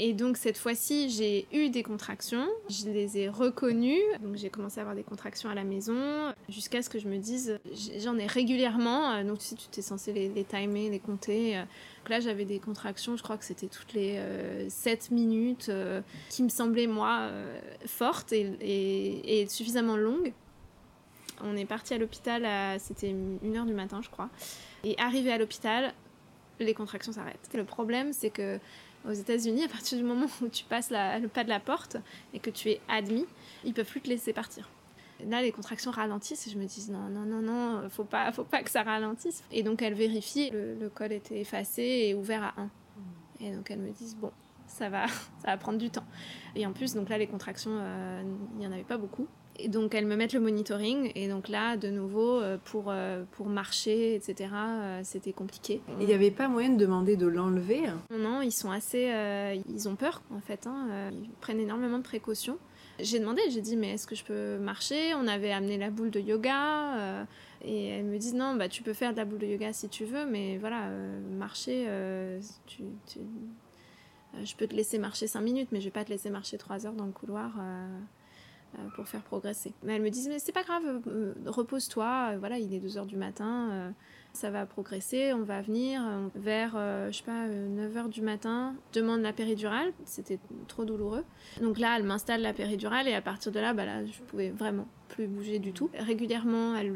Et 0.00 0.12
donc 0.12 0.36
cette 0.36 0.58
fois-ci, 0.58 1.10
j'ai 1.10 1.48
eu 1.52 1.70
des 1.70 1.82
contractions, 1.82 2.46
je 2.70 2.86
les 2.86 3.18
ai 3.18 3.28
reconnues. 3.28 4.00
Donc 4.22 4.36
j'ai 4.36 4.48
commencé 4.48 4.78
à 4.78 4.82
avoir 4.82 4.94
des 4.94 5.02
contractions 5.02 5.50
à 5.50 5.54
la 5.54 5.64
maison 5.64 6.32
jusqu'à 6.48 6.82
ce 6.82 6.88
que 6.88 7.00
je 7.00 7.08
me 7.08 7.18
dise, 7.18 7.58
j'en 7.98 8.16
ai 8.16 8.26
régulièrement. 8.26 9.24
Donc 9.24 9.40
tu 9.40 9.46
sais, 9.46 9.56
tu 9.56 9.66
étais 9.66 9.82
censé 9.82 10.12
les, 10.12 10.44
timer, 10.44 10.88
les 10.88 11.00
compter. 11.00 11.56
Donc 11.56 12.10
là, 12.10 12.20
j'avais 12.20 12.44
des 12.44 12.60
contractions, 12.60 13.16
je 13.16 13.24
crois 13.24 13.36
que 13.36 13.44
c'était 13.44 13.66
toutes 13.66 13.92
les 13.92 14.20
7 14.68 15.10
minutes, 15.10 15.70
qui 16.30 16.44
me 16.44 16.48
semblaient 16.48 16.86
moi 16.86 17.30
fortes 17.86 18.32
et, 18.32 19.40
et 19.42 19.48
suffisamment 19.48 19.96
longues. 19.96 20.32
On 21.42 21.56
est 21.56 21.64
parti 21.64 21.94
à 21.94 21.98
l'hôpital, 21.98 22.78
c'était 22.80 23.10
une 23.10 23.56
heure 23.56 23.66
du 23.66 23.74
matin, 23.74 24.00
je 24.02 24.10
crois. 24.10 24.28
Et 24.84 24.96
arrivé 24.98 25.32
à 25.32 25.38
l'hôpital, 25.38 25.92
les 26.60 26.74
contractions 26.74 27.12
s'arrêtent. 27.12 27.48
Le 27.54 27.64
problème, 27.64 28.12
c'est 28.12 28.30
que 28.30 28.58
aux 29.06 29.12
États-Unis, 29.12 29.64
à 29.64 29.68
partir 29.68 29.98
du 29.98 30.04
moment 30.04 30.26
où 30.42 30.48
tu 30.48 30.64
passes 30.64 30.90
le 30.90 31.26
pas 31.28 31.44
de 31.44 31.48
la 31.48 31.60
porte 31.60 31.96
et 32.34 32.38
que 32.38 32.50
tu 32.50 32.70
es 32.70 32.80
admis, 32.88 33.26
ils 33.64 33.72
peuvent 33.72 33.86
plus 33.86 34.00
te 34.00 34.08
laisser 34.08 34.32
partir. 34.32 34.68
Là, 35.26 35.42
les 35.42 35.50
contractions 35.50 35.90
ralentissent 35.90 36.46
et 36.46 36.50
je 36.50 36.58
me 36.58 36.64
dis 36.64 36.90
non, 36.90 37.08
non, 37.08 37.24
non, 37.24 37.42
non, 37.42 37.88
faut 37.90 38.04
pas, 38.04 38.30
faut 38.30 38.44
pas 38.44 38.62
que 38.62 38.70
ça 38.70 38.82
ralentisse. 38.82 39.42
Et 39.50 39.62
donc, 39.62 39.82
elle 39.82 39.94
vérifie, 39.94 40.50
le, 40.50 40.88
col 40.88 41.12
était 41.12 41.40
effacé 41.40 41.82
et 41.82 42.14
ouvert 42.14 42.44
à 42.44 42.54
1. 42.60 42.70
Et 43.40 43.50
donc, 43.52 43.70
elles 43.70 43.80
me 43.80 43.90
disent 43.90 44.16
bon, 44.16 44.30
ça 44.66 44.88
va, 44.88 45.06
ça 45.42 45.48
va 45.48 45.56
prendre 45.56 45.78
du 45.78 45.90
temps. 45.90 46.06
Et 46.54 46.66
en 46.66 46.72
plus, 46.72 46.94
donc 46.94 47.08
là, 47.08 47.18
les 47.18 47.26
contractions, 47.26 47.72
euh, 47.74 48.22
il 48.54 48.58
n'y 48.58 48.66
en 48.66 48.72
avait 48.72 48.84
pas 48.84 48.98
beaucoup. 48.98 49.26
Et 49.60 49.68
donc 49.68 49.94
elles 49.94 50.06
me 50.06 50.14
mettent 50.14 50.34
le 50.34 50.40
monitoring 50.40 51.10
et 51.16 51.28
donc 51.28 51.48
là 51.48 51.76
de 51.76 51.88
nouveau 51.88 52.40
euh, 52.40 52.58
pour, 52.64 52.86
euh, 52.88 53.24
pour 53.32 53.48
marcher 53.48 54.14
etc 54.14 54.50
euh, 54.54 55.00
c'était 55.02 55.32
compliqué. 55.32 55.80
Il 56.00 56.06
n'y 56.06 56.14
avait 56.14 56.30
pas 56.30 56.46
moyen 56.46 56.70
de 56.70 56.76
demander 56.76 57.16
de 57.16 57.26
l'enlever 57.26 57.82
Non 58.10 58.40
ils 58.40 58.52
sont 58.52 58.70
assez 58.70 59.12
ils 59.68 59.88
ont 59.88 59.96
peur 59.96 60.22
en 60.32 60.40
fait 60.40 60.66
hein, 60.66 61.10
ils 61.12 61.28
prennent 61.40 61.60
énormément 61.60 61.98
de 61.98 62.04
précautions. 62.04 62.58
J'ai 63.00 63.18
demandé 63.18 63.42
j'ai 63.50 63.60
dit 63.60 63.76
mais 63.76 63.94
est-ce 63.94 64.06
que 64.06 64.14
je 64.14 64.24
peux 64.24 64.58
marcher? 64.58 65.14
On 65.14 65.26
avait 65.26 65.52
amené 65.52 65.76
la 65.76 65.90
boule 65.90 66.10
de 66.10 66.20
yoga 66.20 67.26
et 67.62 67.88
elles 67.88 68.04
me 68.04 68.18
disent 68.18 68.34
non 68.34 68.54
bah 68.54 68.68
tu 68.68 68.84
peux 68.84 68.92
faire 68.92 69.12
de 69.12 69.16
la 69.16 69.24
boule 69.24 69.38
de 69.38 69.46
yoga 69.46 69.72
si 69.72 69.88
tu 69.88 70.04
veux 70.04 70.24
mais 70.24 70.56
voilà 70.58 70.88
marcher 71.36 71.86
tu, 72.66 72.82
je 74.40 74.54
peux 74.54 74.68
te 74.68 74.74
laisser 74.74 74.98
marcher 74.98 75.26
5 75.26 75.40
minutes 75.40 75.68
mais 75.72 75.80
je 75.80 75.86
vais 75.86 75.90
pas 75.90 76.04
te 76.04 76.10
laisser 76.10 76.30
marcher 76.30 76.58
3 76.58 76.86
heures 76.86 76.94
dans 76.94 77.06
le 77.06 77.12
couloir. 77.12 77.58
Euh, 78.76 78.88
pour 78.94 79.08
faire 79.08 79.22
progresser. 79.22 79.72
Mais 79.82 79.96
elle 79.96 80.02
me 80.02 80.10
disent 80.10 80.28
mais 80.28 80.38
c'est 80.38 80.52
pas 80.52 80.62
grave, 80.62 80.82
euh, 81.06 81.32
repose-toi, 81.46 82.32
euh, 82.32 82.36
voilà, 82.38 82.58
il 82.58 82.74
est 82.74 82.80
2h 82.80 83.06
du 83.06 83.16
matin, 83.16 83.94
ça 84.34 84.50
va 84.50 84.66
progresser, 84.66 85.32
on 85.32 85.42
va 85.42 85.62
venir 85.62 86.02
vers, 86.34 86.72
je 87.10 87.16
sais 87.16 87.24
pas, 87.24 87.48
9h 87.48 88.10
du 88.10 88.20
matin, 88.20 88.74
demande 88.92 89.22
la 89.22 89.32
péridurale, 89.32 89.92
c'était 90.04 90.38
trop 90.66 90.84
douloureux. 90.84 91.24
Donc 91.62 91.78
là, 91.78 91.96
elle 91.96 92.04
m'installe 92.04 92.42
la 92.42 92.52
péridurale 92.52 93.08
et 93.08 93.14
à 93.14 93.22
partir 93.22 93.52
de 93.52 93.58
là, 93.58 93.72
bah 93.72 93.86
là, 93.86 94.04
je 94.04 94.20
pouvais 94.26 94.50
vraiment 94.50 94.86
plus 95.08 95.26
bouger 95.26 95.58
du 95.58 95.72
tout. 95.72 95.88
Régulièrement, 95.98 96.76
elle, 96.76 96.92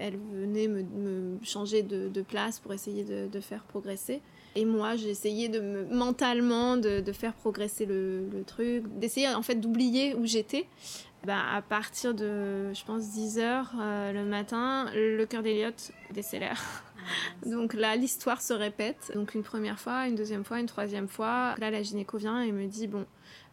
elle 0.00 0.16
venait 0.32 0.68
me, 0.68 1.38
changer 1.42 1.82
de, 1.82 2.22
place 2.22 2.58
pour 2.60 2.72
essayer 2.72 3.04
de, 3.04 3.40
faire 3.40 3.62
progresser. 3.64 4.22
Et 4.56 4.64
moi, 4.64 4.96
j'ai 4.96 5.10
essayé 5.10 5.48
de 5.48 5.60
me, 5.60 5.84
mentalement 5.84 6.76
de, 6.76 7.12
faire 7.12 7.34
progresser 7.34 7.84
le, 7.84 8.26
le 8.32 8.42
truc, 8.42 8.84
d'essayer 8.98 9.28
en 9.28 9.42
fait 9.42 9.56
d'oublier 9.56 10.14
où 10.14 10.24
j'étais 10.24 10.66
bah, 11.26 11.40
à 11.52 11.62
partir 11.62 12.14
de, 12.14 12.72
je 12.72 12.84
pense, 12.84 13.10
10 13.10 13.38
heures 13.38 13.72
euh, 13.78 14.12
le 14.12 14.24
matin, 14.24 14.90
le 14.94 15.24
cœur 15.24 15.42
d'Eliott 15.42 15.92
décélère. 16.12 16.60
Ah, 16.62 16.90
Donc 17.46 17.74
là, 17.74 17.96
l'histoire 17.96 18.40
se 18.40 18.52
répète. 18.52 19.12
Donc 19.14 19.34
une 19.34 19.42
première 19.42 19.78
fois, 19.78 20.06
une 20.06 20.14
deuxième 20.14 20.44
fois, 20.44 20.60
une 20.60 20.66
troisième 20.66 21.08
fois. 21.08 21.54
Là, 21.58 21.70
la 21.70 21.82
gynéco 21.82 22.18
vient 22.18 22.40
et 22.42 22.52
me 22.52 22.66
dit, 22.66 22.86
bon, 22.86 23.06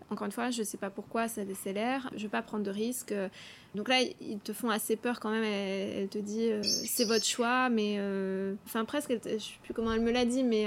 encore 0.10 0.26
une 0.26 0.32
fois, 0.32 0.50
je 0.52 0.60
ne 0.60 0.66
sais 0.66 0.78
pas 0.78 0.90
pourquoi 0.90 1.28
ça 1.28 1.44
décélère, 1.44 2.10
je 2.12 2.18
ne 2.18 2.22
vais 2.24 2.30
pas 2.30 2.42
prendre 2.42 2.64
de 2.64 2.72
risques. 2.72 3.14
Donc 3.76 3.90
là, 3.90 4.00
ils 4.22 4.40
te 4.40 4.54
font 4.54 4.70
assez 4.70 4.96
peur 4.96 5.20
quand 5.20 5.30
même. 5.30 5.44
Elle, 5.44 6.08
te 6.08 6.18
dit, 6.18 6.50
euh, 6.52 6.62
c'est 6.64 7.06
votre 7.06 7.26
choix, 7.26 7.70
mais... 7.70 7.98
Euh, 8.00 8.56
enfin, 8.66 8.86
presque, 8.86 9.10
je 9.10 9.34
ne 9.34 9.40
sais 9.40 9.52
plus 9.64 9.74
comment 9.74 9.92
elle 9.92 10.02
me 10.02 10.12
l'a 10.12 10.26
dit, 10.26 10.44
mais 10.44 10.66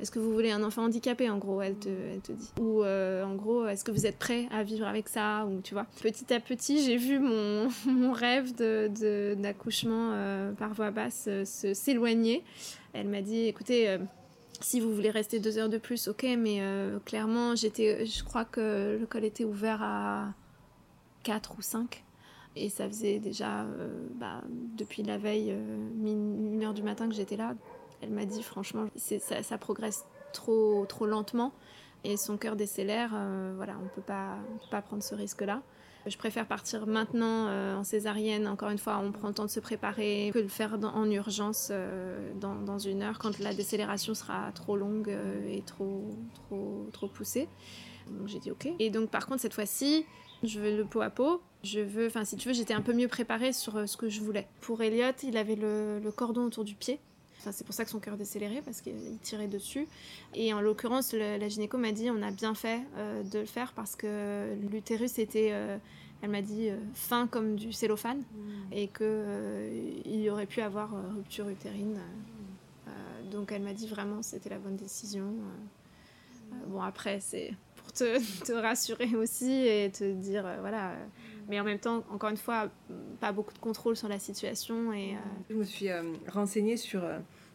est-ce 0.00 0.12
que 0.12 0.20
vous 0.20 0.32
voulez 0.32 0.52
un 0.52 0.62
enfant 0.62 0.84
handicapé 0.84 1.28
en 1.28 1.38
gros 1.38 1.60
elle 1.60 1.76
te, 1.76 1.88
elle 1.88 2.20
te 2.20 2.30
dit. 2.32 2.50
Ou 2.60 2.82
euh, 2.84 3.24
en 3.24 3.34
gros 3.34 3.66
est-ce 3.66 3.84
que 3.84 3.90
vous 3.90 4.06
êtes 4.06 4.18
prêt 4.18 4.46
à 4.52 4.62
vivre 4.62 4.86
avec 4.86 5.08
ça 5.08 5.46
ou 5.46 5.60
tu 5.60 5.74
vois. 5.74 5.86
Petit 6.00 6.32
à 6.32 6.38
petit 6.38 6.84
j'ai 6.84 6.96
vu 6.96 7.18
mon, 7.18 7.68
mon 7.86 8.12
rêve 8.12 8.54
de, 8.54 9.34
d'accouchement 9.34 10.12
euh, 10.12 10.52
par 10.52 10.72
voie 10.74 10.92
basse 10.92 11.24
euh, 11.28 11.44
s'éloigner. 11.44 12.44
Elle 12.92 13.08
m'a 13.08 13.22
dit 13.22 13.46
écoutez 13.46 13.98
si 14.60 14.80
vous 14.80 14.94
voulez 14.94 15.10
rester 15.10 15.40
deux 15.40 15.58
heures 15.58 15.68
de 15.68 15.78
plus 15.78 16.08
ok 16.08 16.26
mais 16.38 16.60
clairement 17.04 17.54
j'étais 17.54 18.06
je 18.06 18.24
crois 18.24 18.44
que 18.44 18.96
le 18.98 19.06
col 19.06 19.24
était 19.24 19.44
ouvert 19.44 19.82
à 19.82 20.32
4 21.22 21.54
ou 21.58 21.62
5 21.62 22.02
et 22.56 22.68
ça 22.70 22.88
faisait 22.88 23.18
déjà 23.18 23.66
bah, 24.14 24.42
depuis 24.76 25.02
la 25.02 25.18
veille 25.18 25.50
une 25.50 26.64
heure 26.64 26.74
du 26.74 26.82
matin 26.82 27.08
que 27.08 27.14
j'étais 27.14 27.36
là 27.36 27.54
elle 28.00 28.10
m'a 28.10 28.24
dit 28.24 28.42
franchement, 28.42 28.86
ça, 28.96 29.42
ça, 29.42 29.58
progresse 29.58 30.04
trop, 30.32 30.86
trop 30.88 31.06
lentement 31.06 31.52
et 32.04 32.16
son 32.16 32.36
cœur 32.36 32.56
décélère. 32.56 33.10
Euh, 33.14 33.52
voilà, 33.56 33.76
on 33.80 33.84
ne 33.84 33.88
peut 33.88 34.02
pas 34.02 34.82
prendre 34.82 35.02
ce 35.02 35.14
risque-là. 35.14 35.62
Je 36.06 36.16
préfère 36.16 36.46
partir 36.46 36.86
maintenant 36.86 37.48
euh, 37.48 37.76
en 37.76 37.84
césarienne. 37.84 38.46
Encore 38.46 38.70
une 38.70 38.78
fois, 38.78 38.98
on 39.02 39.12
prend 39.12 39.28
le 39.28 39.34
temps 39.34 39.44
de 39.44 39.50
se 39.50 39.60
préparer 39.60 40.30
que 40.32 40.38
le 40.38 40.48
faire 40.48 40.78
en 40.82 41.10
urgence 41.10 41.68
euh, 41.70 42.32
dans, 42.40 42.54
dans, 42.54 42.78
une 42.78 43.02
heure 43.02 43.18
quand 43.18 43.38
la 43.40 43.52
décélération 43.52 44.14
sera 44.14 44.50
trop 44.52 44.76
longue 44.76 45.14
et 45.48 45.62
trop, 45.62 46.08
trop, 46.34 46.88
trop 46.92 47.08
poussée. 47.08 47.48
Donc 48.10 48.28
j'ai 48.28 48.38
dit 48.38 48.50
ok. 48.50 48.68
Et 48.78 48.90
donc 48.90 49.10
par 49.10 49.26
contre 49.26 49.42
cette 49.42 49.52
fois-ci, 49.52 50.06
je 50.42 50.60
veux 50.60 50.76
le 50.76 50.84
pot 50.84 51.02
à 51.02 51.10
pot. 51.10 51.42
Je 51.64 51.80
veux, 51.80 52.06
enfin 52.06 52.24
si 52.24 52.36
tu 52.36 52.48
veux, 52.48 52.54
j'étais 52.54 52.74
un 52.74 52.80
peu 52.80 52.94
mieux 52.94 53.08
préparée 53.08 53.52
sur 53.52 53.86
ce 53.86 53.96
que 53.96 54.08
je 54.08 54.20
voulais. 54.20 54.46
Pour 54.60 54.80
Elliot, 54.80 55.12
il 55.24 55.36
avait 55.36 55.56
le, 55.56 55.98
le 55.98 56.12
cordon 56.12 56.44
autour 56.44 56.64
du 56.64 56.76
pied 56.76 57.00
c'est 57.38 57.64
pour 57.64 57.74
ça 57.74 57.84
que 57.84 57.90
son 57.90 58.00
cœur 58.00 58.16
décéléré, 58.16 58.62
parce 58.62 58.80
qu'il 58.80 59.18
tirait 59.22 59.48
dessus. 59.48 59.86
Et 60.34 60.52
en 60.52 60.60
l'occurrence, 60.60 61.12
la 61.12 61.48
gynéco 61.48 61.78
m'a 61.78 61.92
dit 61.92 62.10
on 62.10 62.22
a 62.22 62.30
bien 62.30 62.54
fait 62.54 62.80
euh, 62.96 63.22
de 63.22 63.40
le 63.40 63.46
faire 63.46 63.72
parce 63.72 63.96
que 63.96 64.54
l'utérus 64.70 65.18
était, 65.18 65.50
euh, 65.52 65.78
elle 66.22 66.30
m'a 66.30 66.42
dit, 66.42 66.68
euh, 66.68 66.76
fin 66.94 67.26
comme 67.26 67.56
du 67.56 67.72
cellophane 67.72 68.18
mm. 68.18 68.72
et 68.72 68.88
qu'il 68.88 70.02
il 70.06 70.28
aurait 70.30 70.46
pu 70.46 70.60
avoir 70.60 70.90
rupture 71.14 71.48
utérine. 71.48 71.98
donc 73.30 73.52
elle 73.52 73.62
m'a 73.62 73.74
dit 73.74 73.86
vraiment 73.86 74.22
c'était 74.22 74.50
la 74.50 74.58
bonne 74.58 74.76
décision. 74.76 75.32
bon, 76.66 76.82
après, 76.82 77.20
c'est 77.20 77.54
pour 77.76 77.92
te, 77.92 78.18
te, 78.44 78.52
rassurer 78.52 79.14
aussi 79.14 79.52
et 79.52 79.90
te 79.90 80.12
dire 80.12 80.44
voilà 80.60 80.94
mais 81.48 81.58
en 81.58 81.64
même 81.64 81.78
temps, 81.78 82.04
encore 82.10 82.30
une 82.30 82.36
fois, 82.36 82.68
pas 83.20 83.32
beaucoup 83.32 83.54
de 83.54 83.58
contrôle 83.58 83.96
sur 83.96 84.08
la 84.08 84.18
situation. 84.18 84.92
Et, 84.92 85.16
Je 85.50 85.54
me 85.54 85.64
suis 85.64 85.88
renseignée 86.28 86.76
sur 86.76 87.02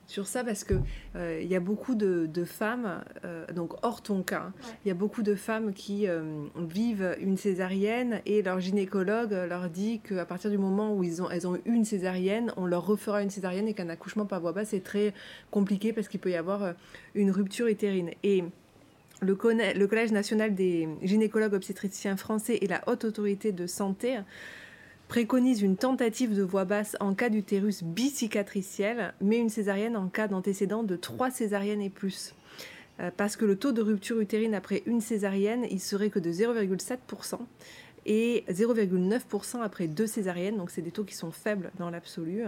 sur 0.07 0.27
ça 0.27 0.43
parce 0.43 0.63
que 0.63 0.75
euh, 1.15 1.39
il 1.41 1.47
y 1.47 1.55
a 1.55 1.59
beaucoup 1.59 1.95
de, 1.95 2.27
femmes, 2.45 3.03
euh, 3.23 3.45
donc 3.53 3.73
hors 3.83 4.01
ton 4.01 4.21
cas, 4.21 4.51
il 4.83 4.89
y 4.89 4.91
a 4.91 4.93
beaucoup 4.93 5.23
de 5.23 5.35
femmes 5.35 5.73
qui 5.73 6.07
euh, 6.07 6.45
vivent 6.57 7.15
une 7.19 7.37
césarienne 7.37 8.21
et 8.25 8.41
leur 8.41 8.59
gynécologue 8.59 9.31
leur 9.31 9.69
dit 9.69 10.01
qu'à 10.01 10.25
partir 10.25 10.51
du 10.51 10.57
moment 10.57 10.93
où 10.93 11.03
ils 11.03 11.21
ont, 11.21 11.29
elles 11.29 11.47
ont 11.47 11.55
eu 11.55 11.61
une 11.65 11.85
césarienne, 11.85 12.51
on 12.57 12.65
leur 12.65 12.85
refera 12.85 13.23
une 13.23 13.29
césarienne 13.29 13.67
et 13.67 13.73
qu'un 13.73 13.89
accouchement 13.89 14.25
par 14.25 14.41
voie 14.41 14.51
basse 14.51 14.69
c'est 14.69 14.83
très 14.83 15.13
compliqué 15.51 15.93
parce 15.93 16.07
qu'il 16.07 16.19
peut 16.19 16.31
y 16.31 16.35
avoir 16.35 16.73
une 17.15 17.31
rupture 17.31 17.67
utérine. 17.67 18.11
Et 18.23 18.43
le, 19.23 19.87
Collège 19.87 20.11
national 20.11 20.55
des 20.55 20.87
gynécologues 21.01 21.53
obstétriciens 21.53 22.17
français 22.17 22.57
et 22.61 22.67
la 22.67 22.81
Haute 22.87 23.05
Autorité 23.05 23.51
de 23.51 23.67
Santé 23.67 24.19
préconise 25.07 25.61
une 25.61 25.77
tentative 25.77 26.35
de 26.35 26.43
voix 26.43 26.65
basse 26.65 26.95
en 26.99 27.13
cas 27.13 27.29
d'utérus 27.29 27.83
bicicatriciel, 27.83 29.13
mais 29.21 29.37
une 29.37 29.49
césarienne 29.49 29.95
en 29.95 30.07
cas 30.07 30.27
d'antécédent 30.27 30.83
de 30.83 30.95
3 30.95 31.29
césariennes 31.31 31.81
et 31.81 31.89
plus. 31.89 32.33
Euh, 32.99 33.09
parce 33.15 33.35
que 33.35 33.45
le 33.45 33.55
taux 33.55 33.71
de 33.71 33.81
rupture 33.81 34.19
utérine 34.19 34.53
après 34.53 34.83
une 34.85 35.01
césarienne, 35.01 35.65
il 35.69 35.79
serait 35.79 36.09
que 36.09 36.19
de 36.19 36.31
0,7% 36.31 37.39
et 38.05 38.43
0,9% 38.49 39.61
après 39.61 39.87
deux 39.87 40.07
césariennes, 40.07 40.57
donc 40.57 40.71
c'est 40.71 40.81
des 40.81 40.91
taux 40.91 41.03
qui 41.03 41.15
sont 41.15 41.31
faibles 41.31 41.71
dans 41.77 41.89
l'absolu. 41.89 42.43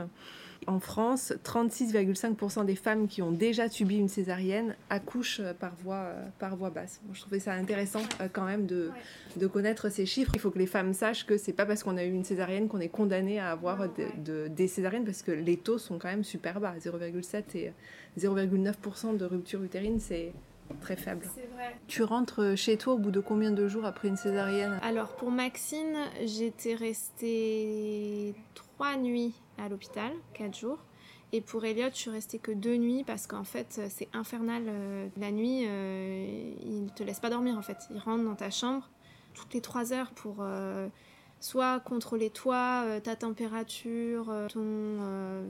En 0.68 0.80
France, 0.80 1.32
36,5% 1.44 2.66
des 2.66 2.76
femmes 2.76 3.08
qui 3.08 3.22
ont 3.22 3.32
déjà 3.32 3.70
subi 3.70 3.98
une 3.98 4.08
césarienne 4.08 4.76
accouchent 4.90 5.42
par 5.60 5.76
voie, 5.76 6.10
par 6.40 6.56
voie 6.56 6.72
basse. 6.72 7.02
je 7.14 7.22
trouvais 7.22 7.40
ça 7.40 7.54
intéressant 7.54 8.02
euh, 8.20 8.28
quand 8.32 8.46
même 8.46 8.66
de, 8.66 8.90
de, 9.38 9.48
connaître 9.48 9.90
ces 9.90 10.08
chiffres. 10.08 10.32
Il 10.34 10.40
faut 10.40 10.50
que 10.50 10.58
les 10.58 10.66
femmes 10.66 10.94
sachent 10.94 11.26
que 11.26 11.38
c'est 11.38 11.54
pas 11.54 11.68
parce 11.68 11.84
qu'on 11.84 11.98
a 11.98 12.04
eu 12.04 12.12
une 12.12 12.24
césarienne 12.24 12.68
qu'on 12.68 12.80
est 12.80 12.90
condamné 12.90 13.40
à 13.40 13.52
avoir 13.52 13.88
de, 14.24 14.48
des 14.48 14.68
césariennes 14.68 15.06
parce 15.06 15.22
que 15.22 15.32
les 15.32 15.58
taux 15.58 15.78
sont 15.78 16.00
quand 16.00 16.10
même 16.10 16.24
super 16.24 16.60
bas. 16.60 16.74
0,7 16.80 17.44
et 17.56 17.72
0,9% 18.20 19.18
de 19.18 19.26
rupture 19.26 19.64
utérine, 19.64 20.00
c'est 20.00 20.34
très 20.82 20.96
faible. 20.96 21.26
C'est 21.34 21.48
vrai. 21.54 21.76
Tu 21.88 22.04
rentres 22.04 22.56
chez 22.56 22.78
toi 22.78 22.94
au 22.94 22.98
bout 22.98 23.12
de 23.12 23.20
combien 23.20 23.52
de 23.52 23.68
jours 23.68 23.86
après 23.86 24.08
une 24.08 24.18
césarienne? 24.18 24.80
Alors 24.82 25.16
pour 25.16 25.32
Maxine, 25.32 25.98
j'étais 26.26 26.76
restée 26.76 28.36
trois 28.54 28.98
nuits 28.98 29.34
à 29.58 29.70
l'hôpital, 29.70 30.12
quatre 30.34 30.58
jours. 30.58 30.80
Et 31.32 31.42
pour 31.42 31.66
Elliot, 31.66 31.90
je 31.92 31.98
suis 31.98 32.10
restée 32.12 32.40
que 32.40 32.52
deux 32.52 32.76
nuits 32.76 33.04
parce 33.04 33.28
qu'en 33.28 33.44
fait, 33.44 33.82
c'est 33.90 34.08
infernal. 34.14 34.64
Euh, 34.68 35.08
la 35.18 35.32
nuit, 35.32 35.66
euh, 35.66 36.54
il 36.62 36.86
ne 36.86 36.90
te 36.90 37.04
laisse 37.04 37.20
pas 37.20 37.30
dormir 37.30 37.58
en 37.58 37.62
fait. 37.62 37.78
Il 37.90 37.98
rentre 38.00 38.24
dans 38.24 38.36
ta 38.36 38.52
chambre 38.52 38.90
toutes 39.34 39.54
les 39.54 39.60
trois 39.60 39.92
heures 39.92 40.12
pour 40.12 40.38
euh, 40.40 40.88
soit 41.42 41.82
contrôler 41.82 42.30
toi, 42.30 42.86
ta 43.04 43.18
température, 43.18 44.34
ton, 44.54 45.44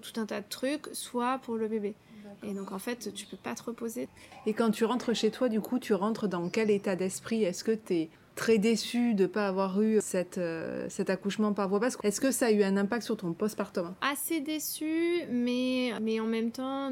tout 0.00 0.20
un 0.20 0.26
tas 0.26 0.40
de 0.40 0.48
trucs, 0.48 0.86
soit 0.92 1.38
pour 1.38 1.56
le 1.56 1.68
bébé. 1.68 1.94
Et 2.42 2.54
donc 2.54 2.72
en 2.72 2.78
fait, 2.78 3.12
tu 3.14 3.26
peux 3.26 3.36
pas 3.36 3.54
te 3.54 3.62
reposer. 3.62 4.08
Et 4.46 4.54
quand 4.54 4.70
tu 4.70 4.84
rentres 4.84 5.14
chez 5.14 5.30
toi, 5.30 5.48
du 5.48 5.60
coup, 5.60 5.78
tu 5.78 5.94
rentres 5.94 6.28
dans 6.28 6.48
quel 6.48 6.70
état 6.70 6.96
d'esprit? 6.96 7.44
Est-ce 7.44 7.64
que 7.64 7.72
tu 7.72 7.94
es 7.94 8.10
très 8.34 8.58
déçue 8.58 9.14
de 9.14 9.22
ne 9.22 9.26
pas 9.28 9.46
avoir 9.46 9.80
eu 9.80 9.98
cette, 10.00 10.38
euh, 10.38 10.86
cet 10.88 11.10
accouchement 11.10 11.52
par 11.52 11.68
voie 11.68 11.78
basse. 11.78 11.96
Est-ce 12.02 12.20
que 12.20 12.30
ça 12.30 12.46
a 12.46 12.50
eu 12.50 12.62
un 12.62 12.76
impact 12.76 13.04
sur 13.04 13.16
ton 13.16 13.32
postpartum? 13.32 13.94
Assez 14.00 14.40
déçue, 14.40 15.22
mais, 15.30 15.92
mais 16.02 16.20
en 16.20 16.26
même 16.26 16.50
temps, 16.50 16.90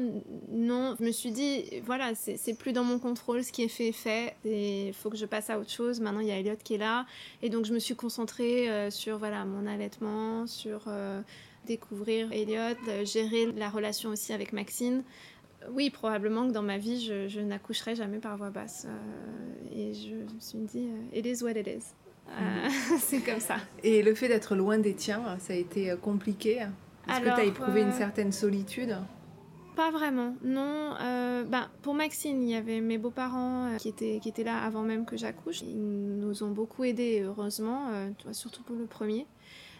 non. 0.49 0.95
Je 0.99 1.05
me 1.05 1.11
suis 1.11 1.31
dit, 1.31 1.81
voilà, 1.85 2.13
c'est 2.15 2.57
plus 2.57 2.73
dans 2.73 2.83
mon 2.83 2.99
contrôle, 2.99 3.43
ce 3.43 3.51
qui 3.51 3.63
est 3.63 3.67
fait 3.67 3.89
est 3.89 3.91
fait. 3.91 4.35
Il 4.45 4.93
faut 4.93 5.09
que 5.09 5.17
je 5.17 5.25
passe 5.25 5.49
à 5.49 5.59
autre 5.59 5.71
chose. 5.71 5.99
Maintenant, 5.99 6.21
il 6.21 6.27
y 6.27 6.31
a 6.31 6.37
Elliot 6.37 6.55
qui 6.63 6.75
est 6.75 6.79
là. 6.79 7.05
Et 7.41 7.49
donc, 7.49 7.65
je 7.65 7.73
me 7.73 7.79
suis 7.79 7.95
concentrée 7.95 8.69
euh, 8.69 8.89
sur 8.89 9.17
voilà, 9.17 9.45
mon 9.45 9.67
allaitement, 9.67 10.47
sur... 10.47 10.83
Euh, 10.87 11.21
découvrir 11.65 12.29
Elliot, 12.33 12.75
gérer 13.05 13.45
la 13.53 13.69
relation 13.69 14.09
aussi 14.09 14.33
avec 14.33 14.51
Maxine 14.51 15.01
oui, 15.71 15.89
probablement 15.89 16.47
que 16.47 16.53
dans 16.53 16.61
ma 16.61 16.77
vie, 16.77 17.01
je, 17.01 17.39
n'accoucherai 17.39 17.95
jamais 17.95 18.19
par 18.19 18.37
voix 18.37 18.49
basse. 18.49 18.87
Euh, 18.87 19.75
et 19.75 19.93
je 19.93 20.15
me 20.15 20.39
suis 20.39 20.59
dit, 20.59 20.87
euh, 20.87 21.17
it 21.17 21.25
is 21.25 21.43
what 21.43 21.51
it 21.51 21.67
is. 21.67 21.93
Euh, 22.29 22.67
mhm. 22.67 22.97
c'est 22.99 23.19
comme 23.19 23.39
ça. 23.39 23.57
Et 23.83 24.01
le 24.01 24.13
fait 24.15 24.27
d'être 24.27 24.55
loin 24.55 24.77
des 24.77 24.93
tiens, 24.93 25.37
ça 25.39 25.53
a 25.53 25.55
été 25.55 25.93
compliqué? 26.01 26.65
Est-ce 27.07 27.19
que 27.19 27.25
tu 27.25 27.41
as 27.41 27.43
éprouvé 27.43 27.81
une 27.81 27.91
certaine 27.91 28.31
solitude? 28.31 28.95
Pas 29.75 29.89
vraiment, 29.89 30.35
non. 30.43 30.93
ben, 31.49 31.67
pour 31.81 31.95
Maxine, 31.95 32.43
il 32.43 32.49
y 32.49 32.55
avait 32.55 32.79
mes 32.79 32.99
beaux-parents 32.99 33.75
qui, 33.79 33.89
étaient, 33.89 34.19
qui 34.21 34.29
étaient 34.29 34.43
là 34.43 34.63
avant 34.63 34.83
même 34.83 35.03
que 35.03 35.17
j'accouche. 35.17 35.61
Ils 35.61 36.19
nous 36.19 36.43
ont 36.43 36.51
beaucoup 36.51 36.83
aidés, 36.83 37.23
heureusement, 37.25 37.87
surtout 38.31 38.61
pour 38.61 38.75
le 38.75 38.85
premier. 38.85 39.25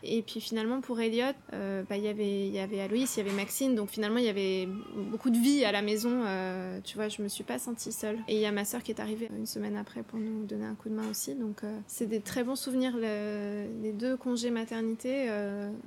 Et 0.05 0.21
puis 0.21 0.41
finalement, 0.41 0.81
pour 0.81 0.99
Elliot, 0.99 1.27
euh, 1.53 1.83
bah, 1.89 1.95
y 1.97 2.03
il 2.03 2.53
y 2.53 2.59
avait 2.59 2.81
Aloïs, 2.81 3.15
il 3.15 3.19
y 3.19 3.27
avait 3.27 3.35
Maxine, 3.35 3.73
donc 3.73 3.89
finalement, 3.89 4.17
il 4.17 4.25
y 4.25 4.29
avait 4.29 4.67
beaucoup 4.95 5.29
de 5.29 5.37
vie 5.37 5.63
à 5.63 5.71
la 5.71 5.81
maison. 5.81 6.23
Euh, 6.25 6.79
tu 6.83 6.95
vois, 6.95 7.07
je 7.07 7.21
me 7.21 7.29
suis 7.29 7.45
pas 7.45 7.57
sentie 7.57 7.93
seule. 7.93 8.17
Et 8.27 8.35
il 8.35 8.41
y 8.41 8.45
a 8.45 8.51
ma 8.51 8.65
soeur 8.65 8.83
qui 8.83 8.91
est 8.91 8.99
arrivée 8.99 9.29
une 9.35 9.45
semaine 9.45 9.77
après 9.77 10.03
pour 10.03 10.19
nous 10.19 10.43
donner 10.45 10.65
un 10.65 10.75
coup 10.75 10.89
de 10.89 10.95
main 10.95 11.09
aussi. 11.09 11.35
Donc, 11.35 11.63
euh, 11.63 11.79
c'est 11.87 12.07
des 12.07 12.19
très 12.19 12.43
bons 12.43 12.57
souvenirs, 12.57 12.97
les 12.97 13.93
deux 13.93 14.17
congés 14.17 14.51
maternité. 14.51 15.27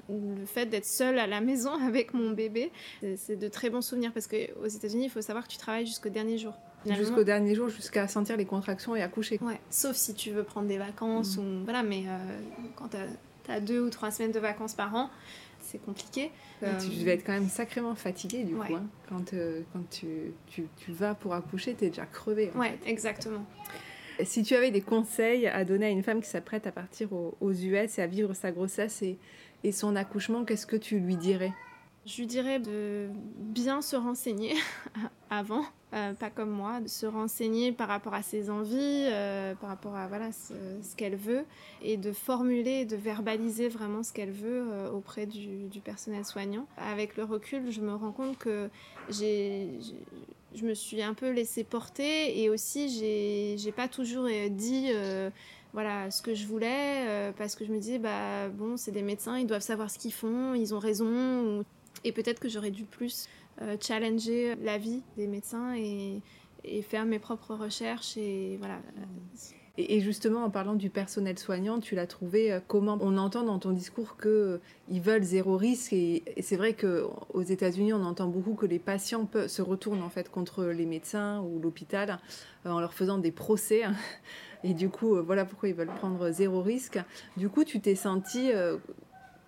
le 0.08 0.46
fait 0.46 0.66
d'être 0.66 0.86
seule 0.86 1.18
à 1.18 1.26
la 1.26 1.40
maison 1.42 1.72
avec 1.86 2.14
mon 2.14 2.30
bébé, 2.30 2.72
c'est 3.16 3.36
de 3.36 3.48
très 3.48 3.68
bons 3.68 3.82
souvenirs 3.82 4.12
parce 4.12 4.26
qu'aux 4.26 4.66
États-Unis, 4.66 5.04
il 5.04 5.10
faut 5.10 5.20
savoir 5.20 5.46
que 5.46 5.52
tu 5.52 5.58
travailles 5.58 5.86
jusqu'au 5.86 6.08
dernier 6.08 6.38
jour. 6.38 6.54
Jusqu'au 6.86 7.24
dernier 7.24 7.54
jour, 7.54 7.68
jusqu'à 7.68 8.06
sentir 8.06 8.36
les 8.36 8.44
contractions 8.44 8.94
et 8.94 9.02
accoucher. 9.02 9.40
Ouais, 9.42 9.60
sauf 9.70 9.96
si 9.96 10.14
tu 10.14 10.30
veux 10.30 10.44
prendre 10.44 10.68
des 10.68 10.78
vacances 10.78 11.36
mm. 11.36 11.40
ou 11.40 11.64
voilà, 11.64 11.82
mais 11.82 12.04
quand 12.76 12.94
tu 13.46 13.52
t'as 13.52 13.60
deux 13.60 13.80
ou 13.80 13.90
trois 13.90 14.10
semaines 14.10 14.32
de 14.32 14.40
vacances 14.40 14.74
par 14.74 14.94
an, 14.94 15.10
c'est 15.60 15.78
compliqué. 15.78 16.30
Tu 16.60 16.66
euh, 16.66 16.98
devais 17.00 17.12
être 17.12 17.24
quand 17.24 17.32
même 17.32 17.48
sacrément 17.48 17.94
fatiguée 17.94 18.44
du 18.44 18.54
coup. 18.54 18.74
Hein. 18.74 18.86
quand 19.08 19.34
euh, 19.34 19.62
quand 19.72 19.88
tu, 19.90 20.06
tu, 20.46 20.66
tu, 20.76 20.92
vas 20.92 21.14
pour 21.14 21.34
accoucher, 21.34 21.74
tu 21.74 21.84
es 21.84 21.88
déjà 21.88 22.06
crevée. 22.06 22.50
Ouais, 22.54 22.78
exactement. 22.86 23.44
Si 24.24 24.42
tu 24.42 24.54
avais 24.54 24.70
des 24.70 24.80
conseils 24.80 25.46
à 25.46 25.64
donner 25.64 25.86
à 25.86 25.90
une 25.90 26.02
femme 26.02 26.22
qui 26.22 26.28
s'apprête 26.28 26.66
à 26.66 26.72
partir 26.72 27.12
aux, 27.12 27.36
aux, 27.40 27.52
US 27.52 27.98
et 27.98 28.02
à 28.02 28.06
vivre 28.06 28.32
sa 28.32 28.50
grossesse 28.50 29.02
et, 29.02 29.18
et 29.62 29.72
son 29.72 29.94
accouchement, 29.94 30.44
qu'est-ce 30.44 30.66
que 30.66 30.76
tu 30.76 30.98
lui 30.98 31.16
dirais? 31.16 31.52
Je 32.06 32.18
lui 32.18 32.26
dirais 32.26 32.60
de 32.60 33.08
bien 33.38 33.82
se 33.82 33.96
renseigner 33.96 34.54
avant 35.30 35.64
euh, 35.94 36.12
pas 36.14 36.30
comme 36.30 36.50
moi, 36.50 36.80
de 36.80 36.88
se 36.88 37.06
renseigner 37.06 37.72
par 37.72 37.88
rapport 37.88 38.12
à 38.12 38.22
ses 38.22 38.50
envies, 38.50 38.76
euh, 38.76 39.54
par 39.54 39.70
rapport 39.70 39.96
à 39.96 40.08
voilà 40.08 40.30
ce, 40.30 40.52
qu'elle 40.96 41.16
veut, 41.16 41.44
et 41.80 41.96
de 41.96 42.12
formuler, 42.12 42.84
de 42.84 42.96
verbaliser 42.96 43.68
vraiment 43.68 44.02
ce 44.02 44.12
qu'elle 44.12 44.30
veut 44.30 44.66
euh, 44.72 44.90
auprès 44.90 45.26
du, 45.26 45.80
personnel 45.82 46.24
soignant. 46.24 46.66
Avec 46.76 47.16
le 47.16 47.24
recul, 47.24 47.70
je 47.70 47.80
me 47.80 47.94
rends 47.94 48.12
compte 48.12 48.36
que 48.36 48.68
j'ai, 49.08 49.70
je 50.54 50.64
me 50.64 50.74
suis 50.74 51.02
un 51.02 51.14
peu 51.14 51.30
laissée 51.30 51.64
porter, 51.64 52.42
et 52.42 52.50
aussi 52.50 52.88
j'ai, 52.88 53.56
j'ai 53.56 53.72
pas 53.72 53.88
toujours 53.88 54.28
dit 54.50 54.90
voilà 55.72 56.10
ce 56.10 56.22
que 56.22 56.34
je 56.34 56.46
voulais 56.46 57.32
parce 57.36 57.54
que 57.54 57.64
je 57.64 57.70
me 57.70 57.78
disais 57.78 57.98
bah 57.98 58.48
bon 58.48 58.78
c'est 58.78 58.92
des 58.92 59.02
médecins 59.02 59.38
ils 59.38 59.46
doivent 59.46 59.60
savoir 59.60 59.90
ce 59.90 59.98
qu'ils 59.98 60.12
font 60.12 60.54
ils 60.54 60.74
ont 60.74 60.78
raison 60.78 61.64
et 62.04 62.12
peut-être 62.12 62.40
que 62.40 62.48
j'aurais 62.48 62.70
dû 62.70 62.84
plus 62.84 63.28
euh, 63.62 63.76
challenger 63.80 64.54
la 64.62 64.76
vie 64.78 65.02
des 65.16 65.26
médecins 65.26 65.74
et, 65.76 66.22
faire 66.82 67.04
mes 67.04 67.20
propres 67.20 67.54
recherches 67.54 68.16
et 68.16 68.56
voilà. 68.58 68.80
Et 69.78 70.00
justement, 70.00 70.42
en 70.42 70.50
parlant 70.50 70.74
du 70.74 70.90
personnel 70.90 71.38
soignant, 71.38 71.78
tu 71.78 71.94
l'as 71.94 72.08
trouvé 72.08 72.52
euh, 72.52 72.60
comment 72.66 72.98
On 73.00 73.16
entend 73.18 73.44
dans 73.44 73.60
ton 73.60 73.70
discours 73.70 74.16
qu'ils 74.16 74.30
euh, 74.30 74.58
veulent 74.88 75.22
zéro 75.22 75.56
risque 75.56 75.92
et, 75.92 76.24
c'est 76.40 76.56
vrai 76.56 76.74
qu'aux 76.74 77.42
États-Unis, 77.42 77.92
on 77.92 78.02
entend 78.02 78.26
beaucoup 78.26 78.54
que 78.54 78.66
les 78.66 78.80
patients 78.80 79.28
se 79.46 79.62
retournent 79.62 80.02
en 80.02 80.08
fait 80.08 80.28
contre 80.28 80.64
les 80.64 80.86
médecins 80.86 81.40
ou 81.42 81.60
l'hôpital 81.60 82.18
en 82.64 82.80
leur 82.80 82.94
faisant 82.94 83.18
des 83.18 83.32
procès. 83.32 83.82
Et 84.64 84.74
du 84.74 84.88
coup, 84.88 85.22
voilà 85.22 85.44
pourquoi 85.44 85.68
ils 85.68 85.74
veulent 85.74 85.86
prendre 85.86 86.30
zéro 86.32 86.62
risque. 86.62 86.98
Du 87.36 87.48
coup, 87.48 87.62
tu 87.62 87.78
t'es 87.80 87.94
senti 87.94 88.50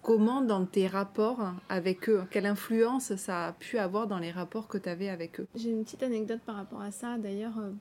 comment 0.08 0.40
dans 0.40 0.64
tes 0.64 0.86
rapports 0.86 1.52
avec 1.68 2.08
eux 2.08 2.22
Quelle 2.30 2.46
influence 2.46 3.14
ça 3.16 3.48
a 3.48 3.52
pu 3.52 3.76
avoir 3.76 4.06
dans 4.06 4.18
les 4.18 4.30
rapports 4.30 4.66
que 4.66 4.78
tu 4.78 4.88
avais 4.88 5.10
avec 5.10 5.38
eux? 5.38 5.46
J'ai 5.54 5.68
une 5.68 5.84
petite 5.84 6.02
anecdote 6.02 6.40
par 6.46 6.56
rapport 6.56 6.80
à 6.80 6.90
ça, 6.90 7.18
d'ailleurs, 7.18 7.58
euh, 7.58 7.72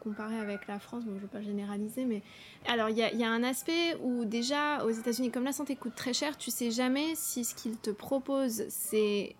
comparé 0.00 0.36
avec 0.36 0.66
la 0.66 0.80
France, 0.80 1.04
bon, 1.04 1.12
je 1.12 1.16
ne 1.18 1.20
veux 1.20 1.28
pas 1.28 1.42
généraliser, 1.42 2.04
mais 2.04 2.22
alors 2.66 2.88
il 2.88 2.96
y, 2.96 3.22
a 3.22 3.30
un 3.30 3.44
aspect 3.44 3.96
où 4.02 4.24
déjà 4.24 4.84
aux 4.84 4.90
États-Unis, 4.90 5.30
comme 5.30 5.44
la 5.44 5.52
santé 5.52 5.76
coûte 5.76 5.94
très 5.94 6.12
cher, 6.12 6.36
tu 6.36 6.50
sais 6.50 6.72
jamais 6.72 7.14
si 7.14 7.44
ce 7.44 7.54
qu'ils 7.54 7.76
te 7.76 7.90
proposent 7.90 8.64
c'est 8.68 9.36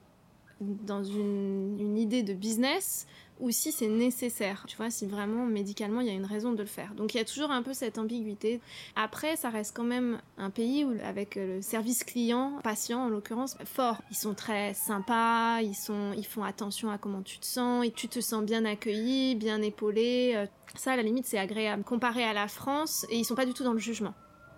dans 0.61 1.03
une 1.03 1.99
idée 1.99 2.23
de 2.23 2.33
business 2.33 3.09
ou 3.41 3.51
si 3.51 3.73
c'est 3.73 3.89
nécessaire. 3.89 4.65
Tu 4.67 4.77
vois, 4.77 4.91
si 4.91 5.07
vraiment 5.07 5.45
médicalement 5.45 6.01
il 6.01 6.07
y 6.07 6.11
a 6.11 6.15
une 6.15 6.25
raison 6.25 6.53
de 6.53 6.59
le 6.59 6.67
faire. 6.67 6.95
Donc 6.95 7.15
il 7.15 7.19
y 7.19 7.21
a 7.21 7.25
toujours 7.25 7.51
un 7.51 7.63
peu 7.63 7.75
cette 7.75 7.99
ambiguïté. 7.99 8.61
Après, 8.95 9.37
ça 9.37 9.51
reste 9.51 9.77
quand 9.77 9.85
même 9.85 10.21
un 10.39 10.51
pays 10.51 10.85
où, 10.85 10.95
avec 11.05 11.37
le 11.37 11.61
service 11.63 12.05
client, 12.05 12.59
patient 12.63 13.05
en 13.05 13.09
l'occurrence, 13.09 13.57
fort. 13.65 14.03
Ils 14.11 14.17
sont 14.17 14.35
très 14.35 14.75
sympas, 14.75 15.61
ils, 15.61 15.75
sont, 15.75 16.13
ils 16.17 16.27
font 16.27 16.45
attention 16.45 16.91
à 16.91 16.99
comment 16.99 17.23
tu 17.23 17.39
te 17.39 17.47
sens, 17.47 17.85
et 17.85 17.91
tu 17.91 18.09
te 18.09 18.21
sens 18.21 18.45
bien 18.45 18.65
accueilli, 18.65 19.35
bien 19.35 19.63
épaulé. 19.63 20.33
Euh, 20.35 20.47
ça, 20.75 20.93
à 20.93 20.97
la 20.97 21.03
limite, 21.03 21.27
c'est 21.27 21.39
agréable. 21.39 21.85
Comparé 21.85 22.25
à 22.25 22.33
la 22.33 22.49
France, 22.49 23.07
et 23.11 23.17
ils 23.19 23.25
sont 23.25 23.35
pas 23.35 23.47
du 23.47 23.55
tout 23.55 23.65
dans 23.65 23.73
le 23.73 23.79
jugement. 23.79 24.15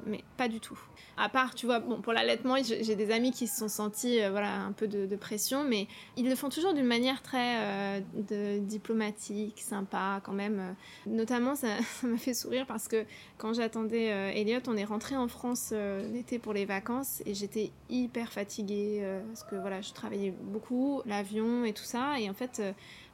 Mais 0.07 0.22
pas 0.36 0.49
du 0.49 0.61
tout. 0.61 0.78
À 1.16 1.28
part, 1.28 1.55
tu 1.55 1.66
vois, 1.66 1.80
bon, 1.80 2.01
pour 2.01 2.12
l'allaitement, 2.12 2.55
j'ai 2.62 2.94
des 2.94 3.11
amis 3.11 3.32
qui 3.32 3.49
se 3.49 3.59
sont 3.59 3.68
sentis, 3.68 4.22
euh, 4.22 4.30
voilà, 4.30 4.61
un 4.61 4.72
peu 4.72 4.86
de, 4.86 5.16
pression, 5.16 5.64
mais 5.64 5.88
ils 6.16 6.28
le 6.28 6.36
font 6.36 6.49
toujours 6.49 6.74
d'une 6.74 6.86
manière 6.86 7.22
très 7.22 8.01
euh, 8.30 8.61
diplomatique, 8.61 9.61
sympa, 9.61 10.20
quand 10.22 10.32
même. 10.32 10.76
Notamment, 11.07 11.57
ça 11.57 11.68
m'a 12.05 12.16
fait 12.18 12.34
sourire 12.34 12.66
parce 12.66 12.86
que 12.86 13.05
quand 13.36 13.53
j'attendais 13.53 14.12
euh, 14.12 14.30
Elliot, 14.32 14.61
on 14.68 14.76
est 14.76 14.84
rentré 14.84 15.16
en 15.16 15.26
France 15.26 15.72
l'été 16.12 16.38
pour 16.38 16.53
les 16.53 16.64
vacances 16.64 17.20
et 17.26 17.34
j'étais 17.34 17.72
hyper 17.90 18.32
fatiguée 18.32 19.05
parce 19.28 19.42
que 19.42 19.57
voilà, 19.57 19.80
je 19.80 19.92
travaillais 19.92 20.32
beaucoup, 20.40 21.03
l'avion 21.05 21.64
et 21.64 21.72
tout 21.72 21.84
ça, 21.84 22.20
et 22.20 22.30
en 22.30 22.34
fait, 22.34 22.62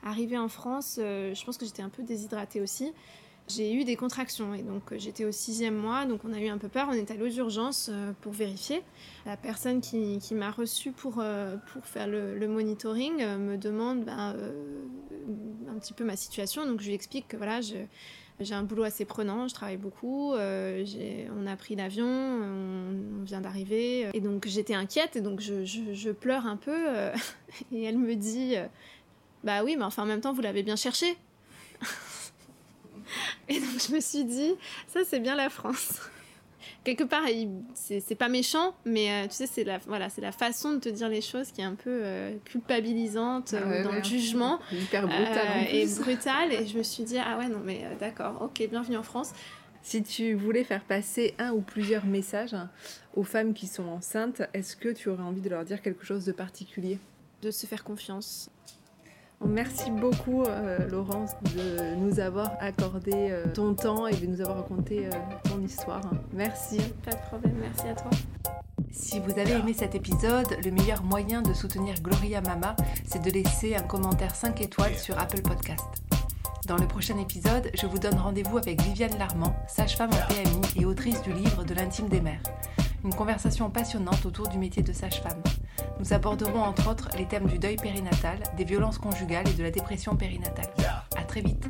arrivé 0.03 0.37
en 0.37 0.49
France, 0.49 0.97
je 0.99 1.45
pense 1.45 1.57
que 1.57 1.64
j'étais 1.64 1.82
un 1.82 1.89
peu 1.89 2.03
déshydratée 2.03 2.61
aussi 2.61 2.93
j'ai 3.49 3.74
eu 3.74 3.84
des 3.84 3.97
contractions 3.97 4.55
et 4.55 4.62
donc 4.62 4.90
euh, 4.90 4.97
j'étais 4.99 5.24
au 5.26 5.32
sixième 5.32 5.74
mois, 5.76 6.07
donc 6.07 6.20
on 6.24 6.32
a 6.32 6.40
eu 6.40 6.49
un 6.49 6.57
peu 6.57 6.68
peur, 6.68 6.88
on 6.90 6.95
est 6.95 7.11
allé 7.11 7.22
aux 7.22 7.36
urgences 7.36 7.90
euh, 7.92 8.12
pour 8.22 8.32
vérifier. 8.32 8.82
La 9.26 9.36
personne 9.36 9.82
qui, 9.82 10.18
qui 10.18 10.34
m'a 10.34 10.51
reçue 10.51 10.92
pour, 10.92 11.16
euh, 11.18 11.57
pour 11.72 11.84
faire 11.84 12.07
le, 12.07 12.49
monitoring 12.49 13.16
me 13.38 13.57
demande 13.57 14.05
ben, 14.05 14.34
un 15.68 15.78
petit 15.78 15.92
peu 15.92 16.05
ma 16.05 16.16
situation, 16.16 16.66
donc 16.66 16.80
je 16.80 16.86
lui 16.86 16.95
explique 16.95 17.28
que 17.28 17.36
voilà, 17.36 17.61
j'ai 17.61 18.55
un 18.55 18.62
boulot 18.62 18.84
assez 18.84 19.05
prenant, 19.05 19.49
je 19.49 19.55
travaille 19.55 19.76
beaucoup, 19.76 20.34
on 20.34 21.47
a 21.47 21.57
pris 21.57 21.74
l'avion, 21.74 22.07
on, 22.07 23.24
vient 23.24 23.40
d'arriver, 23.40 24.09
et 24.12 24.20
donc 24.20 24.47
j'étais 24.47 24.74
inquiète, 24.74 25.16
et 25.16 25.20
donc 25.20 25.40
je, 25.40 25.64
je, 25.64 25.95
je 25.95 26.11
pleure 26.11 26.47
un 26.47 26.57
peu, 26.57 26.76
et 27.72 27.82
elle 27.82 27.99
me 27.99 28.14
dit, 28.14 28.55
bah 29.42 29.64
oui, 29.64 29.76
mais 29.76 29.84
enfin 29.84 30.03
en 30.03 30.07
même 30.07 30.20
temps, 30.20 30.32
vous 30.32 30.42
l'avez 30.42 30.62
bien 30.62 30.76
cherché. 30.76 31.16
Et 33.49 33.61
donc 33.61 33.81
je 33.89 33.95
me 33.95 34.01
suis 34.01 34.25
dit, 34.25 34.55
ça 34.87 35.01
c'est 35.05 35.21
bien 35.21 35.35
la 35.35 35.51
France. 35.51 36.01
Quelque 36.85 37.05
part, 37.05 37.23
c'est 37.75 38.15
pas 38.15 38.29
méchant, 38.29 38.75
mais 38.85 39.11
euh, 39.11 39.27
tu 39.27 39.35
sais, 39.35 39.47
c'est 39.47 39.65
la, 39.65 39.79
voilà, 39.87 40.09
la 40.19 40.33
façon 40.33 40.73
de 40.75 40.79
te 40.79 40.89
dire 40.89 41.09
les 41.09 41.21
choses 41.21 41.51
qui 41.51 41.61
est 41.62 41.65
un 41.65 41.75
peu 41.75 42.01
euh, 42.03 42.37
culpabilisante 42.45 43.55
ah 43.55 43.83
dans 43.83 43.93
le 43.93 44.03
jugement. 44.03 44.61
Hyper 44.73 45.07
brutale. 45.07 45.67
et 45.71 45.87
brutale. 45.87 46.53
Et 46.53 46.67
je 46.67 46.77
me 46.77 46.83
suis 46.83 47.05
dit, 47.05 47.19
ah 47.19 47.39
ouais, 47.39 47.49
non, 47.49 47.61
mais 47.65 47.83
euh, 47.85 47.95
d'accord, 47.99 48.43
ok, 48.43 48.67
bienvenue 48.69 48.97
en 48.97 49.03
France. 49.03 49.33
Si 49.83 50.03
tu 50.03 50.35
voulais 50.35 50.65
faire 50.65 50.83
passer 50.83 51.35
un 51.39 51.53
ou 51.53 51.61
plusieurs 51.61 52.07
messages 52.07 52.57
aux 53.15 53.25
femmes 53.25 53.53
qui 53.53 53.67
sont 53.67 53.87
enceintes, 53.87 54.43
est-ce 54.55 54.77
que 54.77 54.89
tu 54.89 55.11
aurais 55.11 55.23
envie 55.23 55.43
de 55.43 55.49
leur 55.51 55.65
dire 55.65 55.83
quelque 55.83 56.05
chose 56.05 56.25
de 56.25 56.33
particulier? 56.33 56.99
De 57.43 57.51
se 57.51 57.67
faire 57.67 57.85
confiance. 57.85 58.51
Merci 59.47 59.91
beaucoup 59.91 60.43
euh, 60.45 60.89
Laurence 60.89 61.32
de 61.55 61.95
nous 61.97 62.20
avoir 62.20 62.53
accordé 62.61 63.12
euh, 63.14 63.45
ton 63.53 63.74
temps 63.74 64.07
et 64.07 64.14
de 64.14 64.26
nous 64.26 64.41
avoir 64.41 64.59
raconté 64.59 65.07
euh, 65.07 65.11
ton 65.45 65.61
histoire. 65.61 66.03
Merci. 66.32 66.78
Pas 67.05 67.12
de 67.12 67.20
problème, 67.28 67.55
merci 67.61 67.89
à 67.89 67.95
toi. 67.95 68.11
Si 68.91 69.20
vous 69.20 69.39
avez 69.39 69.53
aimé 69.53 69.74
cet 69.74 69.95
épisode, 69.95 70.47
le 70.64 70.70
meilleur 70.70 71.03
moyen 71.03 71.43
de 71.43 71.53
soutenir 71.53 71.95
Gloria 72.01 72.41
Mama, 72.41 72.76
c'est 73.05 73.22
de 73.22 73.30
laisser 73.30 73.74
un 73.74 73.82
commentaire 73.82 74.35
5 74.35 74.61
étoiles 74.61 74.95
sur 74.95 75.18
Apple 75.18 75.43
Podcast. 75.43 75.85
Dans 76.67 76.79
le 76.79 76.89
prochain 76.89 77.19
épisode, 77.19 77.71
je 77.75 77.87
vous 77.87 77.99
donne 77.99 78.15
rendez-vous 78.15 78.57
avec 78.57 78.81
Viviane 78.81 79.19
Larmand, 79.19 79.55
sage-femme 79.69 80.11
en 80.12 80.33
PMI 80.33 80.83
et 80.83 80.87
autrice 80.87 81.21
du 81.21 81.33
livre 81.33 81.62
De 81.62 81.75
l'intime 81.75 82.09
des 82.09 82.23
mères. 82.23 82.43
Une 83.05 83.15
conversation 83.15 83.69
passionnante 83.69 84.25
autour 84.25 84.49
du 84.49 84.57
métier 84.57 84.83
de 84.83 84.93
sage-femme. 84.93 85.43
Nous 85.99 86.15
aborderons 86.15 86.62
entre 86.62 86.89
autres 86.89 87.11
les 87.19 87.27
thèmes 87.27 87.47
du 87.47 87.59
deuil 87.59 87.77
périnatal, 87.77 88.39
des 88.57 88.65
violences 88.65 88.97
conjugales 88.97 89.47
et 89.49 89.53
de 89.53 89.62
la 89.62 89.71
dépression 89.71 90.17
périnatale. 90.17 90.73
À 91.17 91.25
très 91.25 91.43
vite 91.43 91.69